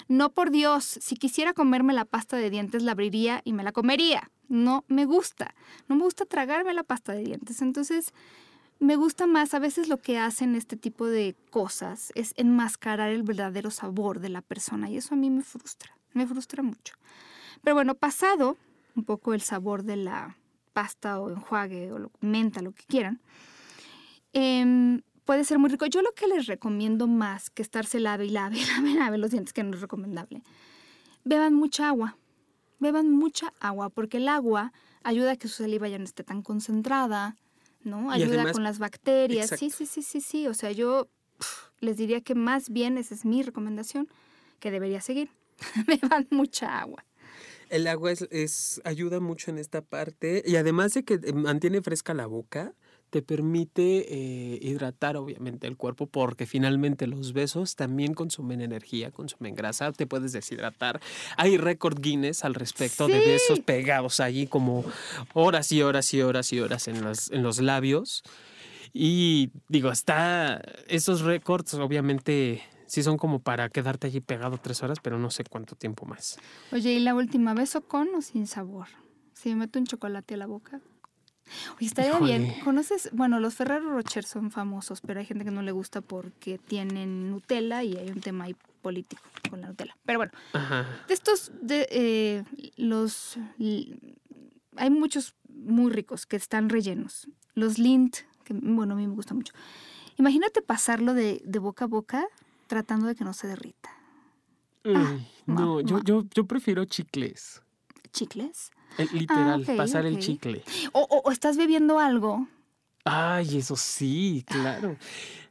No, 0.07 0.31
por 0.31 0.49
Dios, 0.49 0.83
si 0.83 1.17
quisiera 1.17 1.53
comerme 1.53 1.93
la 1.93 2.05
pasta 2.05 2.35
de 2.35 2.49
dientes, 2.49 2.81
la 2.81 2.93
abriría 2.93 3.41
y 3.43 3.53
me 3.53 3.63
la 3.63 3.73
comería. 3.73 4.31
No 4.47 4.83
me 4.87 5.05
gusta. 5.05 5.53
No 5.87 5.95
me 5.95 6.01
gusta 6.01 6.25
tragarme 6.25 6.73
la 6.73 6.81
pasta 6.81 7.13
de 7.13 7.25
dientes. 7.25 7.61
Entonces, 7.61 8.11
me 8.79 8.95
gusta 8.95 9.27
más, 9.27 9.53
a 9.53 9.59
veces 9.59 9.87
lo 9.87 10.01
que 10.01 10.17
hacen 10.17 10.55
este 10.55 10.77
tipo 10.77 11.05
de 11.05 11.35
cosas 11.51 12.11
es 12.15 12.33
enmascarar 12.37 13.11
el 13.11 13.21
verdadero 13.21 13.69
sabor 13.69 14.19
de 14.19 14.29
la 14.29 14.41
persona 14.41 14.89
y 14.89 14.97
eso 14.97 15.13
a 15.13 15.17
mí 15.17 15.29
me 15.29 15.43
frustra, 15.43 15.95
me 16.13 16.25
frustra 16.25 16.63
mucho. 16.63 16.95
Pero 17.61 17.75
bueno, 17.75 17.93
pasado 17.93 18.57
un 18.95 19.03
poco 19.03 19.35
el 19.35 19.41
sabor 19.41 19.83
de 19.83 19.97
la 19.97 20.37
pasta 20.73 21.19
o 21.19 21.29
enjuague 21.29 21.91
o 21.91 21.99
lo- 21.99 22.11
menta, 22.21 22.61
lo 22.61 22.71
que 22.71 22.83
quieran, 22.85 23.21
em, 24.33 25.01
puede 25.25 25.43
ser 25.43 25.59
muy 25.59 25.69
rico. 25.69 25.85
Yo 25.85 26.01
lo 26.01 26.11
que 26.13 26.27
les 26.27 26.45
recomiendo 26.47 27.07
más 27.07 27.49
que 27.49 27.61
estarse 27.61 27.99
lave 27.99 28.25
y 28.25 28.29
lave, 28.29 28.55
lave, 28.77 28.93
lave 28.93 29.17
los 29.17 29.31
dientes, 29.31 29.53
que 29.53 29.63
no 29.63 29.75
es 29.75 29.81
recomendable, 29.81 30.43
beban 31.23 31.53
mucha 31.53 31.87
agua. 31.87 32.17
Beban 32.79 33.11
mucha 33.11 33.53
agua, 33.59 33.89
porque 33.91 34.17
el 34.17 34.27
agua 34.27 34.73
ayuda 35.03 35.33
a 35.33 35.35
que 35.35 35.47
su 35.47 35.61
saliva 35.63 35.87
ya 35.87 35.99
no 35.99 36.03
esté 36.03 36.23
tan 36.23 36.41
concentrada, 36.41 37.35
¿no? 37.83 38.09
Y 38.09 38.21
Ayuda 38.23 38.35
además- 38.37 38.53
con 38.53 38.63
las 38.63 38.79
bacterias. 38.79 39.49
Sí, 39.49 39.65
Exacto. 39.67 39.75
sí, 39.77 39.85
sí, 39.85 40.01
sí, 40.01 40.21
sí. 40.21 40.47
O 40.47 40.55
sea, 40.55 40.71
yo 40.71 41.07
les 41.79 41.97
diría 41.97 42.21
que 42.21 42.33
más 42.33 42.69
bien 42.71 42.97
esa 42.97 43.13
es 43.13 43.23
mi 43.23 43.43
recomendación 43.43 44.07
que 44.59 44.71
debería 44.71 44.99
seguir. 44.99 45.29
Beban 45.87 46.27
mucha 46.31 46.79
agua. 46.79 47.05
El 47.71 47.87
agua 47.87 48.11
es, 48.11 48.27
es- 48.31 48.81
ayuda 48.83 49.19
mucho 49.19 49.49
en 49.49 49.57
esta 49.57 49.81
parte 49.81 50.43
y 50.45 50.55
además 50.57 50.93
de 50.93 51.03
que 51.03 51.15
eh, 51.15 51.33
mantiene 51.33 51.81
fresca 51.81 52.13
la 52.13 52.25
boca, 52.27 52.73
te 53.09 53.21
permite 53.21 54.05
eh, 54.13 54.59
hidratar 54.61 55.17
obviamente 55.17 55.67
el 55.67 55.75
cuerpo 55.75 56.07
porque 56.07 56.45
finalmente 56.45 57.07
los 57.07 57.33
besos 57.33 57.75
también 57.75 58.13
consumen 58.13 58.61
energía, 58.61 59.11
consumen 59.11 59.53
grasa, 59.53 59.91
te 59.91 60.07
puedes 60.07 60.31
deshidratar. 60.31 61.01
Hay 61.35 61.57
récord 61.57 61.99
Guinness 61.99 62.45
al 62.45 62.53
respecto 62.55 63.07
de 63.07 63.19
besos 63.19 63.59
pegados 63.59 64.21
allí 64.21 64.47
como 64.47 64.85
horas 65.33 65.73
y 65.73 65.81
horas 65.81 66.13
y 66.13 66.21
horas 66.21 66.53
y 66.53 66.59
horas 66.61 66.87
en 66.87 67.01
los, 67.03 67.31
en 67.31 67.43
los 67.43 67.59
labios. 67.59 68.23
Y 68.93 69.51
digo, 69.69 69.91
está, 69.91 70.61
esos 70.87 71.21
récords 71.21 71.73
obviamente 71.73 72.61
sí 72.91 73.03
son 73.03 73.17
como 73.17 73.39
para 73.39 73.69
quedarte 73.69 74.07
allí 74.07 74.19
pegado 74.19 74.57
tres 74.57 74.83
horas, 74.83 74.99
pero 75.01 75.17
no 75.17 75.31
sé 75.31 75.45
cuánto 75.45 75.77
tiempo 75.77 76.05
más. 76.05 76.37
Oye, 76.73 76.91
¿y 76.91 76.99
la 76.99 77.15
última, 77.15 77.53
beso 77.53 77.87
con 77.87 78.13
o 78.15 78.21
sin 78.21 78.47
sabor? 78.47 78.87
Si 79.33 79.47
me 79.47 79.55
meto 79.55 79.79
un 79.79 79.85
chocolate 79.85 80.33
a 80.33 80.37
la 80.37 80.45
boca. 80.45 80.81
Oye, 81.77 81.85
estaría 81.85 82.19
bien. 82.19 82.53
¿Conoces? 82.65 83.09
Bueno, 83.13 83.39
los 83.39 83.55
Ferrero 83.55 83.91
Rocher 83.91 84.25
son 84.25 84.51
famosos, 84.51 84.99
pero 84.99 85.21
hay 85.21 85.25
gente 85.25 85.45
que 85.45 85.51
no 85.51 85.61
le 85.61 85.71
gusta 85.71 86.01
porque 86.01 86.57
tienen 86.57 87.31
Nutella 87.31 87.81
y 87.81 87.95
hay 87.95 88.09
un 88.09 88.19
tema 88.19 88.43
ahí 88.43 88.57
político 88.81 89.23
con 89.49 89.61
la 89.61 89.67
Nutella. 89.67 89.95
Pero 90.05 90.19
bueno, 90.19 90.33
Ajá. 90.51 90.85
de 91.07 91.13
estos, 91.13 91.53
de 91.61 91.87
eh, 91.91 92.43
los. 92.75 93.37
Hay 94.75 94.89
muchos 94.89 95.35
muy 95.47 95.93
ricos 95.93 96.25
que 96.25 96.35
están 96.35 96.67
rellenos. 96.67 97.29
Los 97.53 97.77
Lindt, 97.77 98.17
que 98.43 98.53
bueno, 98.53 98.95
a 98.95 98.97
mí 98.97 99.07
me 99.07 99.13
gusta 99.13 99.33
mucho. 99.33 99.53
Imagínate 100.17 100.61
pasarlo 100.61 101.13
de, 101.13 101.41
de 101.45 101.59
boca 101.59 101.85
a 101.85 101.87
boca 101.87 102.27
tratando 102.71 103.07
de 103.07 103.15
que 103.15 103.25
no 103.25 103.33
se 103.33 103.47
derrita. 103.47 103.89
Ay, 104.85 105.27
no, 105.45 105.81
yo, 105.81 105.97
ma- 105.97 106.01
yo, 106.05 106.23
yo 106.33 106.45
prefiero 106.45 106.85
chicles. 106.85 107.61
¿Chicles? 108.13 108.71
El- 108.97 109.09
literal, 109.11 109.65
pasar 109.75 110.05
el 110.05 110.19
chicle. 110.19 110.63
O, 110.93 111.01
o- 111.01 111.21
o 111.27 111.31
estás 111.31 111.57
bebiendo 111.57 111.99
algo. 111.99 112.47
Ay, 113.03 113.57
eso 113.57 113.75
sí, 113.75 114.45
claro. 114.47 114.95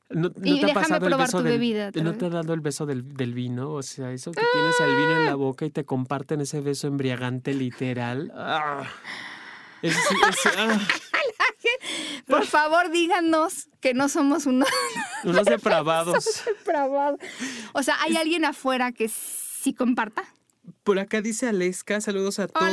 ¿No, 0.08 0.30
te 0.32 0.70
ha 0.70 0.74
pasado 0.74 1.06
el 1.06 1.14
beso 1.14 1.42
del, 1.42 2.02
¿No 2.02 2.14
te 2.14 2.26
ha 2.26 2.30
dado 2.30 2.54
el 2.54 2.60
beso 2.60 2.86
del, 2.86 3.02
vino? 3.34 3.70
O 3.72 3.82
sea, 3.82 4.10
eso 4.12 4.32
que 4.32 4.40
tienes 4.52 4.80
el 4.80 4.96
vino 4.96 5.10
en 5.20 5.26
la 5.26 5.34
boca 5.34 5.66
y 5.66 5.70
te 5.70 5.84
comparten 5.84 6.40
ese 6.40 6.60
beso 6.62 6.86
embriagante 6.88 7.52
literal. 7.52 8.32
Ah. 8.34 8.84
Ah. 10.56 10.78
Por 12.26 12.46
favor, 12.46 12.90
díganos 12.90 13.68
que 13.80 13.94
no 13.94 14.08
somos 14.08 14.46
unos, 14.46 14.68
unos 15.24 15.44
depravados. 16.54 17.20
O 17.72 17.82
sea, 17.82 17.96
¿hay 18.02 18.16
alguien 18.16 18.44
afuera 18.44 18.92
que 18.92 19.08
sí 19.08 19.74
comparta? 19.74 20.24
Por 20.84 20.98
acá 20.98 21.20
dice 21.20 21.48
Aleska, 21.48 22.00
saludos 22.00 22.38
a 22.38 22.48
todos. 22.48 22.70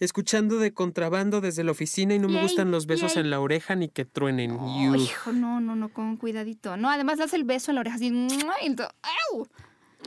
Escuchando 0.00 0.58
de 0.58 0.72
contrabando 0.72 1.40
desde 1.40 1.62
la 1.62 1.72
oficina 1.72 2.14
y 2.14 2.18
no 2.18 2.28
me 2.28 2.42
gustan 2.42 2.70
los 2.70 2.86
besos 2.86 3.16
en 3.16 3.30
la 3.30 3.40
oreja 3.40 3.74
ni 3.74 3.88
que 3.88 4.04
truenen. 4.04 4.58
hijo, 4.96 5.32
no, 5.32 5.60
no, 5.60 5.76
no, 5.76 5.92
con 5.92 6.16
cuidadito. 6.16 6.76
No, 6.76 6.90
además 6.90 7.18
das 7.18 7.34
el 7.34 7.44
beso 7.44 7.70
en 7.70 7.76
la 7.76 7.80
oreja 7.80 7.96
así. 7.96 8.10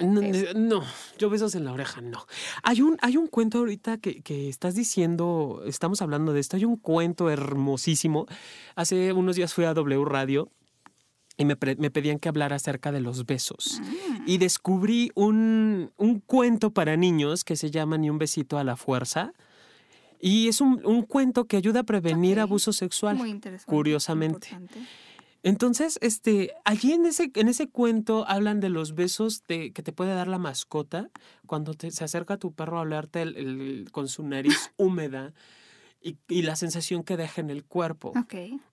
No, 0.04 0.84
yo 1.18 1.30
besos 1.30 1.56
en 1.56 1.66
la 1.66 1.72
oreja, 1.72 2.02
no. 2.02 2.26
Hay 2.64 2.82
un, 2.82 2.98
hay 3.02 3.18
un 3.18 3.28
cuento 3.28 3.60
ahorita 3.60 3.98
que, 3.98 4.22
que, 4.22 4.50
estás 4.50 4.76
diciendo, 4.76 5.64
estamos 5.66 6.02
hablando 6.02 6.34
de 6.34 6.40
esto, 6.40 6.58
hay 6.58 6.66
un 6.66 6.78
cuento 6.78 7.30
hermosísimo. 7.30 8.26
Hace 8.76 9.14
unos 9.14 9.36
días 9.36 9.54
fui 9.54 9.66
a 9.66 9.74
W 9.74 10.06
Radio 10.06 10.52
y 11.38 11.46
me, 11.46 11.56
pedían 11.56 12.20
que 12.20 12.30
hablara 12.30 12.56
acerca 12.56 12.92
de 12.92 13.02
los 13.02 13.26
besos. 13.26 13.82
Ah. 13.84 14.24
Y 14.26 14.38
descubrí 14.38 15.12
un, 15.16 15.92
un, 15.98 16.20
cuento 16.22 16.72
para 16.72 16.96
niños 16.96 17.44
que 17.44 17.56
se 17.56 17.72
llama 17.72 17.98
Ni 17.98 18.10
un 18.10 18.18
besito 18.18 18.58
a 18.58 18.64
la 18.64 18.76
fuerza. 18.76 19.34
Y 20.20 20.48
es 20.48 20.62
un, 20.62 20.82
un 20.86 21.02
cuento 21.02 21.46
que 21.46 21.58
ayuda 21.58 21.82
a 21.82 21.84
prevenir 21.84 22.40
abuso 22.40 22.72
sexual. 22.72 23.18
Muy 23.18 23.30
interesante. 23.30 23.70
Curiosamente. 23.70 24.50
Entonces, 25.46 26.00
este, 26.02 26.56
allí 26.64 26.94
en 26.94 27.06
ese, 27.06 27.32
en 27.36 27.48
ese 27.48 27.70
cuento 27.70 28.28
hablan 28.28 28.60
de 28.60 28.70
los 28.70 28.96
besos 28.96 29.44
de, 29.48 29.74
que 29.74 29.84
te 29.84 29.92
puede 29.92 30.16
dar 30.16 30.28
la 30.28 30.40
mascota 30.40 31.12
cuando 31.46 31.76
te, 31.76 31.92
se 31.92 32.04
acerca 32.04 32.38
tu 32.38 32.52
perro 32.52 32.80
a 32.80 32.82
hablarte 32.82 33.22
el, 33.22 33.88
con 33.92 34.08
su 34.08 34.24
nariz 34.24 34.72
húmeda 34.78 35.36
y, 36.02 36.42
la 36.42 36.56
sensación 36.56 37.04
que 37.04 37.16
deja 37.16 37.42
en 37.42 37.52
el 37.52 37.64
cuerpo. 37.64 38.12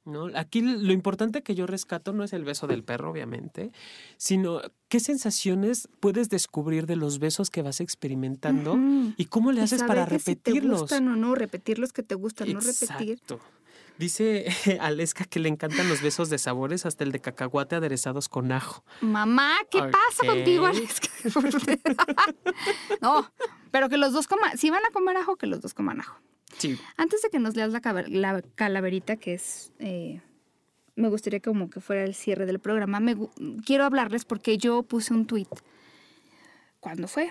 ¿no? 0.06 0.28
Aquí 0.34 0.62
lo 0.62 0.94
importante 0.94 1.42
que 1.42 1.54
yo 1.54 1.66
rescato 1.66 2.14
no 2.14 2.24
es 2.24 2.32
el 2.32 2.44
beso 2.44 2.66
del 2.66 2.84
perro, 2.84 3.10
obviamente, 3.10 3.70
sino 4.16 4.62
qué 4.88 4.98
sensaciones 4.98 5.90
puedes 6.00 6.30
descubrir 6.30 6.86
de 6.86 6.96
los 6.96 7.18
besos 7.18 7.50
que 7.50 7.60
vas 7.60 7.80
experimentando 7.80 8.78
y 9.18 9.26
cómo 9.26 9.52
le 9.52 9.60
haces 9.60 9.82
para 9.82 10.06
repetirlos. 10.06 10.80
Si 10.80 10.86
te 10.86 10.94
gustan 10.94 11.08
o 11.08 11.16
no, 11.16 11.34
repetir 11.34 11.78
los 11.78 11.92
que 11.92 12.02
te 12.02 12.14
gustan, 12.14 12.50
no 12.50 12.60
repetir. 12.60 13.20
Dice 14.02 14.46
Aleska 14.80 15.24
que 15.26 15.38
le 15.38 15.48
encantan 15.48 15.88
los 15.88 16.02
besos 16.02 16.28
de 16.28 16.36
sabores, 16.36 16.86
hasta 16.86 17.04
el 17.04 17.12
de 17.12 17.20
cacahuate 17.20 17.76
aderezados 17.76 18.28
con 18.28 18.50
ajo. 18.50 18.82
Mamá, 19.00 19.54
¿qué 19.70 19.78
pasa 19.78 20.26
contigo, 20.26 20.66
Aleska? 20.66 21.08
no, 23.00 23.32
pero 23.70 23.88
que 23.88 23.98
los 23.98 24.12
dos 24.12 24.26
coman, 24.26 24.58
si 24.58 24.70
van 24.70 24.84
a 24.84 24.92
comer 24.92 25.18
ajo, 25.18 25.36
que 25.36 25.46
los 25.46 25.60
dos 25.60 25.72
coman 25.72 26.00
ajo. 26.00 26.20
Antes 26.96 27.22
de 27.22 27.30
que 27.30 27.38
nos 27.38 27.54
leas 27.54 27.70
la, 27.70 28.42
calaverita, 28.56 29.18
que 29.18 29.34
es... 29.34 29.72
Eh, 29.78 30.20
me 30.96 31.08
gustaría 31.08 31.38
como 31.38 31.70
que 31.70 31.80
fuera 31.80 32.02
el 32.02 32.16
cierre 32.16 32.44
del 32.44 32.58
programa, 32.58 32.98
me, 32.98 33.16
quiero 33.64 33.84
hablarles 33.84 34.24
porque 34.24 34.58
yo 34.58 34.82
puse 34.82 35.14
un 35.14 35.28
tweet. 35.28 35.46
¿Cuándo 36.80 37.06
fue? 37.06 37.30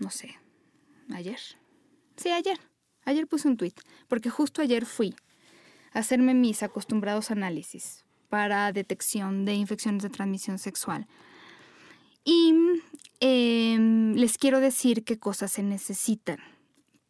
No 0.00 0.10
sé. 0.10 0.36
¿Ayer? 1.14 1.38
Sí, 2.16 2.30
ayer. 2.30 2.58
Ayer 3.04 3.28
puse 3.28 3.46
un 3.46 3.56
tweet. 3.56 3.74
Porque 4.08 4.28
justo 4.28 4.60
ayer 4.60 4.84
fui 4.84 5.14
hacerme 5.92 6.34
mis 6.34 6.62
acostumbrados 6.62 7.30
análisis 7.30 8.04
para 8.28 8.72
detección 8.72 9.44
de 9.44 9.54
infecciones 9.54 10.02
de 10.02 10.10
transmisión 10.10 10.58
sexual. 10.58 11.06
Y 12.24 12.54
em, 13.20 14.14
les 14.14 14.38
quiero 14.38 14.60
decir 14.60 15.04
qué 15.04 15.18
cosas 15.18 15.52
se 15.52 15.62
necesitan 15.62 16.38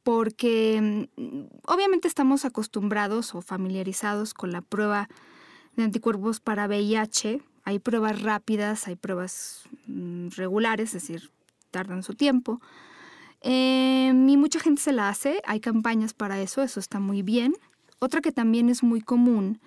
porque 0.03 1.07
mm, 1.17 1.45
obviamente 1.67 2.09
estamos 2.09 2.45
acostumbrados 2.45 3.35
o 3.35 3.43
familiarizados 3.43 4.35
con 4.35 4.53
la 4.53 4.63
prueba 4.63 5.09
de 5.77 5.85
anticuerpos 5.85 6.41
para 6.41 6.67
VIH. 6.67 7.43
Hay 7.65 7.79
pruebas 7.79 8.23
rápidas, 8.23 8.89
hay 8.89 8.97
pruebas 8.97 9.65
mm, 9.87 10.29
regulares, 10.37 10.95
es 10.95 11.03
decir, 11.03 11.31
tardan 11.71 12.03
su 12.03 12.15
tiempo. 12.15 12.61
Em, 13.43 14.29
y 14.29 14.37
mucha 14.37 14.61
gente 14.61 14.83
se 14.83 14.93
la 14.93 15.09
hace, 15.09 15.41
hay 15.47 15.61
campañas 15.61 16.13
para 16.13 16.41
eso, 16.41 16.63
eso 16.63 16.81
está 16.81 17.01
muy 17.01 17.23
bien. 17.23 17.55
Otra 18.01 18.21
que 18.21 18.33
también 18.33 18.69
es 18.69 18.83
muy 18.83 19.01
común 19.01 19.61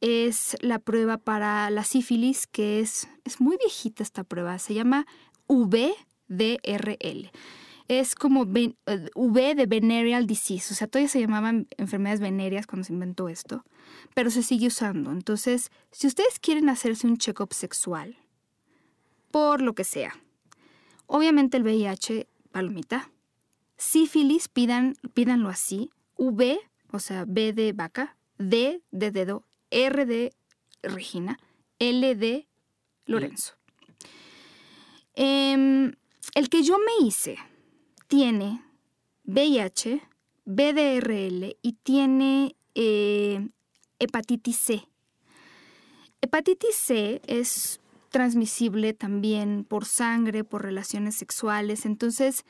es 0.00 0.56
la 0.60 0.80
prueba 0.80 1.16
para 1.16 1.70
la 1.70 1.84
sífilis, 1.84 2.46
que 2.48 2.80
es, 2.80 3.08
es 3.24 3.40
muy 3.40 3.56
viejita 3.56 4.02
esta 4.02 4.24
prueba, 4.24 4.58
se 4.58 4.74
llama 4.74 5.06
VDRL 5.48 7.30
es 7.88 8.14
como 8.14 8.42
V 8.42 9.54
de 9.54 9.66
venereal 9.66 10.26
disease, 10.26 10.72
o 10.72 10.76
sea, 10.76 10.86
todavía 10.86 11.08
se 11.08 11.20
llamaban 11.20 11.68
enfermedades 11.76 12.20
venéreas 12.20 12.66
cuando 12.66 12.84
se 12.84 12.92
inventó 12.92 13.28
esto, 13.28 13.64
pero 14.14 14.30
se 14.30 14.42
sigue 14.42 14.68
usando. 14.68 15.12
Entonces, 15.12 15.70
si 15.90 16.06
ustedes 16.06 16.38
quieren 16.38 16.68
hacerse 16.68 17.06
un 17.06 17.18
check-up 17.18 17.52
sexual, 17.52 18.16
por 19.30 19.60
lo 19.60 19.74
que 19.74 19.84
sea, 19.84 20.18
obviamente 21.06 21.58
el 21.58 21.64
VIH, 21.64 22.26
palomita, 22.52 23.10
sífilis, 23.76 24.48
pidan, 24.48 24.96
pídanlo 25.12 25.50
así, 25.50 25.90
V, 26.16 26.58
o 26.94 27.00
sea, 27.00 27.24
B 27.26 27.52
de 27.52 27.72
vaca, 27.72 28.16
D 28.38 28.82
de 28.90 29.10
dedo, 29.10 29.44
R 29.70 30.06
de 30.06 30.32
Regina, 30.82 31.38
L 31.78 32.14
de 32.14 32.48
Lorenzo. 33.06 33.54
Em, 35.14 35.92
el 36.34 36.48
que 36.48 36.62
yo 36.62 36.78
me 36.78 37.06
hice 37.06 37.36
tiene 38.08 38.62
VIH, 39.24 40.02
BDRL 40.44 41.56
y 41.62 41.72
tiene 41.82 42.56
eh, 42.74 43.48
hepatitis 43.98 44.56
C. 44.56 44.88
Hepatitis 46.20 46.74
C 46.74 47.22
es 47.26 47.80
transmisible 48.10 48.94
también 48.94 49.64
por 49.64 49.84
sangre, 49.84 50.44
por 50.44 50.62
relaciones 50.62 51.16
sexuales. 51.16 51.84
Entonces, 51.86 52.44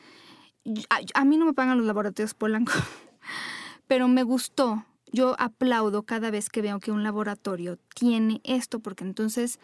a, 1.14 1.24
mí 1.24 1.36
no 1.36 1.46
me 1.46 1.54
pagan 1.54 1.78
los 1.78 1.86
laboratorios 1.86 2.34
Polanco, 2.34 2.72
pero 3.86 4.08
me 4.08 4.22
gustó. 4.22 4.84
Yo 5.12 5.36
aplaudo 5.38 6.02
cada 6.02 6.30
vez 6.30 6.48
que 6.48 6.62
veo 6.62 6.80
que 6.80 6.90
un 6.90 7.02
laboratorio 7.02 7.78
tiene 7.94 8.40
esto, 8.42 8.80
porque 8.80 9.04
entonces, 9.04 9.60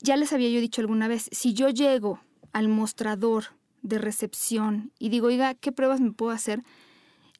ya 0.00 0.16
les 0.16 0.32
había 0.32 0.50
yo 0.50 0.60
dicho 0.60 0.80
alguna 0.80 1.08
vez, 1.08 1.28
si 1.32 1.54
yo 1.54 1.70
llego 1.70 2.20
al 2.52 2.68
mostrador 2.68 3.44
de 3.82 3.98
recepción 3.98 4.92
y 4.98 5.08
digo, 5.08 5.28
oiga, 5.28 5.54
¿qué 5.54 5.72
pruebas 5.72 6.00
me 6.00 6.12
puedo 6.12 6.32
hacer? 6.32 6.62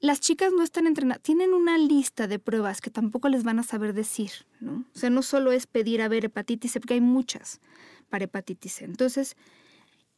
Las 0.01 0.21
chicas 0.21 0.53
no 0.53 0.63
están 0.63 0.87
entrenadas, 0.87 1.23
tienen 1.23 1.55
una 1.55 1.79
lista 1.79 2.27
de 2.27 2.39
pruebas 2.39 2.81
que 2.81 2.91
tampoco 2.91 3.29
les 3.29 3.45
van 3.45 3.61
a 3.61 3.63
saber 3.63 3.93
decir, 3.93 4.31
¿no? 4.59 4.85
O 4.95 4.99
sea, 4.99 5.11
no 5.11 5.23
solo 5.23 5.53
es 5.53 5.67
pedir 5.67 6.03
a 6.03 6.09
ver 6.09 6.25
hepatitis 6.25 6.73
C, 6.73 6.81
porque 6.81 6.95
hay 6.95 7.01
muchas 7.01 7.61
para 8.09 8.25
hepatitis 8.25 8.73
C. 8.73 8.85
Entonces, 8.85 9.37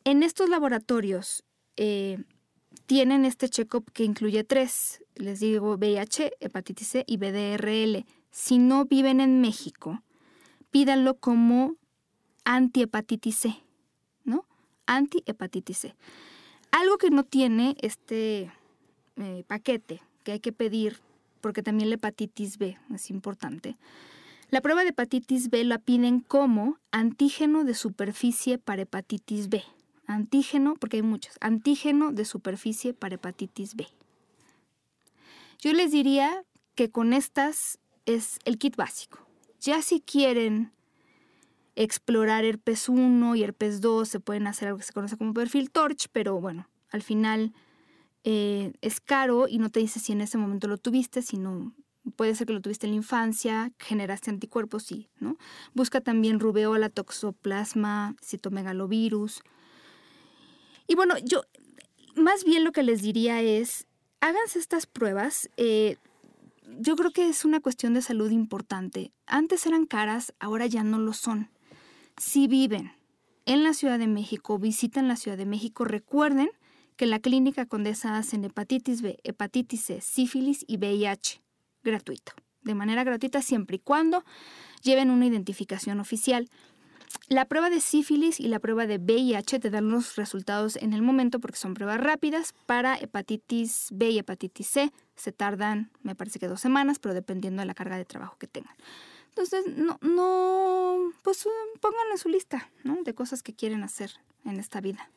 en 0.04 0.22
estos 0.22 0.48
laboratorios 0.48 1.44
eh, 1.76 2.18
tienen 2.86 3.24
este 3.26 3.48
check-up 3.48 3.90
que 3.92 4.04
incluye 4.04 4.42
tres, 4.44 5.03
les 5.16 5.40
digo 5.40 5.76
VIH, 5.76 6.32
hepatitis 6.40 6.88
C 6.88 7.04
y 7.06 7.16
BDRL. 7.16 8.04
Si 8.30 8.58
no 8.58 8.84
viven 8.84 9.20
en 9.20 9.40
México, 9.40 10.02
pídanlo 10.70 11.14
como 11.14 11.76
antihepatitis 12.44 13.36
C 13.36 13.64
antihepatitis 14.86 15.78
C. 15.78 15.94
Algo 16.70 16.98
que 16.98 17.10
no 17.10 17.24
tiene 17.24 17.76
este 17.80 18.50
eh, 19.16 19.44
paquete 19.46 20.02
que 20.22 20.32
hay 20.32 20.40
que 20.40 20.52
pedir, 20.52 20.98
porque 21.40 21.62
también 21.62 21.90
la 21.90 21.96
hepatitis 21.96 22.58
B 22.58 22.78
es 22.92 23.10
importante. 23.10 23.76
La 24.50 24.60
prueba 24.60 24.82
de 24.82 24.90
hepatitis 24.90 25.50
B 25.50 25.64
la 25.64 25.78
piden 25.78 26.20
como 26.20 26.78
antígeno 26.90 27.64
de 27.64 27.74
superficie 27.74 28.58
para 28.58 28.82
hepatitis 28.82 29.48
B. 29.48 29.62
Antígeno, 30.06 30.74
porque 30.74 30.98
hay 30.98 31.02
muchos, 31.02 31.36
antígeno 31.40 32.12
de 32.12 32.24
superficie 32.24 32.92
para 32.92 33.14
hepatitis 33.14 33.74
B. 33.74 33.86
Yo 35.60 35.72
les 35.72 35.92
diría 35.92 36.44
que 36.74 36.90
con 36.90 37.12
estas 37.12 37.78
es 38.06 38.38
el 38.44 38.58
kit 38.58 38.76
básico. 38.76 39.26
Ya 39.60 39.82
si 39.82 40.00
quieren 40.00 40.72
explorar 41.76 42.44
herpes 42.44 42.88
1 42.88 43.36
y 43.36 43.42
herpes 43.42 43.80
2, 43.80 44.08
se 44.08 44.20
pueden 44.20 44.46
hacer 44.46 44.68
algo 44.68 44.78
que 44.78 44.84
se 44.84 44.92
conoce 44.92 45.16
como 45.16 45.34
perfil 45.34 45.70
torch, 45.70 46.08
pero 46.12 46.40
bueno, 46.40 46.68
al 46.90 47.02
final 47.02 47.52
eh, 48.24 48.72
es 48.80 49.00
caro 49.00 49.48
y 49.48 49.58
no 49.58 49.70
te 49.70 49.80
dice 49.80 50.00
si 50.00 50.12
en 50.12 50.20
ese 50.20 50.38
momento 50.38 50.68
lo 50.68 50.78
tuviste, 50.78 51.22
sino 51.22 51.74
puede 52.16 52.34
ser 52.34 52.46
que 52.46 52.52
lo 52.52 52.60
tuviste 52.60 52.86
en 52.86 52.92
la 52.92 52.96
infancia, 52.96 53.72
generaste 53.78 54.30
anticuerpos, 54.30 54.84
sí, 54.84 55.08
¿no? 55.18 55.36
Busca 55.72 56.00
también 56.00 56.38
rubeola, 56.38 56.90
toxoplasma, 56.90 58.16
citomegalovirus. 58.22 59.42
Y 60.86 60.94
bueno, 60.94 61.16
yo 61.24 61.42
más 62.14 62.44
bien 62.44 62.64
lo 62.64 62.72
que 62.72 62.82
les 62.82 63.02
diría 63.02 63.40
es, 63.40 63.86
háganse 64.24 64.58
estas 64.58 64.86
pruebas. 64.86 65.50
Eh, 65.58 65.96
yo 66.80 66.96
creo 66.96 67.10
que 67.10 67.28
es 67.28 67.44
una 67.44 67.60
cuestión 67.60 67.92
de 67.92 68.00
salud 68.00 68.30
importante. 68.30 69.12
Antes 69.26 69.66
eran 69.66 69.84
caras, 69.84 70.32
ahora 70.38 70.66
ya 70.66 70.82
no 70.82 70.98
lo 70.98 71.12
son. 71.12 71.50
Si 72.16 72.48
viven 72.48 72.92
en 73.44 73.62
la 73.62 73.74
Ciudad 73.74 73.98
de 73.98 74.06
México, 74.06 74.58
visitan 74.58 75.08
la 75.08 75.16
Ciudad 75.16 75.36
de 75.36 75.44
México, 75.44 75.84
recuerden 75.84 76.48
que 76.96 77.04
la 77.04 77.18
Clínica 77.18 77.66
Condesa 77.66 78.16
hacen 78.16 78.44
hepatitis 78.44 79.02
B, 79.02 79.18
hepatitis 79.24 79.82
C, 79.82 80.00
sífilis 80.00 80.64
y 80.66 80.78
VIH 80.78 81.42
gratuito, 81.82 82.32
de 82.62 82.74
manera 82.74 83.04
gratuita 83.04 83.42
siempre 83.42 83.76
y 83.76 83.80
cuando 83.80 84.24
lleven 84.82 85.10
una 85.10 85.26
identificación 85.26 86.00
oficial. 86.00 86.48
La 87.28 87.46
prueba 87.46 87.70
de 87.70 87.80
sífilis 87.80 88.40
y 88.40 88.48
la 88.48 88.58
prueba 88.58 88.86
de 88.86 88.98
VIH 88.98 89.58
te 89.60 89.70
dan 89.70 89.88
los 89.90 90.16
resultados 90.16 90.76
en 90.76 90.92
el 90.92 91.02
momento 91.02 91.40
porque 91.40 91.56
son 91.56 91.74
pruebas 91.74 92.00
rápidas. 92.00 92.54
Para 92.66 92.96
hepatitis 92.96 93.88
B 93.92 94.10
y 94.10 94.18
hepatitis 94.18 94.66
C 94.66 94.92
se 95.16 95.32
tardan, 95.32 95.90
me 96.02 96.14
parece 96.14 96.38
que 96.38 96.48
dos 96.48 96.60
semanas, 96.60 96.98
pero 96.98 97.14
dependiendo 97.14 97.60
de 97.60 97.66
la 97.66 97.74
carga 97.74 97.96
de 97.96 98.04
trabajo 98.04 98.36
que 98.38 98.46
tengan. 98.46 98.74
Entonces, 99.30 99.64
no, 99.76 99.98
no, 100.02 101.12
pues 101.22 101.46
pongan 101.80 102.06
en 102.12 102.18
su 102.18 102.28
lista. 102.28 102.70
De 103.04 103.14
cosas 103.14 103.42
que 103.42 103.52
quieren 103.52 103.82
hacer 103.82 104.12
en 104.44 104.60
esta 104.60 104.80
vida. 104.80 105.10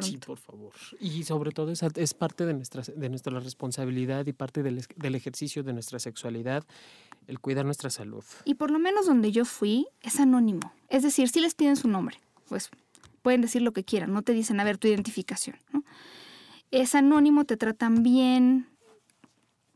Sí, 0.00 0.16
por 0.16 0.38
favor. 0.38 0.72
Y 1.00 1.22
sobre 1.24 1.50
todo 1.50 1.70
es, 1.70 1.82
es 1.82 2.14
parte 2.14 2.46
de 2.46 2.54
nuestra, 2.54 2.82
de 2.82 3.08
nuestra 3.10 3.38
responsabilidad 3.40 4.26
y 4.26 4.32
parte 4.32 4.62
del, 4.62 4.78
ejercicio 5.14 5.62
de 5.62 5.74
nuestra 5.74 5.98
sexualidad, 5.98 6.64
el 7.26 7.38
cuidar 7.40 7.64
nuestra 7.64 7.90
salud. 7.90 8.24
Y 8.44 8.54
por 8.54 8.70
lo 8.70 8.78
menos 8.78 9.06
donde 9.06 9.32
yo 9.32 9.44
fui 9.44 9.86
es 10.02 10.20
anónimo. 10.20 10.72
Es 10.88 11.02
decir, 11.02 11.28
si 11.28 11.40
les 11.40 11.54
piden 11.54 11.76
su 11.76 11.88
nombre, 11.88 12.18
pues 12.48 12.70
pueden 13.22 13.40
decir 13.40 13.62
lo 13.62 13.72
que 13.72 13.84
quieran, 13.84 14.12
no 14.12 14.22
te 14.22 14.32
dicen, 14.32 14.60
a 14.60 14.64
ver, 14.64 14.78
tu 14.78 14.88
identificación. 14.88 15.56
Es 16.70 16.94
anónimo, 16.94 17.44
te 17.44 17.56
tratan 17.56 18.02
bien, 18.02 18.66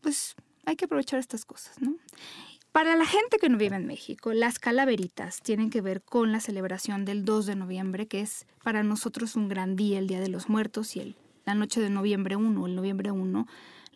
pues 0.01 0.35
hay 0.65 0.77
que 0.77 0.87
aprovechar 0.87 1.19
estas 1.21 1.45
cosas, 1.45 1.81
¿no? 1.81 1.95
Para 2.73 2.95
la 2.95 3.07
gente 3.07 3.39
que 3.39 3.49
no 3.49 3.57
vive 3.57 3.77
en 3.77 3.87
México, 3.87 4.35
las 4.35 4.59
calaveritas 4.59 5.41
tienen 5.41 5.71
que 5.71 5.81
ver 5.81 6.03
con 6.03 6.31
la 6.31 6.41
celebración 6.41 7.07
del 7.07 7.25
2 7.25 7.47
de 7.47 7.57
noviembre, 7.57 8.07
que 8.07 8.21
es 8.21 8.47
para 8.63 8.83
nosotros 8.83 9.35
un 9.35 9.49
gran 9.49 9.77
día, 9.77 9.99
el 9.99 10.09
Día 10.09 10.21
de 10.21 10.29
los 10.29 10.51
Muertos, 10.51 10.95
y 10.95 11.01
el, 11.01 11.17
la 11.47 11.55
noche 11.55 11.81
de 11.81 11.89
noviembre 11.89 12.37
1, 12.37 12.67
el 12.67 12.77
noviembre 12.77 13.13
1, 13.13 13.47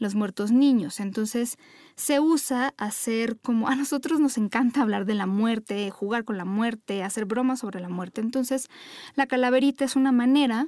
los 0.00 0.16
muertos 0.16 0.50
niños. 0.50 0.98
Entonces 0.98 1.56
se 1.94 2.18
usa 2.18 2.74
hacer 2.78 3.38
como 3.38 3.68
a 3.68 3.76
nosotros 3.76 4.18
nos 4.18 4.36
encanta 4.38 4.82
hablar 4.82 5.04
de 5.04 5.14
la 5.14 5.26
muerte, 5.26 5.90
jugar 5.90 6.24
con 6.24 6.36
la 6.36 6.44
muerte, 6.44 7.04
hacer 7.04 7.26
bromas 7.26 7.60
sobre 7.60 7.78
la 7.78 7.88
muerte. 7.88 8.20
Entonces 8.20 8.68
la 9.14 9.26
calaverita 9.26 9.84
es 9.84 9.94
una 9.94 10.10
manera 10.10 10.66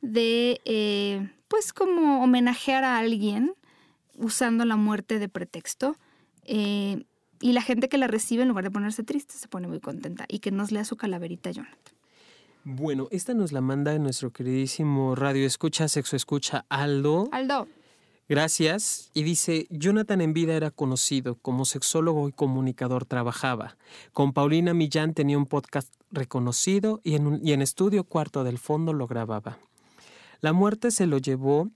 de, 0.00 0.60
eh, 0.64 1.30
pues 1.48 1.74
como 1.74 2.22
homenajear 2.22 2.84
a 2.84 2.98
alguien 2.98 3.52
usando 4.16 4.64
la 4.64 4.76
muerte 4.76 5.18
de 5.18 5.28
pretexto. 5.28 5.96
Eh, 6.44 7.04
y 7.40 7.52
la 7.52 7.62
gente 7.62 7.88
que 7.88 7.98
la 7.98 8.06
recibe, 8.06 8.42
en 8.42 8.48
lugar 8.48 8.64
de 8.64 8.70
ponerse 8.70 9.02
triste, 9.04 9.34
se 9.34 9.48
pone 9.48 9.68
muy 9.68 9.80
contenta. 9.80 10.24
Y 10.28 10.40
que 10.40 10.50
nos 10.50 10.72
lea 10.72 10.84
su 10.84 10.96
calaverita, 10.96 11.50
Jonathan. 11.50 11.94
Bueno, 12.64 13.06
esta 13.10 13.32
nos 13.32 13.52
la 13.52 13.60
manda 13.60 13.96
nuestro 13.98 14.32
queridísimo 14.32 15.14
Radio 15.14 15.46
Escucha, 15.46 15.86
Sexo 15.88 16.16
Escucha, 16.16 16.66
Aldo. 16.68 17.28
Aldo. 17.32 17.68
Gracias. 18.28 19.10
Y 19.14 19.22
dice, 19.22 19.66
Jonathan 19.70 20.20
en 20.20 20.34
vida 20.34 20.54
era 20.54 20.70
conocido, 20.70 21.36
como 21.36 21.64
sexólogo 21.64 22.28
y 22.28 22.32
comunicador 22.32 23.06
trabajaba. 23.06 23.76
Con 24.12 24.32
Paulina 24.32 24.74
Millán 24.74 25.14
tenía 25.14 25.38
un 25.38 25.46
podcast 25.46 25.92
reconocido 26.10 27.00
y 27.04 27.14
en, 27.14 27.40
y 27.42 27.52
en 27.52 27.62
estudio 27.62 28.04
cuarto 28.04 28.44
del 28.44 28.58
fondo 28.58 28.92
lo 28.92 29.06
grababa. 29.06 29.58
La 30.40 30.52
muerte 30.52 30.90
se 30.90 31.06
lo 31.06 31.18
llevó 31.18 31.70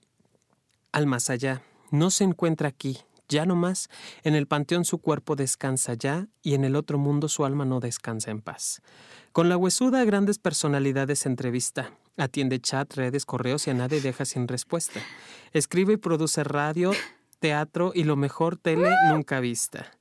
al 0.91 1.07
más 1.07 1.29
allá. 1.29 1.63
No 1.91 2.11
se 2.11 2.23
encuentra 2.23 2.69
aquí, 2.69 2.99
ya 3.27 3.45
no 3.45 3.55
más, 3.55 3.89
en 4.23 4.35
el 4.35 4.47
panteón 4.47 4.85
su 4.85 4.99
cuerpo 4.99 5.35
descansa 5.35 5.95
ya 5.95 6.27
y 6.41 6.53
en 6.53 6.63
el 6.63 6.75
otro 6.75 6.97
mundo 6.97 7.29
su 7.29 7.45
alma 7.45 7.65
no 7.65 7.79
descansa 7.79 8.31
en 8.31 8.41
paz. 8.41 8.81
Con 9.31 9.49
la 9.49 9.57
huesuda 9.57 10.03
grandes 10.05 10.37
personalidades 10.37 11.25
entrevista. 11.25 11.91
Atiende 12.15 12.59
chat, 12.59 12.93
redes, 12.93 13.25
correos 13.25 13.65
y 13.67 13.71
a 13.71 13.73
nadie 13.73 13.99
deja 13.99 14.25
sin 14.25 14.47
respuesta. 14.47 14.99
Escribe 15.51 15.93
y 15.93 15.97
produce 15.97 16.43
radio, 16.43 16.91
teatro 17.39 17.91
y 17.95 18.03
lo 18.03 18.15
mejor 18.15 18.55
tele 18.55 18.91
nunca 19.09 19.39
vista. 19.39 19.91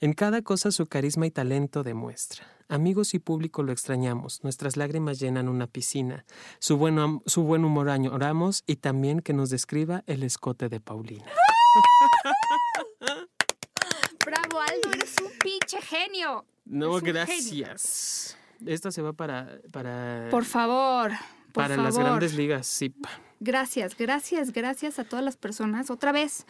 En 0.00 0.12
cada 0.12 0.42
cosa 0.42 0.70
su 0.70 0.86
carisma 0.86 1.26
y 1.26 1.30
talento 1.30 1.82
demuestra. 1.82 2.46
Amigos 2.68 3.14
y 3.14 3.20
público 3.20 3.62
lo 3.62 3.72
extrañamos, 3.72 4.42
nuestras 4.42 4.76
lágrimas 4.76 5.18
llenan 5.18 5.48
una 5.48 5.66
piscina. 5.66 6.26
Su 6.58 6.76
buen, 6.76 7.22
su 7.24 7.44
buen 7.44 7.64
humor 7.64 7.88
añoramos 7.88 8.62
y 8.66 8.76
también 8.76 9.20
que 9.20 9.32
nos 9.32 9.48
describa 9.48 10.02
el 10.06 10.24
escote 10.24 10.68
de 10.68 10.80
Paulina. 10.80 11.24
Bravo, 14.26 14.60
Aldo, 14.60 14.92
eres 14.92 15.14
un 15.22 15.30
pinche 15.38 15.80
genio. 15.80 16.44
No, 16.66 17.00
gracias. 17.00 18.36
Esta 18.66 18.90
se 18.90 19.00
va 19.00 19.12
para. 19.12 19.60
para 19.72 20.28
por 20.30 20.44
favor. 20.44 21.12
Para 21.56 21.76
las 21.76 21.98
grandes 21.98 22.34
ligas, 22.34 22.66
sí. 22.66 22.94
Gracias, 23.40 23.96
gracias, 23.96 24.52
gracias 24.52 24.98
a 24.98 25.04
todas 25.04 25.24
las 25.24 25.36
personas. 25.36 25.90
Otra 25.90 26.12
vez 26.12 26.46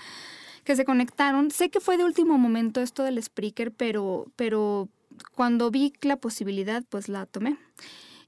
que 0.66 0.76
se 0.76 0.84
conectaron. 0.84 1.50
Sé 1.50 1.70
que 1.70 1.80
fue 1.80 1.96
de 1.96 2.04
último 2.04 2.36
momento 2.36 2.82
esto 2.82 3.04
del 3.04 3.22
Spreaker, 3.22 3.72
pero, 3.72 4.26
pero 4.36 4.88
cuando 5.34 5.70
vi 5.70 5.92
la 6.02 6.16
posibilidad, 6.16 6.84
pues 6.90 7.09
la 7.09 7.24
tomé. 7.24 7.57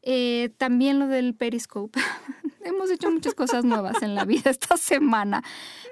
Eh, 0.02 0.50
también 0.56 0.98
lo 0.98 1.08
del 1.08 1.34
Periscope. 1.34 2.00
Hemos 2.64 2.90
hecho 2.90 3.10
muchas 3.10 3.34
cosas 3.34 3.64
nuevas 3.64 4.02
en 4.02 4.14
la 4.14 4.24
vida 4.24 4.50
esta 4.50 4.76
semana, 4.76 5.42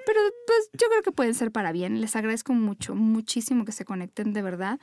pero 0.05 0.19
pues 0.45 0.69
yo 0.73 0.87
creo 0.89 1.01
que 1.03 1.11
pueden 1.11 1.33
ser 1.33 1.51
para 1.51 1.71
bien. 1.71 2.01
Les 2.01 2.15
agradezco 2.15 2.53
mucho, 2.53 2.95
muchísimo 2.95 3.65
que 3.65 3.71
se 3.71 3.85
conecten 3.85 4.33
de 4.33 4.41
verdad. 4.41 4.79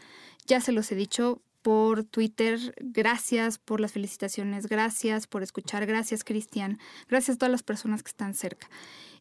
Ya 0.46 0.60
se 0.60 0.72
los 0.72 0.90
he 0.92 0.94
dicho 0.94 1.40
por 1.64 2.04
Twitter. 2.04 2.74
Gracias 2.78 3.56
por 3.56 3.80
las 3.80 3.92
felicitaciones, 3.92 4.66
gracias 4.66 5.26
por 5.26 5.42
escuchar, 5.42 5.86
gracias 5.86 6.22
Cristian, 6.22 6.78
gracias 7.08 7.36
a 7.36 7.38
todas 7.38 7.50
las 7.50 7.62
personas 7.62 8.02
que 8.02 8.10
están 8.10 8.34
cerca. 8.34 8.68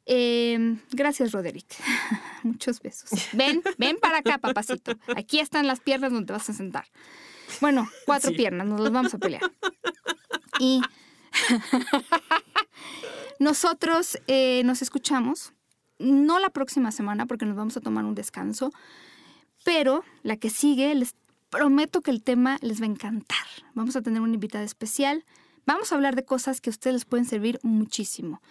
Em, 0.06 0.82
gracias, 0.92 1.32
Roderick. 1.32 1.74
Muchos 2.44 2.82
besos. 2.82 3.12
Ven, 3.32 3.64
ven 3.78 3.98
para 3.98 4.18
acá, 4.18 4.40
papacito. 4.40 4.92
Aquí 5.16 5.40
están 5.40 5.68
las 5.68 5.80
piernas 5.80 6.12
donde 6.12 6.28
te 6.28 6.34
vas 6.34 6.50
a 6.50 6.54
sentar. 6.54 6.86
Bueno, 7.62 7.88
cuatro 8.06 8.34
piernas, 8.34 8.68
nos 8.68 8.82
las 8.82 8.92
vamos 8.92 9.14
a 9.14 9.20
pelear. 9.20 9.50
Y 10.60 10.82
nosotros 13.40 14.18
eh, 14.28 14.64
nos 14.66 14.82
escuchamos, 14.82 15.54
no 15.98 16.40
la 16.40 16.50
próxima 16.50 16.92
semana 16.92 17.26
porque 17.26 17.46
nos 17.46 17.56
vamos 17.56 17.78
a 17.78 17.82
tomar 17.82 18.04
un 18.04 18.16
descanso, 18.16 18.74
pero 19.64 20.04
la 20.24 20.36
que 20.36 20.50
sigue, 20.50 20.94
les 20.94 21.16
prometo 21.54 22.02
que 22.02 22.10
el 22.10 22.24
tema 22.24 22.58
les 22.62 22.82
va 22.82 22.86
a 22.86 22.90
encantar. 22.90 23.46
Vamos 23.76 23.96
a 23.96 24.02
tener 24.02 24.22
una 24.22 24.34
invitada 24.34 24.64
especial, 24.64 25.24
vamos 25.66 25.92
a 25.92 25.96
hablar 25.96 26.16
de 26.16 26.26
cosas 26.26 26.60
que 26.60 26.70
a 26.70 26.72
ustedes 26.72 26.96
les 26.96 27.06
pueden 27.06 27.26
servir 27.26 27.60
muchísimo. 27.62 28.42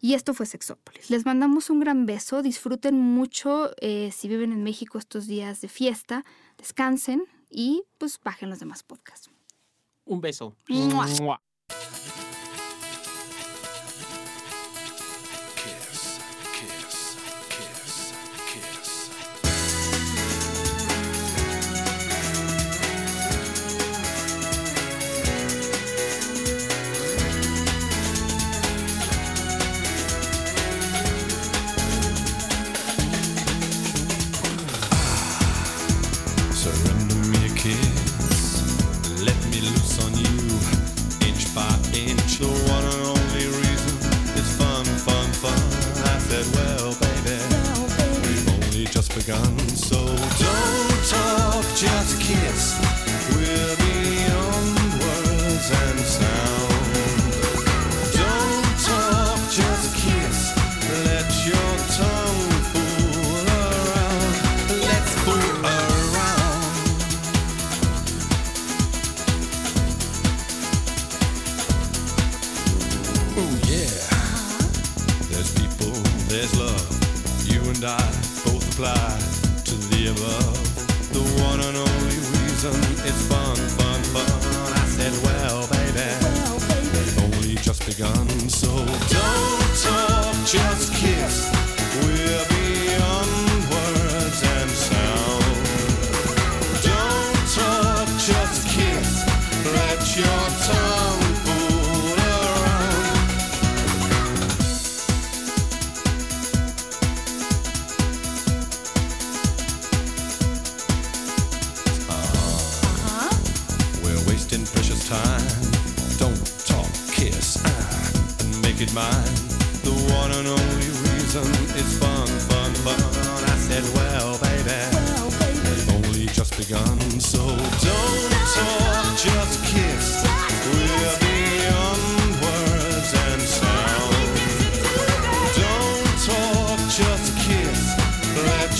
Y 0.00 0.14
esto 0.14 0.34
fue 0.34 0.44
Sexópolis. 0.44 1.10
Les 1.10 1.24
mandamos 1.24 1.70
un 1.70 1.80
gran 1.80 2.06
beso, 2.06 2.42
disfruten 2.42 3.00
mucho 3.00 3.70
eh, 3.80 4.10
si 4.12 4.28
viven 4.28 4.52
en 4.52 4.64
México 4.64 4.98
estos 4.98 5.26
días 5.26 5.60
de 5.60 5.68
fiesta, 5.68 6.24
descansen 6.58 7.24
y 7.48 7.84
pues 7.98 8.20
bajen 8.22 8.50
los 8.50 8.58
demás 8.58 8.82
podcasts. 8.82 9.30
Un 10.04 10.20
beso. 10.20 10.56
above. 10.68 11.38
The 11.68 12.23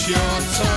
your 0.09 0.18
time. 0.18 0.74